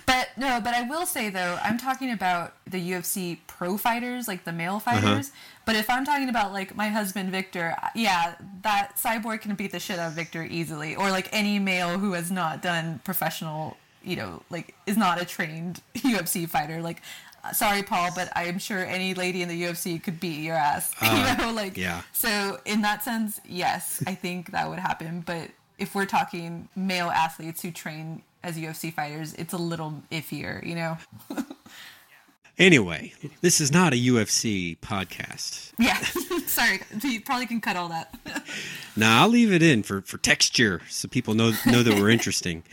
but 0.05 0.29
no, 0.37 0.59
but 0.63 0.73
I 0.73 0.83
will 0.83 1.05
say 1.05 1.29
though, 1.29 1.57
I'm 1.63 1.77
talking 1.77 2.11
about 2.11 2.53
the 2.65 2.91
UFC 2.91 3.39
pro 3.47 3.77
fighters, 3.77 4.27
like 4.27 4.43
the 4.43 4.53
male 4.53 4.75
uh-huh. 4.77 4.91
fighters. 4.91 5.27
Uh-huh. 5.27 5.37
But 5.65 5.75
if 5.75 5.89
I'm 5.89 6.05
talking 6.05 6.29
about 6.29 6.53
like 6.53 6.75
my 6.75 6.87
husband 6.89 7.31
Victor, 7.31 7.75
yeah, 7.93 8.35
that 8.61 8.95
cyborg 8.97 9.41
can 9.41 9.55
beat 9.55 9.71
the 9.71 9.79
shit 9.79 9.99
out 9.99 10.07
of 10.07 10.13
Victor 10.13 10.43
easily, 10.43 10.95
or 10.95 11.09
like 11.11 11.29
any 11.31 11.59
male 11.59 11.97
who 11.97 12.13
has 12.13 12.31
not 12.31 12.61
done 12.61 13.01
professional 13.03 13.77
you 14.07 14.15
know, 14.15 14.41
like 14.49 14.73
is 14.85 14.97
not 14.97 15.21
a 15.21 15.25
trained 15.25 15.81
UFC 15.95 16.47
fighter. 16.47 16.81
Like, 16.81 17.01
uh, 17.43 17.51
sorry, 17.51 17.83
Paul, 17.83 18.09
but 18.15 18.31
I'm 18.35 18.57
sure 18.57 18.83
any 18.85 19.13
lady 19.13 19.41
in 19.41 19.49
the 19.49 19.63
UFC 19.63 20.01
could 20.01 20.19
beat 20.19 20.39
your 20.39 20.55
ass. 20.55 20.93
Uh, 21.01 21.35
you 21.37 21.45
know, 21.45 21.53
like 21.53 21.77
yeah. 21.77 22.01
So 22.13 22.59
in 22.65 22.81
that 22.81 23.03
sense, 23.03 23.39
yes, 23.45 24.01
I 24.07 24.15
think 24.15 24.51
that 24.51 24.69
would 24.69 24.79
happen. 24.79 25.21
But 25.25 25.51
if 25.77 25.93
we're 25.93 26.05
talking 26.05 26.69
male 26.75 27.09
athletes 27.09 27.61
who 27.61 27.71
train 27.71 28.23
as 28.43 28.57
UFC 28.57 28.91
fighters, 28.93 29.33
it's 29.33 29.53
a 29.53 29.57
little 29.57 30.01
iffier, 30.11 30.65
you 30.65 30.75
know. 30.75 30.97
Anyway, 32.59 33.13
this 33.41 33.61
is 33.61 33.71
not 33.71 33.93
a 33.93 33.95
UFC 33.95 34.79
podcast. 34.79 35.73
Yeah, 35.77 35.99
sorry. 36.47 36.79
You 37.03 37.21
probably 37.21 37.45
can 37.45 37.61
cut 37.61 37.75
all 37.75 37.89
that. 37.89 38.15
nah, 38.95 39.21
I'll 39.21 39.27
leave 39.27 39.51
it 39.53 39.61
in 39.61 39.83
for, 39.83 40.01
for 40.01 40.17
texture 40.17 40.81
so 40.89 41.07
people 41.07 41.35
know 41.35 41.51
know 41.67 41.83
that 41.83 41.93
we're 41.93 42.09
interesting. 42.09 42.63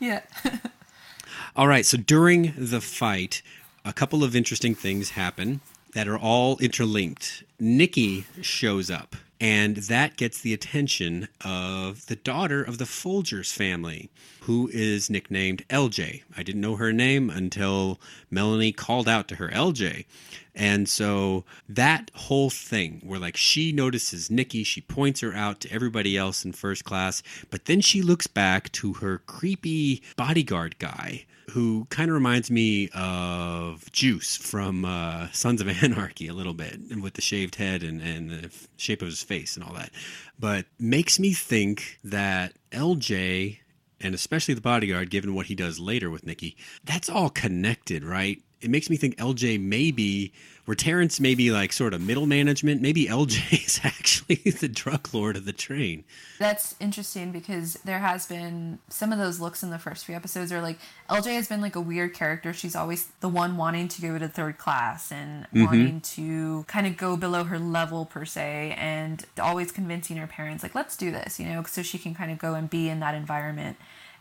Yeah. 0.00 0.20
all 1.56 1.68
right. 1.68 1.86
So 1.86 1.96
during 1.96 2.54
the 2.56 2.80
fight, 2.80 3.42
a 3.84 3.92
couple 3.92 4.24
of 4.24 4.34
interesting 4.34 4.74
things 4.74 5.10
happen 5.10 5.60
that 5.94 6.08
are 6.08 6.18
all 6.18 6.58
interlinked. 6.58 7.44
Nikki 7.60 8.24
shows 8.40 8.90
up, 8.90 9.16
and 9.44 9.76
that 9.76 10.16
gets 10.16 10.40
the 10.40 10.54
attention 10.54 11.28
of 11.44 12.06
the 12.06 12.16
daughter 12.16 12.62
of 12.62 12.78
the 12.78 12.86
Folgers 12.86 13.52
family, 13.52 14.08
who 14.40 14.70
is 14.72 15.10
nicknamed 15.10 15.68
LJ. 15.68 16.22
I 16.34 16.42
didn't 16.42 16.62
know 16.62 16.76
her 16.76 16.94
name 16.94 17.28
until 17.28 18.00
Melanie 18.30 18.72
called 18.72 19.06
out 19.06 19.28
to 19.28 19.34
her 19.34 19.50
LJ. 19.50 20.06
And 20.54 20.88
so 20.88 21.44
that 21.68 22.10
whole 22.14 22.48
thing 22.48 23.02
where 23.04 23.18
like 23.18 23.36
she 23.36 23.70
notices 23.70 24.30
Nikki, 24.30 24.64
she 24.64 24.80
points 24.80 25.20
her 25.20 25.34
out 25.34 25.60
to 25.60 25.70
everybody 25.70 26.16
else 26.16 26.42
in 26.46 26.52
first 26.52 26.86
class, 26.86 27.22
but 27.50 27.66
then 27.66 27.82
she 27.82 28.00
looks 28.00 28.26
back 28.26 28.72
to 28.72 28.94
her 28.94 29.18
creepy 29.26 30.02
bodyguard 30.16 30.78
guy 30.78 31.26
who 31.50 31.86
kind 31.90 32.10
of 32.10 32.14
reminds 32.14 32.50
me 32.50 32.88
of 32.94 33.90
Juice 33.92 34.36
from 34.36 34.84
uh, 34.84 35.28
Sons 35.32 35.60
of 35.60 35.68
Anarchy 35.82 36.28
a 36.28 36.32
little 36.34 36.54
bit, 36.54 36.78
with 37.00 37.14
the 37.14 37.22
shaved 37.22 37.56
head 37.56 37.82
and, 37.82 38.00
and 38.00 38.30
the 38.30 38.50
shape 38.76 39.02
of 39.02 39.08
his 39.08 39.22
face 39.22 39.56
and 39.56 39.64
all 39.64 39.74
that. 39.74 39.90
But 40.38 40.66
makes 40.78 41.18
me 41.18 41.32
think 41.32 41.98
that 42.04 42.54
LJ, 42.72 43.58
and 44.00 44.14
especially 44.14 44.54
the 44.54 44.60
bodyguard, 44.60 45.10
given 45.10 45.34
what 45.34 45.46
he 45.46 45.54
does 45.54 45.78
later 45.78 46.10
with 46.10 46.26
Nikki, 46.26 46.56
that's 46.84 47.08
all 47.08 47.30
connected, 47.30 48.04
right? 48.04 48.42
It 48.64 48.70
makes 48.70 48.90
me 48.90 48.96
think 48.96 49.16
LJ 49.16 49.60
maybe 49.60 50.32
where 50.64 50.74
Terrence 50.74 51.20
may 51.20 51.34
be 51.34 51.50
like 51.50 51.72
sort 51.72 51.92
of 51.92 52.00
middle 52.00 52.26
management, 52.26 52.80
maybe 52.80 53.06
LJ 53.10 53.64
is 53.66 53.80
actually 53.82 54.36
the 54.60 54.68
drug 54.68 55.08
lord 55.12 55.36
of 55.36 55.44
the 55.44 55.52
train. 55.52 56.04
That's 56.38 56.74
interesting 56.80 57.32
because 57.32 57.74
there 57.84 57.98
has 57.98 58.26
been 58.26 58.78
some 58.88 59.12
of 59.12 59.18
those 59.18 59.40
looks 59.40 59.62
in 59.62 59.70
the 59.70 59.78
first 59.78 60.04
few 60.04 60.14
episodes 60.14 60.52
are 60.52 60.62
like 60.62 60.78
LJ 61.10 61.34
has 61.34 61.48
been 61.48 61.60
like 61.60 61.76
a 61.76 61.80
weird 61.80 62.14
character. 62.14 62.52
She's 62.52 62.74
always 62.74 63.08
the 63.20 63.28
one 63.28 63.56
wanting 63.56 63.88
to 63.88 64.02
go 64.02 64.18
to 64.18 64.28
third 64.28 64.58
class 64.58 65.12
and 65.12 65.44
mm-hmm. 65.44 65.64
wanting 65.64 66.00
to 66.00 66.64
kind 66.64 66.86
of 66.86 66.96
go 66.96 67.16
below 67.16 67.44
her 67.44 67.58
level 67.58 68.06
per 68.06 68.24
se 68.24 68.74
and 68.78 69.24
always 69.38 69.70
convincing 69.70 70.16
her 70.16 70.26
parents 70.26 70.62
like 70.62 70.74
let's 70.74 70.96
do 70.96 71.10
this, 71.10 71.38
you 71.38 71.46
know, 71.46 71.62
so 71.64 71.82
she 71.82 71.98
can 71.98 72.14
kind 72.14 72.32
of 72.32 72.38
go 72.38 72.54
and 72.54 72.70
be 72.70 72.88
in 72.88 73.00
that 73.00 73.14
environment. 73.14 73.76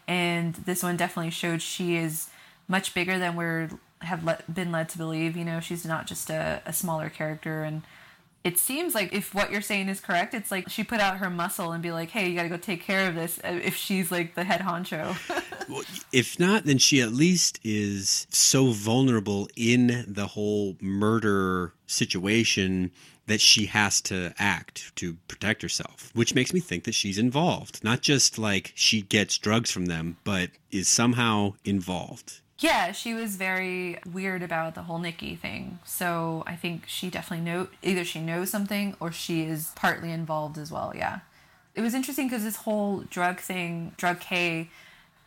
And 0.08 0.54
this 0.56 0.84
one 0.84 0.98
definitely 0.98 1.32
showed 1.32 1.62
she 1.62 1.96
is 1.96 2.30
much 2.68 2.94
bigger 2.94 3.18
than 3.18 3.36
we're 3.36 3.70
have 4.06 4.43
been 4.54 4.72
led 4.72 4.89
to 4.89 4.97
believe. 4.97 5.36
You 5.36 5.45
know, 5.45 5.60
she's 5.60 5.86
not 5.86 6.08
just 6.08 6.30
a, 6.30 6.62
a 6.66 6.74
smaller 6.74 7.10
character. 7.10 7.64
And 7.64 7.84
it 8.43 8.58
seems 8.58 8.93
like 8.93 9.14
if 9.14 9.34
what 9.34 9.51
you're 9.51 9.62
saying 9.62 9.88
is 9.88 10.01
correct, 10.01 10.34
it's 10.34 10.51
like 10.51 10.70
she 10.70 10.84
put 10.84 10.99
out 10.99 11.18
her 11.18 11.30
muscle 11.30 11.72
and 11.72 11.82
be 11.82 11.91
like, 11.91 12.10
hey, 12.10 12.30
you 12.30 12.36
got 12.36 12.43
to 12.43 12.49
go 12.49 12.58
take 12.58 12.84
care 12.84 13.08
of 13.08 13.16
this 13.16 13.39
uh, 13.39 13.60
if 13.64 13.76
she's 13.76 14.12
like 14.12 14.36
the 14.36 14.43
head 14.43 14.62
honcho. 14.62 15.16
well, 15.70 15.84
if 16.12 16.39
not, 16.39 16.66
then 16.66 16.78
she 16.78 17.01
at 17.01 17.14
least 17.14 17.60
is 17.64 18.28
so 18.30 18.72
vulnerable 18.72 19.47
in 19.56 20.06
the 20.08 20.28
whole 20.28 20.76
murder 20.82 21.74
situation 21.88 22.91
that 23.28 23.39
she 23.39 23.68
has 23.68 24.01
to 24.01 24.34
act 24.38 24.93
to 24.97 25.16
protect 25.28 25.62
herself, 25.62 26.12
which 26.14 26.36
makes 26.36 26.54
me 26.54 26.60
think 26.60 26.84
that 26.84 26.95
she's 26.95 27.18
involved. 27.18 27.84
Not 27.84 28.01
just 28.01 28.38
like 28.38 28.74
she 28.76 29.01
gets 29.01 29.38
drugs 29.38 29.72
from 29.72 29.86
them, 29.86 30.18
but 30.24 30.49
is 30.72 30.89
somehow 30.89 31.54
involved. 31.64 32.41
Yeah, 32.64 32.93
she 32.93 33.14
was 33.14 33.36
very 33.36 33.99
weird 34.09 34.41
about 34.41 34.74
the 34.74 34.84
whole 34.84 34.97
Nikki 34.97 35.36
thing. 35.36 35.80
So 35.84 36.45
I 36.47 36.55
think 36.55 36.86
she 36.88 37.09
definitely 37.09 37.43
know 37.43 37.68
either 37.82 38.05
she 38.05 38.22
knows 38.22 38.51
something 38.51 38.95
or 39.01 39.11
she 39.11 39.41
is 39.41 39.74
partly 39.76 40.14
involved 40.14 40.57
as 40.57 40.72
well. 40.72 40.93
Yeah. 40.95 41.20
It 41.76 41.82
was 41.82 41.93
interesting 41.93 42.30
because 42.30 42.45
this 42.45 42.55
whole 42.55 43.01
drug 43.09 43.41
thing, 43.41 43.91
drug 43.97 44.22
K, 44.22 44.70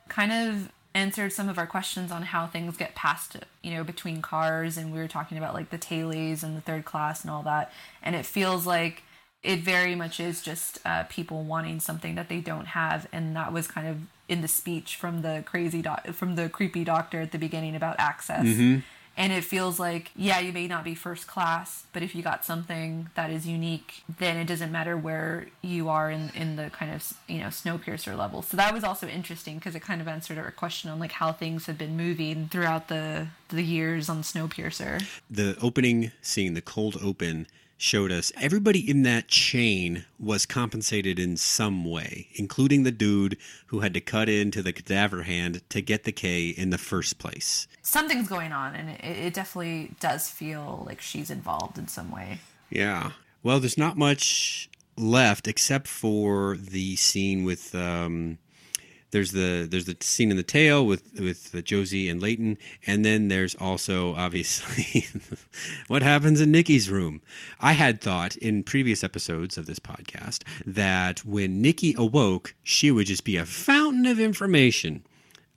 kind 0.09 0.33
of 0.33 0.73
answered 0.95 1.31
some 1.31 1.51
of 1.51 1.59
our 1.59 1.67
questions 1.67 2.11
on 2.11 2.23
how 2.23 2.47
things 2.47 2.79
get 2.79 2.95
passed, 2.95 3.37
you 3.63 3.75
know, 3.75 3.85
between 3.85 4.23
cars. 4.23 4.79
And 4.79 4.91
we 4.91 4.99
were 4.99 5.07
talking 5.07 5.37
about 5.37 5.53
like 5.53 5.69
the 5.69 5.77
tailies 5.77 6.43
and 6.43 6.57
the 6.57 6.63
third 6.63 6.87
class 6.87 7.21
and 7.21 7.31
all 7.31 7.43
that. 7.43 7.71
And 8.03 8.17
it 8.17 8.25
feels 8.25 8.67
like 8.67 9.03
it 9.43 9.61
very 9.61 9.95
much 9.95 10.21
is 10.21 10.41
just 10.41 10.79
uh, 10.87 11.05
people 11.11 11.43
wanting 11.43 11.81
something 11.81 12.15
that 12.15 12.31
they 12.31 12.41
don't 12.41 12.69
have. 12.69 13.07
And 13.13 13.37
that 13.37 13.53
was 13.53 13.67
kind 13.67 13.89
of 13.89 13.99
in 14.29 14.41
the 14.41 14.49
speech 14.49 14.97
from 14.97 15.23
the 15.23 15.43
crazy 15.47 15.83
doc- 15.83 16.07
from 16.09 16.37
the 16.37 16.49
creepy 16.49 16.85
doctor 16.85 17.21
at 17.21 17.33
the 17.33 17.39
beginning 17.39 17.77
about 17.77 17.97
access. 17.99 18.45
Mm-hmm. 18.45 18.81
And 19.19 19.33
it 19.33 19.45
feels 19.45 19.81
like, 19.81 20.11
yeah, 20.15 20.41
you 20.41 20.53
may 20.53 20.67
not 20.67 20.85
be 20.85 20.95
first 20.95 21.27
class, 21.27 21.87
but 21.95 22.03
if 22.03 22.15
you 22.15 22.23
got 22.23 22.45
something 22.45 23.09
that 23.15 23.31
is 23.31 23.47
unique, 23.47 24.05
then 24.19 24.37
it 24.37 24.45
doesn't 24.45 24.71
matter 24.71 24.95
where 24.95 25.47
you 25.63 25.89
are 25.89 26.11
in, 26.11 26.31
in 26.35 26.57
the 26.57 26.69
kind 26.69 26.93
of, 26.93 27.15
you 27.27 27.39
know, 27.39 27.47
Snowpiercer 27.47 28.15
level. 28.17 28.43
So 28.43 28.59
that 28.59 28.75
was 28.75 28.85
also 28.85 29.09
interesting 29.09 29.55
because 29.55 29.75
it 29.75 29.81
kind 29.81 30.03
of 30.03 30.09
answered 30.09 30.37
our 30.37 30.51
question 30.51 30.91
on 30.91 30.99
like 30.99 31.13
how 31.13 31.33
things 31.33 31.65
have 31.65 31.79
been 31.79 31.97
moving 31.97 32.49
throughout 32.49 32.89
the, 32.89 33.29
the 33.49 33.63
years 33.63 34.11
on 34.11 34.21
Snowpiercer. 34.21 35.03
The 35.31 35.57
opening 35.63 36.13
scene, 36.21 36.53
the 36.53 36.61
cold 36.61 36.99
open, 37.03 37.47
showed 37.77 38.11
us 38.11 38.33
everybody 38.37 38.89
in 38.89 39.03
that 39.03 39.29
chain 39.29 40.05
was 40.19 40.47
compensated 40.47 41.19
in 41.19 41.37
some 41.37 41.85
way, 41.85 42.29
including 42.35 42.83
the 42.83 42.91
dude 42.91 43.37
who 43.67 43.81
had 43.81 43.95
to 43.95 44.01
cut 44.01 44.29
into 44.29 44.63
the 44.63 44.73
cadaver 44.73 45.23
hand 45.23 45.63
to 45.69 45.83
get 45.83 46.05
the 46.05 46.13
K 46.13 46.49
in 46.49 46.71
the 46.71 46.79
first 46.79 47.19
place. 47.19 47.69
Something's 47.83 48.29
going 48.29 48.53
on, 48.53 48.75
and 48.75 48.91
it, 48.91 49.05
it 49.05 49.35
definitely 49.35 49.95
does 50.01 50.29
feel 50.29 50.85
like 50.87 51.01
she's 51.01 51.31
involved 51.31 51.79
in 51.79 51.89
some 51.89 52.11
way. 52.11 52.39
Yeah. 52.71 53.13
Well, 53.43 53.61
there's 53.61 53.79
not 53.79 53.97
much 53.97 54.69
left 54.97 55.47
except 55.47 55.87
for 55.87 56.57
the 56.57 56.97
scene 56.97 57.45
with 57.45 57.75
um, 57.75 58.39
there's 59.11 59.33
the 59.33 59.67
there's 59.71 59.87
the 59.87 59.97
scene 60.01 60.31
in 60.31 60.37
the 60.37 60.43
tail 60.43 60.87
with 60.87 61.19
with 61.19 61.55
uh, 61.55 61.61
Josie 61.61 62.09
and 62.09 62.21
Layton, 62.21 62.59
and 62.87 63.05
then 63.05 63.29
there's 63.29 63.55
also 63.55 64.15
obviously 64.15 65.07
what 65.89 66.03
happens 66.03 66.41
in 66.41 66.51
Nikki's 66.51 66.91
room. 66.91 67.23
I 67.61 67.73
had 67.73 68.01
thought 68.01 68.37
in 68.37 68.63
previous 68.63 69.05
episodes 69.05 69.57
of 69.57 69.67
this 69.67 69.79
podcast 69.79 70.43
that 70.67 71.25
when 71.25 71.63
Nikki 71.63 71.95
awoke, 71.97 72.55
she 72.63 72.91
would 72.91 73.07
just 73.07 73.25
be 73.25 73.37
a 73.37 73.47
fountain 73.47 74.07
of 74.07 74.19
information. 74.19 75.05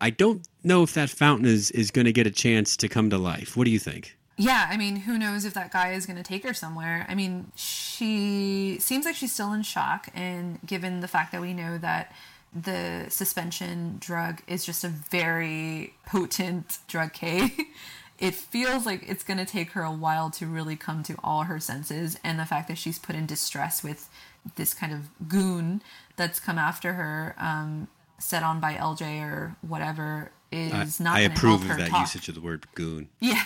I 0.01 0.11
don't 0.11 0.47
know 0.63 0.83
if 0.83 0.93
that 0.93 1.09
fountain 1.09 1.45
is 1.45 1.71
is 1.71 1.91
going 1.91 2.05
to 2.05 2.13
get 2.13 2.27
a 2.27 2.31
chance 2.31 2.77
to 2.77 2.87
come 2.87 3.09
to 3.09 3.17
life. 3.17 3.57
What 3.57 3.65
do 3.65 3.71
you 3.71 3.79
think? 3.79 4.15
Yeah, 4.37 4.67
I 4.69 4.77
mean, 4.77 4.95
who 4.95 5.17
knows 5.17 5.43
if 5.43 5.53
that 5.55 5.69
guy 5.69 5.91
is 5.91 6.05
going 6.05 6.15
to 6.15 6.23
take 6.23 6.43
her 6.43 6.53
somewhere? 6.53 7.05
I 7.09 7.13
mean, 7.13 7.51
she 7.55 8.77
seems 8.79 9.03
like 9.03 9.15
she's 9.15 9.33
still 9.33 9.51
in 9.51 9.63
shock, 9.63 10.07
and 10.13 10.59
given 10.65 11.01
the 11.01 11.09
fact 11.09 11.33
that 11.33 11.41
we 11.41 11.53
know 11.53 11.77
that 11.79 12.13
the 12.53 13.05
suspension 13.09 13.97
drug 13.99 14.41
is 14.47 14.65
just 14.65 14.83
a 14.83 14.89
very 14.89 15.93
potent 16.05 16.79
drug 16.87 17.13
K. 17.13 17.51
it 18.19 18.35
feels 18.35 18.85
like 18.85 19.03
it's 19.07 19.23
going 19.23 19.37
to 19.37 19.45
take 19.45 19.71
her 19.71 19.81
a 19.81 19.91
while 19.91 20.29
to 20.29 20.45
really 20.45 20.75
come 20.75 21.03
to 21.03 21.15
all 21.23 21.43
her 21.43 21.59
senses 21.59 22.19
and 22.23 22.39
the 22.39 22.45
fact 22.45 22.67
that 22.67 22.77
she's 22.77 22.99
put 22.99 23.15
in 23.15 23.25
distress 23.25 23.83
with 23.83 24.09
this 24.55 24.73
kind 24.73 24.93
of 24.93 25.27
goon 25.27 25.81
that's 26.15 26.39
come 26.39 26.57
after 26.57 26.93
her 26.93 27.35
um, 27.37 27.87
set 28.17 28.43
on 28.43 28.59
by 28.59 28.73
lj 28.73 29.21
or 29.23 29.55
whatever 29.61 30.31
is 30.51 30.99
I, 30.99 31.03
not 31.03 31.17
I 31.17 31.21
approve 31.21 31.69
of 31.69 31.77
that 31.77 31.89
talk. 31.89 32.01
usage 32.01 32.27
of 32.27 32.35
the 32.35 32.41
word 32.41 32.65
goon 32.75 33.09
yeah 33.19 33.43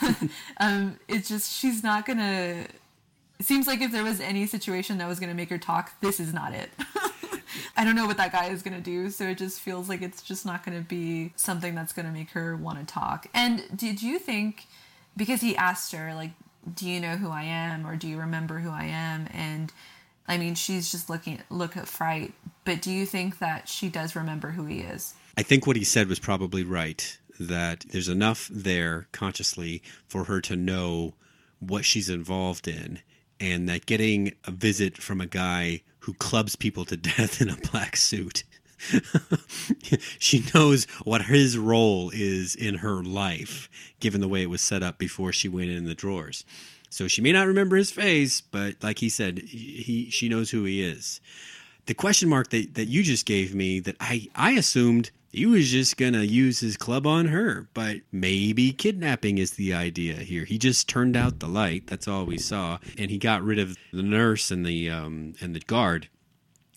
um, 0.58 0.98
it's 1.08 1.28
just 1.28 1.52
she's 1.52 1.82
not 1.82 2.06
gonna 2.06 2.66
it 3.38 3.46
seems 3.46 3.66
like 3.66 3.80
if 3.80 3.92
there 3.92 4.04
was 4.04 4.20
any 4.20 4.46
situation 4.46 4.98
that 4.98 5.08
was 5.08 5.20
gonna 5.20 5.34
make 5.34 5.50
her 5.50 5.58
talk 5.58 5.92
this 6.00 6.20
is 6.20 6.32
not 6.32 6.52
it 6.54 6.70
I 7.76 7.84
don't 7.84 7.96
know 7.96 8.06
what 8.06 8.16
that 8.16 8.32
guy 8.32 8.46
is 8.46 8.62
going 8.62 8.76
to 8.76 8.82
do. 8.82 9.10
So 9.10 9.24
it 9.24 9.38
just 9.38 9.60
feels 9.60 9.88
like 9.88 10.02
it's 10.02 10.22
just 10.22 10.44
not 10.44 10.64
going 10.64 10.78
to 10.78 10.84
be 10.84 11.32
something 11.36 11.74
that's 11.74 11.92
going 11.92 12.06
to 12.06 12.12
make 12.12 12.30
her 12.30 12.56
want 12.56 12.78
to 12.78 12.84
talk. 12.84 13.26
And 13.34 13.64
did 13.74 14.02
you 14.02 14.18
think, 14.18 14.66
because 15.16 15.40
he 15.40 15.56
asked 15.56 15.92
her, 15.92 16.14
like, 16.14 16.32
do 16.74 16.88
you 16.88 17.00
know 17.00 17.16
who 17.16 17.30
I 17.30 17.42
am 17.42 17.86
or 17.86 17.96
do 17.96 18.08
you 18.08 18.18
remember 18.18 18.58
who 18.58 18.70
I 18.70 18.84
am? 18.84 19.28
And 19.32 19.72
I 20.26 20.38
mean, 20.38 20.54
she's 20.54 20.90
just 20.90 21.10
looking, 21.10 21.42
look 21.50 21.76
at 21.76 21.88
fright. 21.88 22.32
But 22.64 22.80
do 22.80 22.90
you 22.90 23.04
think 23.04 23.38
that 23.40 23.68
she 23.68 23.88
does 23.88 24.16
remember 24.16 24.52
who 24.52 24.64
he 24.64 24.80
is? 24.80 25.14
I 25.36 25.42
think 25.42 25.66
what 25.66 25.76
he 25.76 25.84
said 25.84 26.08
was 26.08 26.18
probably 26.18 26.64
right. 26.64 27.18
That 27.40 27.80
there's 27.90 28.08
enough 28.08 28.48
there 28.48 29.08
consciously 29.10 29.82
for 30.06 30.24
her 30.24 30.40
to 30.42 30.54
know 30.54 31.14
what 31.58 31.84
she's 31.84 32.08
involved 32.08 32.68
in, 32.68 33.00
and 33.40 33.68
that 33.68 33.86
getting 33.86 34.34
a 34.44 34.52
visit 34.52 34.98
from 34.98 35.20
a 35.20 35.26
guy 35.26 35.82
who 36.04 36.14
clubs 36.14 36.54
people 36.54 36.84
to 36.84 36.96
death 37.16 37.40
in 37.40 37.48
a 37.48 37.56
black 37.56 37.96
suit. 37.96 38.44
she 40.18 40.44
knows 40.54 40.84
what 41.04 41.22
his 41.22 41.56
role 41.56 42.10
is 42.12 42.54
in 42.54 42.76
her 42.76 43.02
life, 43.02 43.70
given 44.00 44.20
the 44.20 44.28
way 44.28 44.42
it 44.42 44.50
was 44.50 44.60
set 44.60 44.82
up 44.82 44.98
before 44.98 45.32
she 45.32 45.48
went 45.48 45.70
in 45.70 45.84
the 45.84 45.94
drawers. 45.94 46.44
So 46.90 47.08
she 47.08 47.22
may 47.22 47.32
not 47.32 47.46
remember 47.46 47.76
his 47.76 47.90
face, 47.90 48.40
but 48.40 48.76
like 48.82 48.98
he 48.98 49.08
said, 49.08 49.38
he 49.38 50.10
she 50.10 50.28
knows 50.28 50.50
who 50.50 50.64
he 50.64 50.82
is. 50.82 51.20
The 51.86 51.94
question 51.94 52.28
mark 52.28 52.50
that, 52.50 52.74
that 52.74 52.86
you 52.86 53.02
just 53.02 53.26
gave 53.26 53.54
me 53.54 53.80
that 53.80 53.96
I, 54.00 54.28
I 54.34 54.52
assumed 54.52 55.10
he 55.34 55.46
was 55.46 55.70
just 55.70 55.96
gonna 55.96 56.22
use 56.22 56.60
his 56.60 56.76
club 56.76 57.06
on 57.06 57.26
her, 57.26 57.68
but 57.74 57.98
maybe 58.12 58.72
kidnapping 58.72 59.38
is 59.38 59.52
the 59.52 59.74
idea 59.74 60.14
here. 60.14 60.44
He 60.44 60.58
just 60.58 60.88
turned 60.88 61.16
out 61.16 61.40
the 61.40 61.48
light. 61.48 61.88
That's 61.88 62.06
all 62.06 62.24
we 62.24 62.38
saw, 62.38 62.78
and 62.96 63.10
he 63.10 63.18
got 63.18 63.42
rid 63.42 63.58
of 63.58 63.76
the 63.92 64.02
nurse 64.02 64.50
and 64.50 64.64
the 64.64 64.88
um, 64.90 65.34
and 65.40 65.54
the 65.54 65.60
guard. 65.60 66.08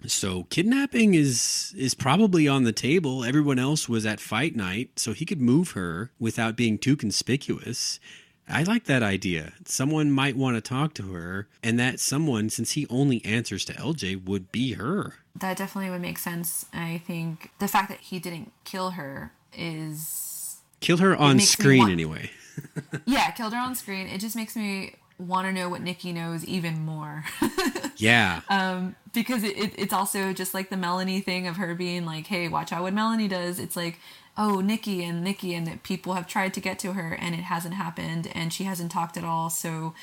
So 0.06 0.44
kidnapping 0.46 1.14
is 1.14 1.74
is 1.78 1.94
probably 1.94 2.48
on 2.48 2.64
the 2.64 2.72
table. 2.72 3.24
Everyone 3.24 3.60
else 3.60 3.88
was 3.88 4.06
at 4.06 4.20
fight 4.20 4.56
night, 4.56 5.00
so 5.00 5.14
he 5.14 5.26
could 5.26 5.42
move 5.42 5.72
her 5.72 6.12
without 6.20 6.56
being 6.56 6.78
too 6.78 6.96
conspicuous. 6.96 8.00
I 8.50 8.64
like 8.64 8.86
that 8.86 9.04
idea. 9.04 9.54
Someone 9.66 10.12
might 10.12 10.38
want 10.38 10.56
to 10.56 10.62
talk 10.62 10.94
to 10.96 11.12
her, 11.14 11.48
and 11.62 11.80
that 11.80 12.00
someone, 12.00 12.50
since 12.50 12.72
he 12.72 12.88
only 12.90 13.24
answers 13.26 13.66
to 13.66 13.74
LJ, 13.74 14.26
would 14.26 14.52
be 14.52 14.74
her. 14.74 15.16
That 15.36 15.58
definitely 15.58 15.90
would 15.90 16.02
make 16.02 16.18
sense. 16.18 16.66
I 16.74 17.02
think 17.06 17.52
the 17.60 17.68
fact 17.68 17.90
that 17.90 18.00
he 18.00 18.20
didn't 18.20 18.52
kill 18.64 18.92
her 18.92 19.34
is. 19.54 20.58
Kill 20.80 20.98
her 20.98 21.16
on 21.16 21.40
screen, 21.40 21.80
want... 21.80 21.92
anyway. 21.92 22.32
yeah, 23.06 23.32
killed 23.32 23.54
her 23.54 23.60
on 23.60 23.76
screen. 23.76 24.08
It 24.08 24.20
just 24.20 24.36
makes 24.36 24.56
me 24.56 24.96
want 25.20 25.48
to 25.48 25.54
know 25.54 25.68
what 25.68 25.82
Nikki 25.82 26.14
knows 26.14 26.46
even 26.46 26.80
more. 26.86 27.26
yeah. 27.98 28.42
Um, 28.50 28.96
because 29.14 29.44
it, 29.44 29.58
it, 29.58 29.74
it's 29.78 29.94
also 29.94 30.32
just 30.34 30.54
like 30.54 30.70
the 30.70 30.78
Melanie 30.78 31.22
thing 31.22 31.48
of 31.48 31.58
her 31.58 31.76
being 31.76 32.06
like, 32.06 32.28
hey, 32.28 32.48
watch 32.48 32.72
out 32.72 32.84
what 32.84 32.94
Melanie 32.94 33.28
does. 33.28 33.60
It's 33.60 33.76
like, 33.76 34.00
oh, 34.38 34.62
Nikki 34.62 35.04
and 35.04 35.24
Nikki, 35.24 35.54
and 35.54 35.66
that 35.68 35.84
people 35.84 36.14
have 36.14 36.28
tried 36.28 36.54
to 36.54 36.60
get 36.60 36.78
to 36.80 36.94
her 36.94 37.14
and 37.14 37.34
it 37.34 37.42
hasn't 37.42 37.74
happened 37.74 38.30
and 38.34 38.54
she 38.54 38.66
hasn't 38.66 38.92
talked 38.92 39.18
at 39.18 39.24
all. 39.24 39.50
So, 39.50 39.94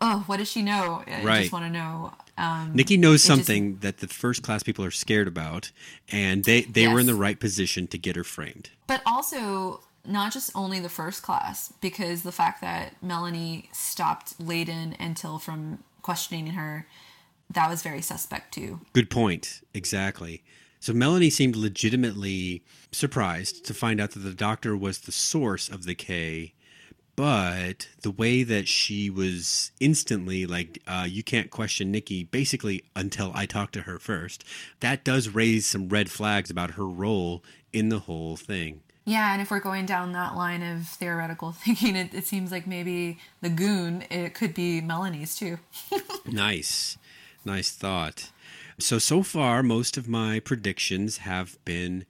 oh, 0.00 0.24
what 0.26 0.38
does 0.38 0.50
she 0.50 0.62
know? 0.62 1.04
I 1.06 1.22
right. 1.22 1.40
just 1.40 1.52
want 1.52 1.66
to 1.66 1.70
know. 1.70 2.12
Um, 2.36 2.72
Nikki 2.74 2.96
knows 2.96 3.22
something 3.22 3.72
just, 3.72 3.82
that 3.82 3.98
the 3.98 4.08
first 4.08 4.42
class 4.42 4.62
people 4.62 4.84
are 4.84 4.90
scared 4.90 5.28
about, 5.28 5.70
and 6.10 6.44
they, 6.44 6.62
they 6.62 6.82
yes. 6.82 6.94
were 6.94 7.00
in 7.00 7.06
the 7.06 7.14
right 7.14 7.38
position 7.38 7.86
to 7.88 7.98
get 7.98 8.16
her 8.16 8.24
framed. 8.24 8.70
But 8.86 9.02
also, 9.04 9.82
not 10.06 10.32
just 10.32 10.50
only 10.54 10.80
the 10.80 10.88
first 10.88 11.22
class, 11.22 11.72
because 11.80 12.22
the 12.22 12.32
fact 12.32 12.62
that 12.62 13.02
Melanie 13.02 13.68
stopped 13.72 14.40
Layton 14.40 14.96
until 14.98 15.38
from 15.38 15.84
questioning 16.02 16.48
her, 16.48 16.86
that 17.50 17.68
was 17.68 17.82
very 17.82 18.00
suspect 18.00 18.54
too. 18.54 18.80
Good 18.92 19.10
point. 19.10 19.60
Exactly. 19.74 20.42
So 20.80 20.94
Melanie 20.94 21.30
seemed 21.30 21.56
legitimately 21.56 22.64
surprised 22.90 23.66
to 23.66 23.74
find 23.74 24.00
out 24.00 24.12
that 24.12 24.20
the 24.20 24.32
doctor 24.32 24.74
was 24.74 25.00
the 25.00 25.12
source 25.12 25.68
of 25.68 25.84
the 25.84 25.94
K, 25.94 26.54
but 27.16 27.88
the 28.00 28.10
way 28.10 28.42
that 28.44 28.66
she 28.66 29.10
was 29.10 29.72
instantly 29.78 30.46
like, 30.46 30.82
uh, 30.86 31.06
you 31.06 31.22
can't 31.22 31.50
question 31.50 31.90
Nikki, 31.90 32.24
basically 32.24 32.82
until 32.96 33.30
I 33.34 33.44
talk 33.44 33.72
to 33.72 33.82
her 33.82 33.98
first, 33.98 34.42
that 34.80 35.04
does 35.04 35.28
raise 35.28 35.66
some 35.66 35.90
red 35.90 36.10
flags 36.10 36.50
about 36.50 36.72
her 36.72 36.86
role 36.86 37.44
in 37.74 37.90
the 37.90 37.98
whole 38.00 38.36
thing. 38.36 38.80
Yeah, 39.04 39.32
and 39.32 39.42
if 39.42 39.50
we're 39.50 39.60
going 39.60 39.84
down 39.84 40.12
that 40.12 40.34
line 40.34 40.62
of 40.62 40.86
theoretical 40.86 41.52
thinking, 41.64 41.94
it, 41.94 42.14
it 42.14 42.26
seems 42.26 42.50
like 42.50 42.66
maybe 42.66 43.18
the 43.42 43.50
goon, 43.50 44.04
it 44.10 44.32
could 44.32 44.54
be 44.54 44.80
Melanie's 44.80 45.36
too. 45.36 45.58
nice. 46.26 46.96
Nice 47.44 47.70
thought. 47.70 48.30
So, 48.80 48.98
so 48.98 49.22
far, 49.22 49.62
most 49.62 49.96
of 49.96 50.08
my 50.08 50.40
predictions 50.40 51.18
have 51.18 51.62
been 51.64 52.06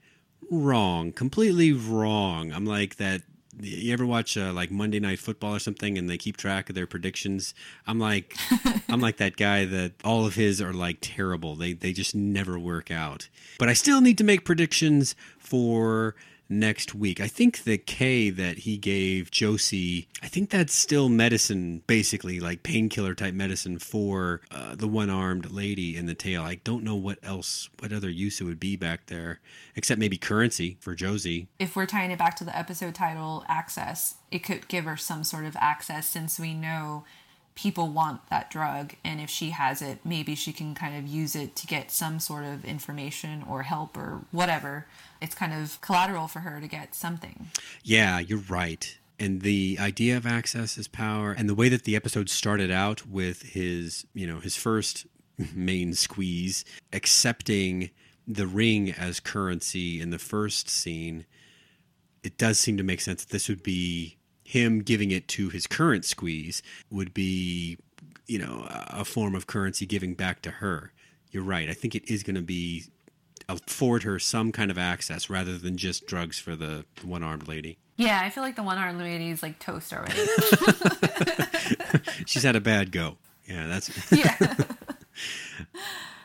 wrong, 0.49 1.11
completely 1.11 1.71
wrong. 1.71 2.51
I'm 2.51 2.65
like 2.65 2.95
that. 2.97 3.21
You 3.59 3.91
ever 3.91 4.05
watch 4.05 4.37
uh, 4.37 4.53
like 4.53 4.71
Monday 4.71 4.99
Night 4.99 5.19
Football 5.19 5.55
or 5.55 5.59
something, 5.59 5.97
and 5.97 6.09
they 6.09 6.17
keep 6.17 6.37
track 6.37 6.69
of 6.69 6.75
their 6.75 6.87
predictions? 6.87 7.53
I'm 7.85 7.99
like, 7.99 8.35
I'm 8.89 9.01
like 9.01 9.17
that 9.17 9.35
guy 9.35 9.65
that 9.65 9.93
all 10.03 10.25
of 10.25 10.35
his 10.35 10.61
are 10.61 10.73
like 10.73 10.97
terrible. 11.01 11.55
They 11.55 11.73
they 11.73 11.91
just 11.91 12.15
never 12.15 12.57
work 12.57 12.89
out. 12.89 13.27
But 13.59 13.69
I 13.69 13.73
still 13.73 13.99
need 13.99 14.17
to 14.19 14.23
make 14.23 14.45
predictions 14.45 15.15
for 15.37 16.15
next 16.51 16.93
week. 16.93 17.19
I 17.19 17.27
think 17.27 17.63
the 17.63 17.77
K 17.77 18.29
that 18.29 18.59
he 18.59 18.77
gave 18.77 19.31
Josie, 19.31 20.07
I 20.21 20.27
think 20.27 20.49
that's 20.49 20.73
still 20.73 21.09
medicine, 21.09 21.81
basically 21.87 22.39
like 22.39 22.61
painkiller 22.63 23.15
type 23.15 23.33
medicine 23.33 23.79
for 23.79 24.41
uh, 24.51 24.75
the 24.75 24.87
one 24.87 25.09
armed 25.09 25.51
lady 25.51 25.95
in 25.95 26.05
the 26.05 26.13
tail. 26.13 26.43
I 26.43 26.55
don't 26.63 26.83
know 26.83 26.95
what 26.95 27.17
else, 27.23 27.69
what 27.79 27.93
other 27.93 28.09
use 28.09 28.41
it 28.41 28.43
would 28.43 28.59
be 28.59 28.75
back 28.75 29.07
there, 29.07 29.39
except 29.75 29.99
maybe 29.99 30.17
currency 30.17 30.77
for 30.79 30.93
Josie. 30.93 31.47
If 31.57 31.75
we're 31.75 31.85
tying 31.85 32.11
it 32.11 32.19
back 32.19 32.35
to 32.35 32.43
the 32.43 32.57
episode 32.57 32.93
title, 32.93 33.45
access, 33.47 34.15
it 34.29 34.39
could 34.39 34.67
give 34.67 34.85
her 34.85 34.97
some 34.97 35.23
sort 35.23 35.45
of 35.45 35.55
access 35.59 36.07
since 36.07 36.39
we 36.39 36.53
know 36.53 37.05
people 37.61 37.89
want 37.89 38.27
that 38.31 38.49
drug 38.49 38.95
and 39.03 39.21
if 39.21 39.29
she 39.29 39.51
has 39.51 39.83
it 39.83 39.99
maybe 40.03 40.33
she 40.33 40.51
can 40.51 40.73
kind 40.73 40.97
of 40.97 41.07
use 41.07 41.35
it 41.35 41.55
to 41.55 41.67
get 41.67 41.91
some 41.91 42.19
sort 42.19 42.43
of 42.43 42.65
information 42.65 43.43
or 43.47 43.61
help 43.61 43.95
or 43.95 44.21
whatever. 44.31 44.87
It's 45.21 45.35
kind 45.35 45.53
of 45.53 45.79
collateral 45.79 46.27
for 46.27 46.39
her 46.39 46.59
to 46.59 46.67
get 46.67 46.95
something. 46.95 47.51
Yeah 47.83 48.17
you're 48.17 48.39
right. 48.39 48.97
And 49.19 49.41
the 49.43 49.77
idea 49.79 50.17
of 50.17 50.25
access 50.25 50.75
is 50.75 50.87
power 50.87 51.33
and 51.33 51.47
the 51.47 51.53
way 51.53 51.69
that 51.69 51.83
the 51.83 51.95
episode 51.95 52.31
started 52.31 52.71
out 52.71 53.05
with 53.05 53.43
his 53.43 54.07
you 54.15 54.25
know 54.25 54.39
his 54.39 54.55
first 54.55 55.05
main 55.53 55.93
squeeze 55.93 56.65
accepting 56.91 57.91
the 58.27 58.47
ring 58.47 58.91
as 58.91 59.19
currency 59.19 60.01
in 60.01 60.09
the 60.09 60.19
first 60.19 60.67
scene 60.67 61.27
it 62.23 62.39
does 62.39 62.59
seem 62.59 62.77
to 62.77 62.83
make 62.83 63.01
sense 63.01 63.23
that 63.23 63.31
this 63.31 63.49
would 63.49 63.61
be 63.61 64.17
him 64.51 64.81
giving 64.81 65.11
it 65.11 65.27
to 65.29 65.47
his 65.49 65.65
current 65.65 66.03
squeeze 66.03 66.61
would 66.89 67.13
be 67.13 67.77
you 68.27 68.37
know 68.37 68.67
a 68.69 69.05
form 69.05 69.33
of 69.33 69.47
currency 69.47 69.85
giving 69.85 70.13
back 70.13 70.41
to 70.41 70.51
her 70.51 70.91
you're 71.31 71.43
right 71.43 71.69
i 71.69 71.73
think 71.73 71.95
it 71.95 72.03
is 72.11 72.21
going 72.21 72.35
to 72.35 72.41
be 72.41 72.83
afford 73.47 74.03
her 74.03 74.19
some 74.19 74.51
kind 74.51 74.69
of 74.69 74.77
access 74.77 75.29
rather 75.29 75.57
than 75.57 75.77
just 75.77 76.05
drugs 76.05 76.37
for 76.37 76.55
the 76.55 76.85
one-armed 77.03 77.47
lady 77.47 77.77
Yeah, 77.97 78.21
I 78.23 78.29
feel 78.29 78.43
like 78.43 78.55
the 78.55 78.63
one 78.63 78.77
armed 78.77 78.99
lady 78.99 79.29
is 79.29 79.43
like 79.43 79.59
toast 79.59 79.93
already. 79.93 80.15
she's 82.25 82.43
had 82.43 82.55
a 82.55 82.61
bad 82.61 82.91
go 82.91 83.17
yeah 83.45 83.67
that's 83.67 84.11
yeah. 84.11 84.37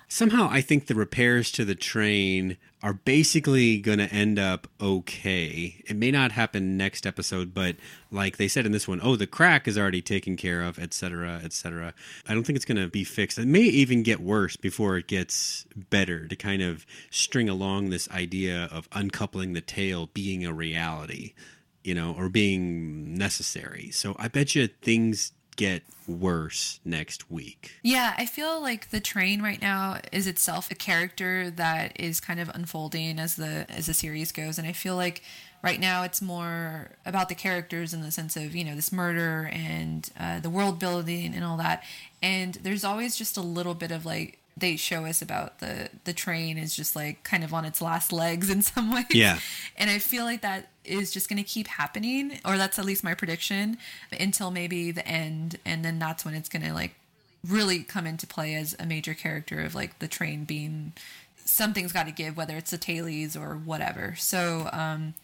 somehow 0.09 0.49
I 0.51 0.61
think 0.61 0.87
the 0.87 0.95
repairs 0.95 1.51
to 1.53 1.65
the 1.65 1.75
train 1.75 2.57
are 2.83 2.93
basically 2.93 3.79
going 3.79 3.99
to 3.99 4.13
end 4.13 4.39
up 4.39 4.69
okay. 4.81 5.83
It 5.87 5.97
may 5.97 6.11
not 6.11 6.33
happen 6.33 6.77
next 6.77 7.07
episode, 7.07 7.53
but 7.53 7.77
like 8.11 8.37
they 8.37 8.49
said 8.49 8.67
in 8.67 8.73
this 8.73 8.87
one, 8.87 9.01
oh, 9.03 9.17
the 9.17 9.27
crack 9.27 9.67
is 9.67 9.77
already 9.77 10.03
taken 10.03 10.37
care 10.37 10.63
of, 10.63 10.79
etc., 10.79 11.41
etc. 11.43 11.95
I 12.29 12.35
don't 12.35 12.45
think 12.45 12.57
it's 12.57 12.65
going 12.65 12.81
to 12.81 12.89
be 12.89 13.03
fixed. 13.03 13.39
It 13.39 13.49
may 13.49 13.63
even 13.63 14.03
get 14.03 14.21
worse 14.21 14.57
before 14.57 14.97
it 14.97 15.09
gets 15.09 15.67
better 15.75 16.29
to 16.29 16.37
kind 16.37 16.63
of 16.63 16.87
string 17.11 17.49
along 17.49 17.91
this 17.91 18.09
idea 18.11 18.69
of 18.71 18.89
uncoupling 18.93 19.55
the 19.55 19.61
tail 19.61 20.11
being 20.13 20.45
a 20.45 20.53
reality, 20.53 21.35
you 21.83 21.95
know, 21.95 22.15
or 22.17 22.29
being 22.29 23.15
necessary. 23.15 23.91
So 23.91 24.15
I 24.19 24.29
bet 24.29 24.55
you 24.55 24.69
things 24.69 25.33
get 25.57 25.83
worse 26.07 26.79
next 26.85 27.31
week. 27.31 27.73
Yeah, 27.83 28.15
I 28.17 28.27
feel 28.27 28.61
like 28.61 28.91
the 28.91 29.01
train 29.01 29.43
right 29.43 29.61
now 29.61 29.99
is 30.13 30.27
itself 30.27 30.71
a 30.71 30.75
character 30.75 31.51
that 31.51 31.99
is 31.99 32.21
kind 32.21 32.39
of 32.39 32.51
unfolding 32.55 33.19
as 33.19 33.37
the 33.37 33.67
as 33.69 33.87
the 33.87 33.95
series 33.95 34.31
goes 34.33 34.59
and 34.59 34.69
I 34.69 34.73
feel 34.73 34.97
like 34.97 35.23
right 35.63 35.81
now 35.81 36.05
it's 36.05 36.23
more 36.23 36.91
about 37.05 37.29
the 37.29 37.35
characters 37.35 37.93
in 37.93 38.01
the 38.01 38.13
sense 38.13 38.37
of, 38.37 38.55
you 38.55 38.65
know, 38.65 38.77
this 38.77 38.93
murder 38.93 39.51
and 39.53 40.09
uh, 40.19 40.39
the 40.39 40.51
world 40.51 40.79
building 40.79 41.35
and 41.35 41.45
all 41.45 41.57
that. 41.57 41.83
And 42.23 42.55
there's 42.55 42.85
always 42.85 43.17
just 43.17 43.37
a 43.37 43.41
little 43.41 43.75
bit 43.75 43.91
of 43.91 44.07
like 44.07 44.39
they 44.57 44.77
show 44.77 45.05
us 45.05 45.21
about 45.21 45.59
the 45.59 45.91
the 46.05 46.13
train 46.13 46.57
is 46.57 46.75
just 46.75 46.97
like 46.97 47.23
kind 47.23 47.45
of 47.45 47.53
on 47.53 47.65
its 47.65 47.83
last 47.83 48.13
legs 48.13 48.49
in 48.49 48.63
some 48.63 48.93
ways. 48.95 49.05
Yeah. 49.11 49.39
And 49.77 49.91
I 49.91 49.99
feel 49.99 50.25
like 50.25 50.41
that 50.43 50.69
is 50.85 51.13
just 51.13 51.29
going 51.29 51.37
to 51.37 51.49
keep 51.49 51.67
happening 51.67 52.39
or 52.45 52.57
that's 52.57 52.79
at 52.79 52.85
least 52.85 53.05
my 53.05 53.15
prediction 53.15 53.77
until 54.19 54.51
maybe 54.51 54.91
the 54.93 55.07
end 55.07 55.59
and 55.65 55.85
then 55.85 55.99
that's 55.99 56.25
when 56.25 56.35
it's 56.35 56.49
going 56.49 56.63
to 56.63 56.73
like 56.73 56.95
really 57.47 57.81
come 57.81 58.07
into 58.07 58.27
play 58.27 58.55
as 58.55 58.75
a 58.79 58.87
major 58.87 59.15
character 59.15 59.61
of 59.61 59.75
like 59.75 59.99
the 59.99 60.09
train 60.09 60.45
being 60.45 60.93
something's 61.45 61.93
got 61.93 62.07
to 62.07 62.13
give 62.13 62.37
whether 62.37 62.57
it's 62.57 62.71
the 62.71 62.79
tailies 62.79 63.37
or 63.37 63.57
whatever. 63.57 64.15
So 64.17 64.71
um 64.73 65.15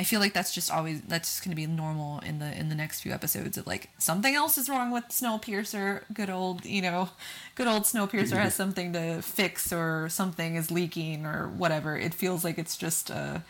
I 0.00 0.02
feel 0.02 0.18
like 0.18 0.32
that's 0.32 0.54
just 0.54 0.70
always 0.70 1.02
that's 1.02 1.28
just 1.28 1.44
going 1.44 1.50
to 1.50 1.56
be 1.56 1.66
normal 1.66 2.20
in 2.20 2.38
the 2.38 2.58
in 2.58 2.70
the 2.70 2.74
next 2.74 3.02
few 3.02 3.12
episodes 3.12 3.58
of 3.58 3.66
like 3.66 3.90
something 3.98 4.34
else 4.34 4.56
is 4.56 4.66
wrong 4.66 4.90
with 4.90 5.04
Snowpiercer. 5.08 6.04
Good 6.14 6.30
old, 6.30 6.64
you 6.64 6.80
know, 6.80 7.10
good 7.54 7.66
old 7.66 7.82
Snowpiercer 7.82 8.38
has 8.38 8.54
something 8.62 8.94
to 8.94 9.20
fix 9.20 9.74
or 9.74 10.08
something 10.08 10.56
is 10.56 10.70
leaking 10.70 11.26
or 11.26 11.48
whatever. 11.48 11.98
It 11.98 12.14
feels 12.14 12.44
like 12.44 12.56
it's 12.58 12.78
just 12.78 13.10
a 13.10 13.44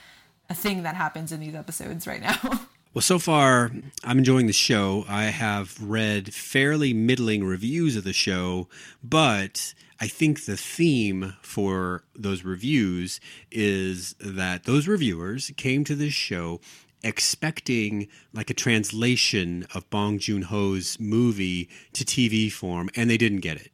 a 0.48 0.54
thing 0.54 0.82
that 0.82 0.96
happens 0.96 1.30
in 1.30 1.38
these 1.38 1.54
episodes 1.54 2.08
right 2.08 2.20
now. 2.20 2.66
Well, 2.92 3.02
so 3.02 3.20
far, 3.20 3.70
I'm 4.02 4.18
enjoying 4.18 4.48
the 4.48 4.52
show. 4.52 5.04
I 5.08 5.26
have 5.26 5.80
read 5.80 6.34
fairly 6.34 6.92
middling 6.92 7.44
reviews 7.44 7.94
of 7.94 8.02
the 8.02 8.12
show, 8.12 8.66
but 9.00 9.74
I 10.00 10.08
think 10.08 10.46
the 10.46 10.56
theme 10.56 11.34
for 11.42 12.04
those 12.14 12.42
reviews 12.42 13.20
is 13.50 14.14
that 14.18 14.64
those 14.64 14.88
reviewers 14.88 15.52
came 15.58 15.84
to 15.84 15.94
this 15.94 16.14
show 16.14 16.60
expecting 17.02 18.08
like 18.32 18.48
a 18.48 18.54
translation 18.54 19.66
of 19.74 19.88
Bong 19.90 20.18
Joon 20.18 20.42
Ho's 20.42 20.98
movie 20.98 21.68
to 21.92 22.04
TV 22.04 22.50
form, 22.50 22.88
and 22.96 23.10
they 23.10 23.18
didn't 23.18 23.40
get 23.40 23.58
it. 23.58 23.70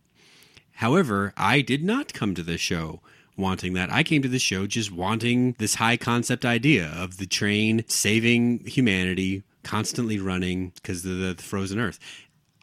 However, 0.75 1.33
I 1.37 1.61
did 1.61 1.85
not 1.85 2.13
come 2.13 2.35
to 2.35 2.43
the 2.43 2.59
show 2.59 3.01
wanting 3.37 3.75
that. 3.75 3.93
I 3.93 4.03
came 4.03 4.23
to 4.23 4.29
the 4.29 4.39
show 4.41 4.67
just 4.67 4.91
wanting 4.91 5.55
this 5.59 5.77
high 5.77 5.97
concept 5.97 6.45
idea 6.45 6.89
of 6.89 7.19
the 7.19 7.27
train 7.27 7.85
saving 7.87 8.65
humanity, 8.67 9.43
constantly 9.63 10.19
running 10.19 10.73
because 10.75 11.05
of 11.05 11.19
the 11.19 11.35
frozen 11.39 11.79
earth. 11.79 11.99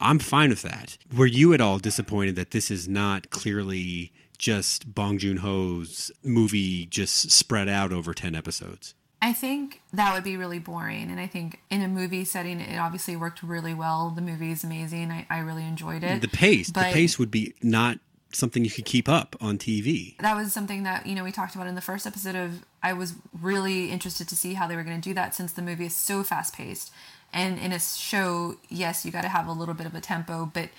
I'm 0.03 0.19
fine 0.19 0.49
with 0.49 0.61
that. 0.63 0.97
Were 1.15 1.25
you 1.25 1.53
at 1.53 1.61
all 1.61 1.79
disappointed 1.79 2.35
that 2.35 2.51
this 2.51 2.69
is 2.69 2.87
not 2.87 3.29
clearly 3.29 4.11
just 4.37 4.93
Bong 4.93 5.17
Joon 5.17 5.37
Ho's 5.37 6.11
movie 6.23 6.85
just 6.85 7.31
spread 7.31 7.69
out 7.69 7.91
over 7.93 8.13
10 8.13 8.35
episodes? 8.35 8.93
I 9.21 9.31
think 9.31 9.81
that 9.93 10.13
would 10.13 10.25
be 10.25 10.35
really 10.35 10.59
boring. 10.59 11.09
And 11.09 11.17
I 11.19 11.27
think 11.27 11.61
in 11.69 11.81
a 11.81 11.87
movie 11.87 12.25
setting, 12.25 12.59
it 12.59 12.77
obviously 12.77 13.15
worked 13.15 13.41
really 13.41 13.73
well. 13.73 14.09
The 14.09 14.21
movie 14.21 14.51
is 14.51 14.65
amazing. 14.65 15.11
I, 15.11 15.25
I 15.29 15.39
really 15.39 15.63
enjoyed 15.63 16.03
it. 16.03 16.21
The 16.21 16.27
pace, 16.27 16.69
But- 16.69 16.89
the 16.89 16.93
pace 16.93 17.17
would 17.17 17.31
be 17.31 17.53
not 17.63 17.99
something 18.33 18.65
you 18.65 18.71
could 18.71 18.83
keep 18.85 19.07
up 19.07 19.35
on 19.39 19.57
TV. 19.59 20.17
that 20.17 20.35
was 20.35 20.51
something 20.51 20.81
that 20.83 21.05
you 21.05 21.13
know 21.13 21.23
we 21.23 21.31
talked 21.31 21.53
about 21.53 21.67
in 21.67 21.75
the 21.75 21.81
first 21.81 22.07
episode 22.07 22.33
of 22.35 22.65
i 22.81 22.91
was 22.91 23.13
really 23.31 23.91
interested 23.91 24.27
to 24.27 24.35
see 24.35 24.55
how 24.55 24.65
they 24.65 24.75
were 24.75 24.81
going 24.83 24.99
to 24.99 25.07
do 25.07 25.13
that 25.13 25.35
since 25.35 25.51
the 25.51 25.61
movie 25.61 25.85
is 25.85 25.95
so 25.95 26.23
fast 26.23 26.55
paced 26.55 26.91
and 27.33 27.59
in 27.59 27.71
a 27.71 27.79
show 27.79 28.55
yes 28.69 29.05
you 29.05 29.11
got 29.11 29.21
to 29.21 29.29
have 29.29 29.47
a 29.47 29.51
little 29.51 29.73
bit 29.73 29.85
of 29.85 29.95
a 29.95 30.01
tempo 30.01 30.49
but 30.53 30.69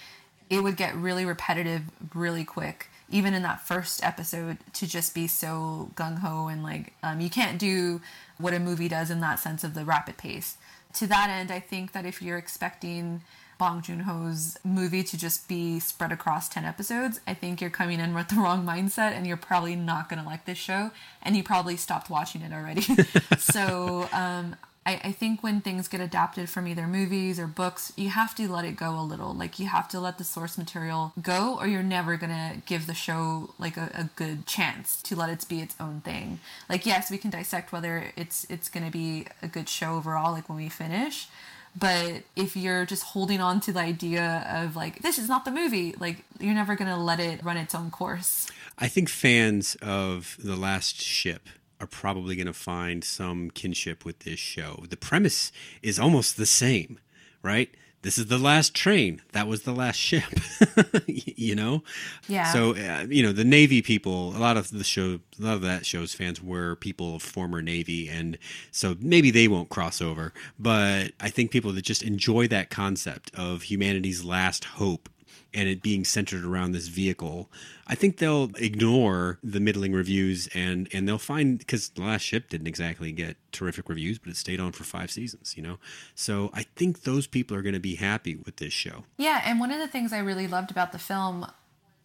it 0.50 0.62
would 0.62 0.76
get 0.76 0.94
really 0.94 1.24
repetitive 1.24 1.82
really 2.14 2.44
quick 2.44 2.88
even 3.10 3.34
in 3.34 3.42
that 3.42 3.60
first 3.60 4.02
episode 4.02 4.56
to 4.72 4.86
just 4.86 5.14
be 5.14 5.26
so 5.26 5.90
gung-ho 5.94 6.48
and 6.48 6.62
like 6.62 6.92
um, 7.02 7.20
you 7.20 7.28
can't 7.28 7.58
do 7.58 8.00
what 8.38 8.54
a 8.54 8.58
movie 8.58 8.88
does 8.88 9.10
in 9.10 9.20
that 9.20 9.38
sense 9.38 9.64
of 9.64 9.74
the 9.74 9.84
rapid 9.84 10.16
pace 10.16 10.56
to 10.92 11.06
that 11.06 11.28
end 11.30 11.50
i 11.50 11.60
think 11.60 11.92
that 11.92 12.06
if 12.06 12.22
you're 12.22 12.38
expecting 12.38 13.22
Bong 13.58 13.82
Joon 13.82 14.00
Ho's 14.00 14.58
movie 14.64 15.02
to 15.04 15.16
just 15.16 15.48
be 15.48 15.78
spread 15.78 16.12
across 16.12 16.48
10 16.48 16.64
episodes, 16.64 17.20
I 17.26 17.34
think 17.34 17.60
you're 17.60 17.70
coming 17.70 18.00
in 18.00 18.14
with 18.14 18.28
the 18.28 18.36
wrong 18.36 18.66
mindset 18.66 19.12
and 19.12 19.26
you're 19.26 19.36
probably 19.36 19.76
not 19.76 20.08
going 20.08 20.20
to 20.20 20.26
like 20.26 20.44
this 20.44 20.58
show 20.58 20.90
and 21.22 21.36
you 21.36 21.42
probably 21.42 21.76
stopped 21.76 22.10
watching 22.10 22.42
it 22.42 22.52
already. 22.52 22.82
so, 23.38 24.08
um, 24.12 24.56
I, 24.86 25.00
I 25.04 25.12
think 25.12 25.42
when 25.42 25.60
things 25.60 25.88
get 25.88 26.00
adapted 26.00 26.50
from 26.50 26.68
either 26.68 26.86
movies 26.86 27.38
or 27.38 27.46
books, 27.46 27.92
you 27.96 28.10
have 28.10 28.34
to 28.36 28.48
let 28.48 28.64
it 28.64 28.76
go 28.76 28.98
a 28.98 29.00
little. 29.00 29.34
Like, 29.34 29.58
you 29.58 29.66
have 29.66 29.88
to 29.88 30.00
let 30.00 30.18
the 30.18 30.24
source 30.24 30.58
material 30.58 31.12
go, 31.20 31.56
or 31.58 31.66
you're 31.66 31.82
never 31.82 32.16
gonna 32.16 32.62
give 32.66 32.86
the 32.86 32.94
show 32.94 33.54
like 33.58 33.76
a, 33.76 33.90
a 33.94 34.10
good 34.16 34.46
chance 34.46 35.00
to 35.02 35.16
let 35.16 35.30
it 35.30 35.46
be 35.48 35.60
its 35.60 35.74
own 35.80 36.00
thing. 36.02 36.40
Like, 36.68 36.84
yes, 36.84 37.10
we 37.10 37.18
can 37.18 37.30
dissect 37.30 37.72
whether 37.72 38.12
it's 38.16 38.46
it's 38.50 38.68
gonna 38.68 38.90
be 38.90 39.26
a 39.42 39.48
good 39.48 39.68
show 39.68 39.94
overall, 39.94 40.32
like 40.32 40.48
when 40.48 40.58
we 40.58 40.68
finish. 40.68 41.28
But 41.76 42.22
if 42.36 42.56
you're 42.56 42.86
just 42.86 43.02
holding 43.02 43.40
on 43.40 43.60
to 43.60 43.72
the 43.72 43.80
idea 43.80 44.46
of 44.48 44.76
like 44.76 45.02
this 45.02 45.18
is 45.18 45.28
not 45.28 45.44
the 45.44 45.50
movie, 45.50 45.94
like 45.98 46.24
you're 46.38 46.54
never 46.54 46.76
gonna 46.76 47.02
let 47.02 47.20
it 47.20 47.42
run 47.42 47.56
its 47.56 47.74
own 47.74 47.90
course. 47.90 48.48
I 48.78 48.88
think 48.88 49.08
fans 49.08 49.76
of 49.82 50.36
The 50.42 50.56
Last 50.56 51.00
Ship 51.00 51.42
are 51.80 51.86
probably 51.86 52.36
going 52.36 52.46
to 52.46 52.52
find 52.52 53.04
some 53.04 53.50
kinship 53.50 54.04
with 54.04 54.20
this 54.20 54.38
show. 54.38 54.84
The 54.88 54.96
premise 54.96 55.52
is 55.82 55.98
almost 55.98 56.36
the 56.36 56.46
same, 56.46 56.98
right? 57.42 57.70
This 58.04 58.18
is 58.18 58.26
the 58.26 58.36
last 58.36 58.74
train. 58.74 59.22
That 59.32 59.48
was 59.48 59.62
the 59.62 59.72
last 59.72 59.96
ship. 59.96 60.24
you 61.06 61.54
know? 61.54 61.82
Yeah. 62.28 62.52
So, 62.52 62.76
uh, 62.76 63.06
you 63.08 63.22
know, 63.22 63.32
the 63.32 63.44
Navy 63.44 63.80
people, 63.80 64.36
a 64.36 64.38
lot 64.38 64.58
of 64.58 64.70
the 64.70 64.84
show, 64.84 65.20
a 65.40 65.42
lot 65.42 65.54
of 65.54 65.62
that 65.62 65.86
show's 65.86 66.12
fans 66.12 66.42
were 66.42 66.76
people 66.76 67.16
of 67.16 67.22
former 67.22 67.62
Navy. 67.62 68.10
And 68.10 68.36
so 68.70 68.94
maybe 69.00 69.30
they 69.30 69.48
won't 69.48 69.70
cross 69.70 70.02
over. 70.02 70.34
But 70.58 71.12
I 71.18 71.30
think 71.30 71.50
people 71.50 71.72
that 71.72 71.82
just 71.82 72.02
enjoy 72.02 72.46
that 72.48 72.68
concept 72.68 73.34
of 73.34 73.62
humanity's 73.62 74.22
last 74.22 74.64
hope 74.64 75.08
and 75.54 75.68
it 75.68 75.82
being 75.82 76.04
centered 76.04 76.44
around 76.44 76.72
this 76.72 76.88
vehicle, 76.88 77.50
I 77.86 77.94
think 77.94 78.18
they'll 78.18 78.50
ignore 78.56 79.38
the 79.42 79.60
middling 79.60 79.92
reviews 79.92 80.48
and 80.54 80.88
and 80.92 81.06
they'll 81.08 81.18
find 81.18 81.58
because 81.58 81.90
the 81.90 82.02
last 82.02 82.22
ship 82.22 82.48
didn't 82.48 82.66
exactly 82.66 83.12
get 83.12 83.36
terrific 83.52 83.88
reviews, 83.88 84.18
but 84.18 84.30
it 84.30 84.36
stayed 84.36 84.60
on 84.60 84.72
for 84.72 84.84
five 84.84 85.10
seasons, 85.10 85.56
you 85.56 85.62
know. 85.62 85.78
So 86.14 86.50
I 86.52 86.64
think 86.76 87.02
those 87.02 87.26
people 87.26 87.56
are 87.56 87.62
going 87.62 87.74
to 87.74 87.80
be 87.80 87.94
happy 87.94 88.36
with 88.36 88.56
this 88.56 88.72
show. 88.72 89.04
Yeah, 89.16 89.42
and 89.44 89.60
one 89.60 89.70
of 89.70 89.78
the 89.78 89.88
things 89.88 90.12
I 90.12 90.18
really 90.18 90.48
loved 90.48 90.70
about 90.70 90.92
the 90.92 90.98
film 90.98 91.46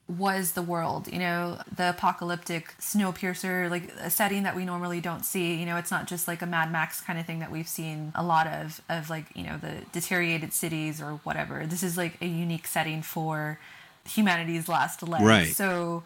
was 0.09 0.53
the 0.53 0.61
world, 0.63 1.07
you 1.07 1.19
know, 1.19 1.59
the 1.75 1.91
apocalyptic 1.91 2.73
snowpiercer, 2.79 3.69
like 3.69 3.93
a 4.01 4.09
setting 4.09 4.41
that 4.41 4.55
we 4.55 4.65
normally 4.65 4.99
don't 4.99 5.23
see. 5.23 5.53
You 5.53 5.67
know, 5.67 5.77
it's 5.77 5.91
not 5.91 6.07
just 6.07 6.27
like 6.27 6.41
a 6.41 6.47
Mad 6.47 6.71
Max 6.71 6.99
kind 6.99 7.19
of 7.19 7.27
thing 7.27 7.39
that 7.39 7.51
we've 7.51 7.67
seen 7.67 8.11
a 8.15 8.23
lot 8.23 8.47
of, 8.47 8.81
of 8.89 9.11
like, 9.11 9.25
you 9.35 9.43
know, 9.43 9.57
the 9.57 9.85
deteriorated 9.91 10.51
cities 10.51 10.99
or 10.99 11.19
whatever. 11.23 11.67
This 11.67 11.83
is 11.83 11.95
like 11.95 12.17
a 12.21 12.25
unique 12.25 12.65
setting 12.65 13.03
for 13.03 13.59
humanity's 14.03 14.67
last 14.67 15.03
leg. 15.03 15.21
Right. 15.21 15.53
So 15.53 16.03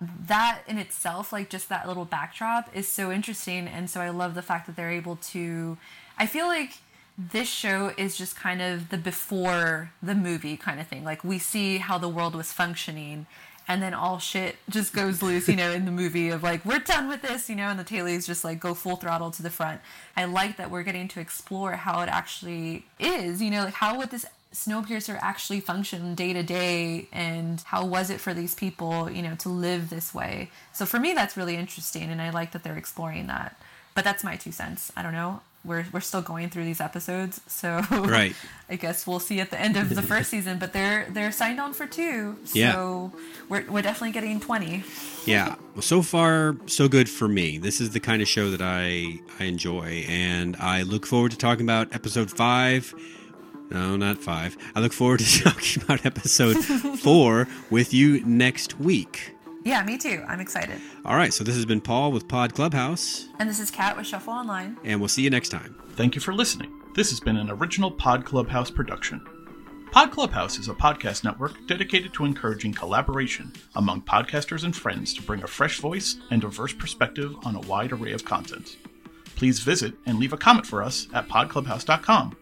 that 0.00 0.60
in 0.68 0.78
itself, 0.78 1.32
like 1.32 1.50
just 1.50 1.68
that 1.68 1.88
little 1.88 2.04
backdrop 2.04 2.70
is 2.72 2.86
so 2.86 3.10
interesting. 3.10 3.66
And 3.66 3.90
so 3.90 4.00
I 4.00 4.10
love 4.10 4.36
the 4.36 4.42
fact 4.42 4.66
that 4.66 4.76
they're 4.76 4.92
able 4.92 5.16
to, 5.16 5.76
I 6.16 6.26
feel 6.26 6.46
like 6.46 6.74
this 7.28 7.50
show 7.50 7.92
is 7.98 8.16
just 8.16 8.36
kind 8.36 8.62
of 8.62 8.88
the 8.88 8.96
before 8.96 9.92
the 10.02 10.14
movie 10.14 10.56
kind 10.56 10.80
of 10.80 10.86
thing. 10.86 11.04
Like 11.04 11.22
we 11.22 11.38
see 11.38 11.78
how 11.78 11.98
the 11.98 12.08
world 12.08 12.34
was 12.34 12.52
functioning 12.52 13.26
and 13.68 13.82
then 13.82 13.94
all 13.94 14.18
shit 14.18 14.56
just 14.68 14.92
goes 14.92 15.22
loose, 15.22 15.46
you 15.46 15.54
know, 15.54 15.70
in 15.70 15.84
the 15.84 15.92
movie 15.92 16.30
of 16.30 16.42
like, 16.42 16.64
we're 16.64 16.78
done 16.78 17.08
with 17.08 17.22
this, 17.22 17.48
you 17.48 17.54
know, 17.54 17.68
and 17.68 17.78
the 17.78 17.84
Tailies 17.84 18.26
just 18.26 18.42
like 18.42 18.58
go 18.58 18.74
full 18.74 18.96
throttle 18.96 19.30
to 19.32 19.42
the 19.42 19.50
front. 19.50 19.80
I 20.16 20.24
like 20.24 20.56
that 20.56 20.70
we're 20.70 20.82
getting 20.82 21.08
to 21.08 21.20
explore 21.20 21.72
how 21.72 22.00
it 22.00 22.08
actually 22.08 22.86
is, 22.98 23.42
you 23.42 23.50
know, 23.50 23.64
like 23.64 23.74
how 23.74 23.98
would 23.98 24.10
this 24.10 24.24
Snowpiercer 24.52 25.16
actually 25.20 25.60
function 25.60 26.16
day 26.16 26.32
to 26.32 26.42
day 26.42 27.06
and 27.12 27.60
how 27.66 27.84
was 27.84 28.10
it 28.10 28.20
for 28.20 28.34
these 28.34 28.54
people, 28.54 29.08
you 29.10 29.22
know, 29.22 29.36
to 29.36 29.48
live 29.48 29.90
this 29.90 30.12
way. 30.12 30.50
So 30.72 30.86
for 30.86 30.98
me, 30.98 31.12
that's 31.12 31.36
really 31.36 31.54
interesting 31.54 32.10
and 32.10 32.20
I 32.20 32.30
like 32.30 32.52
that 32.52 32.64
they're 32.64 32.78
exploring 32.78 33.26
that. 33.28 33.56
But 33.94 34.04
that's 34.04 34.24
my 34.24 34.36
two 34.36 34.52
cents. 34.52 34.90
I 34.96 35.02
don't 35.02 35.12
know 35.12 35.42
we're 35.64 35.84
we're 35.92 36.00
still 36.00 36.22
going 36.22 36.48
through 36.48 36.64
these 36.64 36.80
episodes, 36.80 37.40
so 37.46 37.82
right. 37.90 38.34
I 38.70 38.76
guess 38.76 39.06
we'll 39.06 39.20
see 39.20 39.40
at 39.40 39.50
the 39.50 39.60
end 39.60 39.76
of 39.76 39.94
the 39.94 40.02
first 40.02 40.30
season. 40.30 40.58
But 40.58 40.72
they're 40.72 41.06
they're 41.10 41.32
signed 41.32 41.60
on 41.60 41.74
for 41.74 41.86
two, 41.86 42.36
so 42.44 42.58
yeah. 42.58 43.20
we're 43.48 43.70
we're 43.70 43.82
definitely 43.82 44.12
getting 44.12 44.40
twenty. 44.40 44.84
Yeah, 45.26 45.56
well, 45.74 45.82
so 45.82 46.00
far 46.00 46.56
so 46.66 46.88
good 46.88 47.10
for 47.10 47.28
me. 47.28 47.58
This 47.58 47.80
is 47.80 47.90
the 47.90 48.00
kind 48.00 48.22
of 48.22 48.28
show 48.28 48.50
that 48.50 48.62
I 48.62 49.20
I 49.38 49.44
enjoy, 49.44 50.06
and 50.08 50.56
I 50.56 50.82
look 50.82 51.04
forward 51.04 51.32
to 51.32 51.36
talking 51.36 51.66
about 51.66 51.94
episode 51.94 52.30
five. 52.30 52.94
No, 53.70 53.96
not 53.96 54.18
five. 54.18 54.56
I 54.74 54.80
look 54.80 54.92
forward 54.92 55.20
to 55.20 55.42
talking 55.44 55.82
about 55.82 56.06
episode 56.06 56.54
four 57.00 57.46
with 57.70 57.92
you 57.92 58.24
next 58.24 58.80
week. 58.80 59.36
Yeah, 59.64 59.82
me 59.84 59.98
too. 59.98 60.24
I'm 60.26 60.40
excited. 60.40 60.80
All 61.04 61.16
right, 61.16 61.32
so 61.34 61.44
this 61.44 61.54
has 61.54 61.66
been 61.66 61.80
Paul 61.80 62.12
with 62.12 62.28
Pod 62.28 62.54
Clubhouse. 62.54 63.28
And 63.38 63.48
this 63.48 63.60
is 63.60 63.70
Kat 63.70 63.96
with 63.96 64.06
Shuffle 64.06 64.32
Online. 64.32 64.76
And 64.84 65.00
we'll 65.00 65.08
see 65.08 65.22
you 65.22 65.30
next 65.30 65.50
time. 65.50 65.76
Thank 65.90 66.14
you 66.14 66.20
for 66.20 66.32
listening. 66.32 66.72
This 66.94 67.10
has 67.10 67.20
been 67.20 67.36
an 67.36 67.50
original 67.50 67.90
Pod 67.90 68.24
Clubhouse 68.24 68.70
production. 68.70 69.20
Pod 69.92 70.12
Clubhouse 70.12 70.58
is 70.58 70.68
a 70.68 70.74
podcast 70.74 71.24
network 71.24 71.52
dedicated 71.66 72.14
to 72.14 72.24
encouraging 72.24 72.72
collaboration 72.72 73.52
among 73.74 74.02
podcasters 74.02 74.64
and 74.64 74.74
friends 74.74 75.12
to 75.14 75.22
bring 75.22 75.42
a 75.42 75.48
fresh 75.48 75.78
voice 75.80 76.16
and 76.30 76.40
diverse 76.40 76.72
perspective 76.72 77.34
on 77.44 77.56
a 77.56 77.60
wide 77.60 77.92
array 77.92 78.12
of 78.12 78.24
content. 78.24 78.76
Please 79.36 79.58
visit 79.60 79.94
and 80.06 80.18
leave 80.18 80.32
a 80.32 80.36
comment 80.36 80.66
for 80.66 80.82
us 80.82 81.08
at 81.12 81.28
podclubhouse.com. 81.28 82.36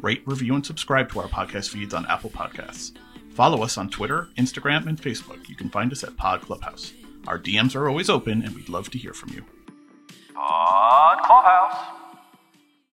Rate, 0.00 0.22
review, 0.26 0.54
and 0.54 0.64
subscribe 0.64 1.10
to 1.10 1.20
our 1.20 1.28
podcast 1.28 1.70
feeds 1.70 1.92
on 1.92 2.06
Apple 2.06 2.30
Podcasts. 2.30 2.92
Follow 3.36 3.62
us 3.62 3.76
on 3.76 3.90
Twitter, 3.90 4.30
Instagram, 4.38 4.86
and 4.86 4.98
Facebook. 4.98 5.46
You 5.46 5.56
can 5.56 5.68
find 5.68 5.92
us 5.92 6.02
at 6.02 6.16
Pod 6.16 6.40
Clubhouse. 6.40 6.94
Our 7.26 7.38
DMs 7.38 7.76
are 7.76 7.86
always 7.86 8.08
open, 8.08 8.40
and 8.42 8.54
we'd 8.54 8.70
love 8.70 8.88
to 8.92 8.98
hear 8.98 9.12
from 9.12 9.34
you. 9.34 9.44
Pod 10.34 11.18
Clubhouse. 11.22 11.76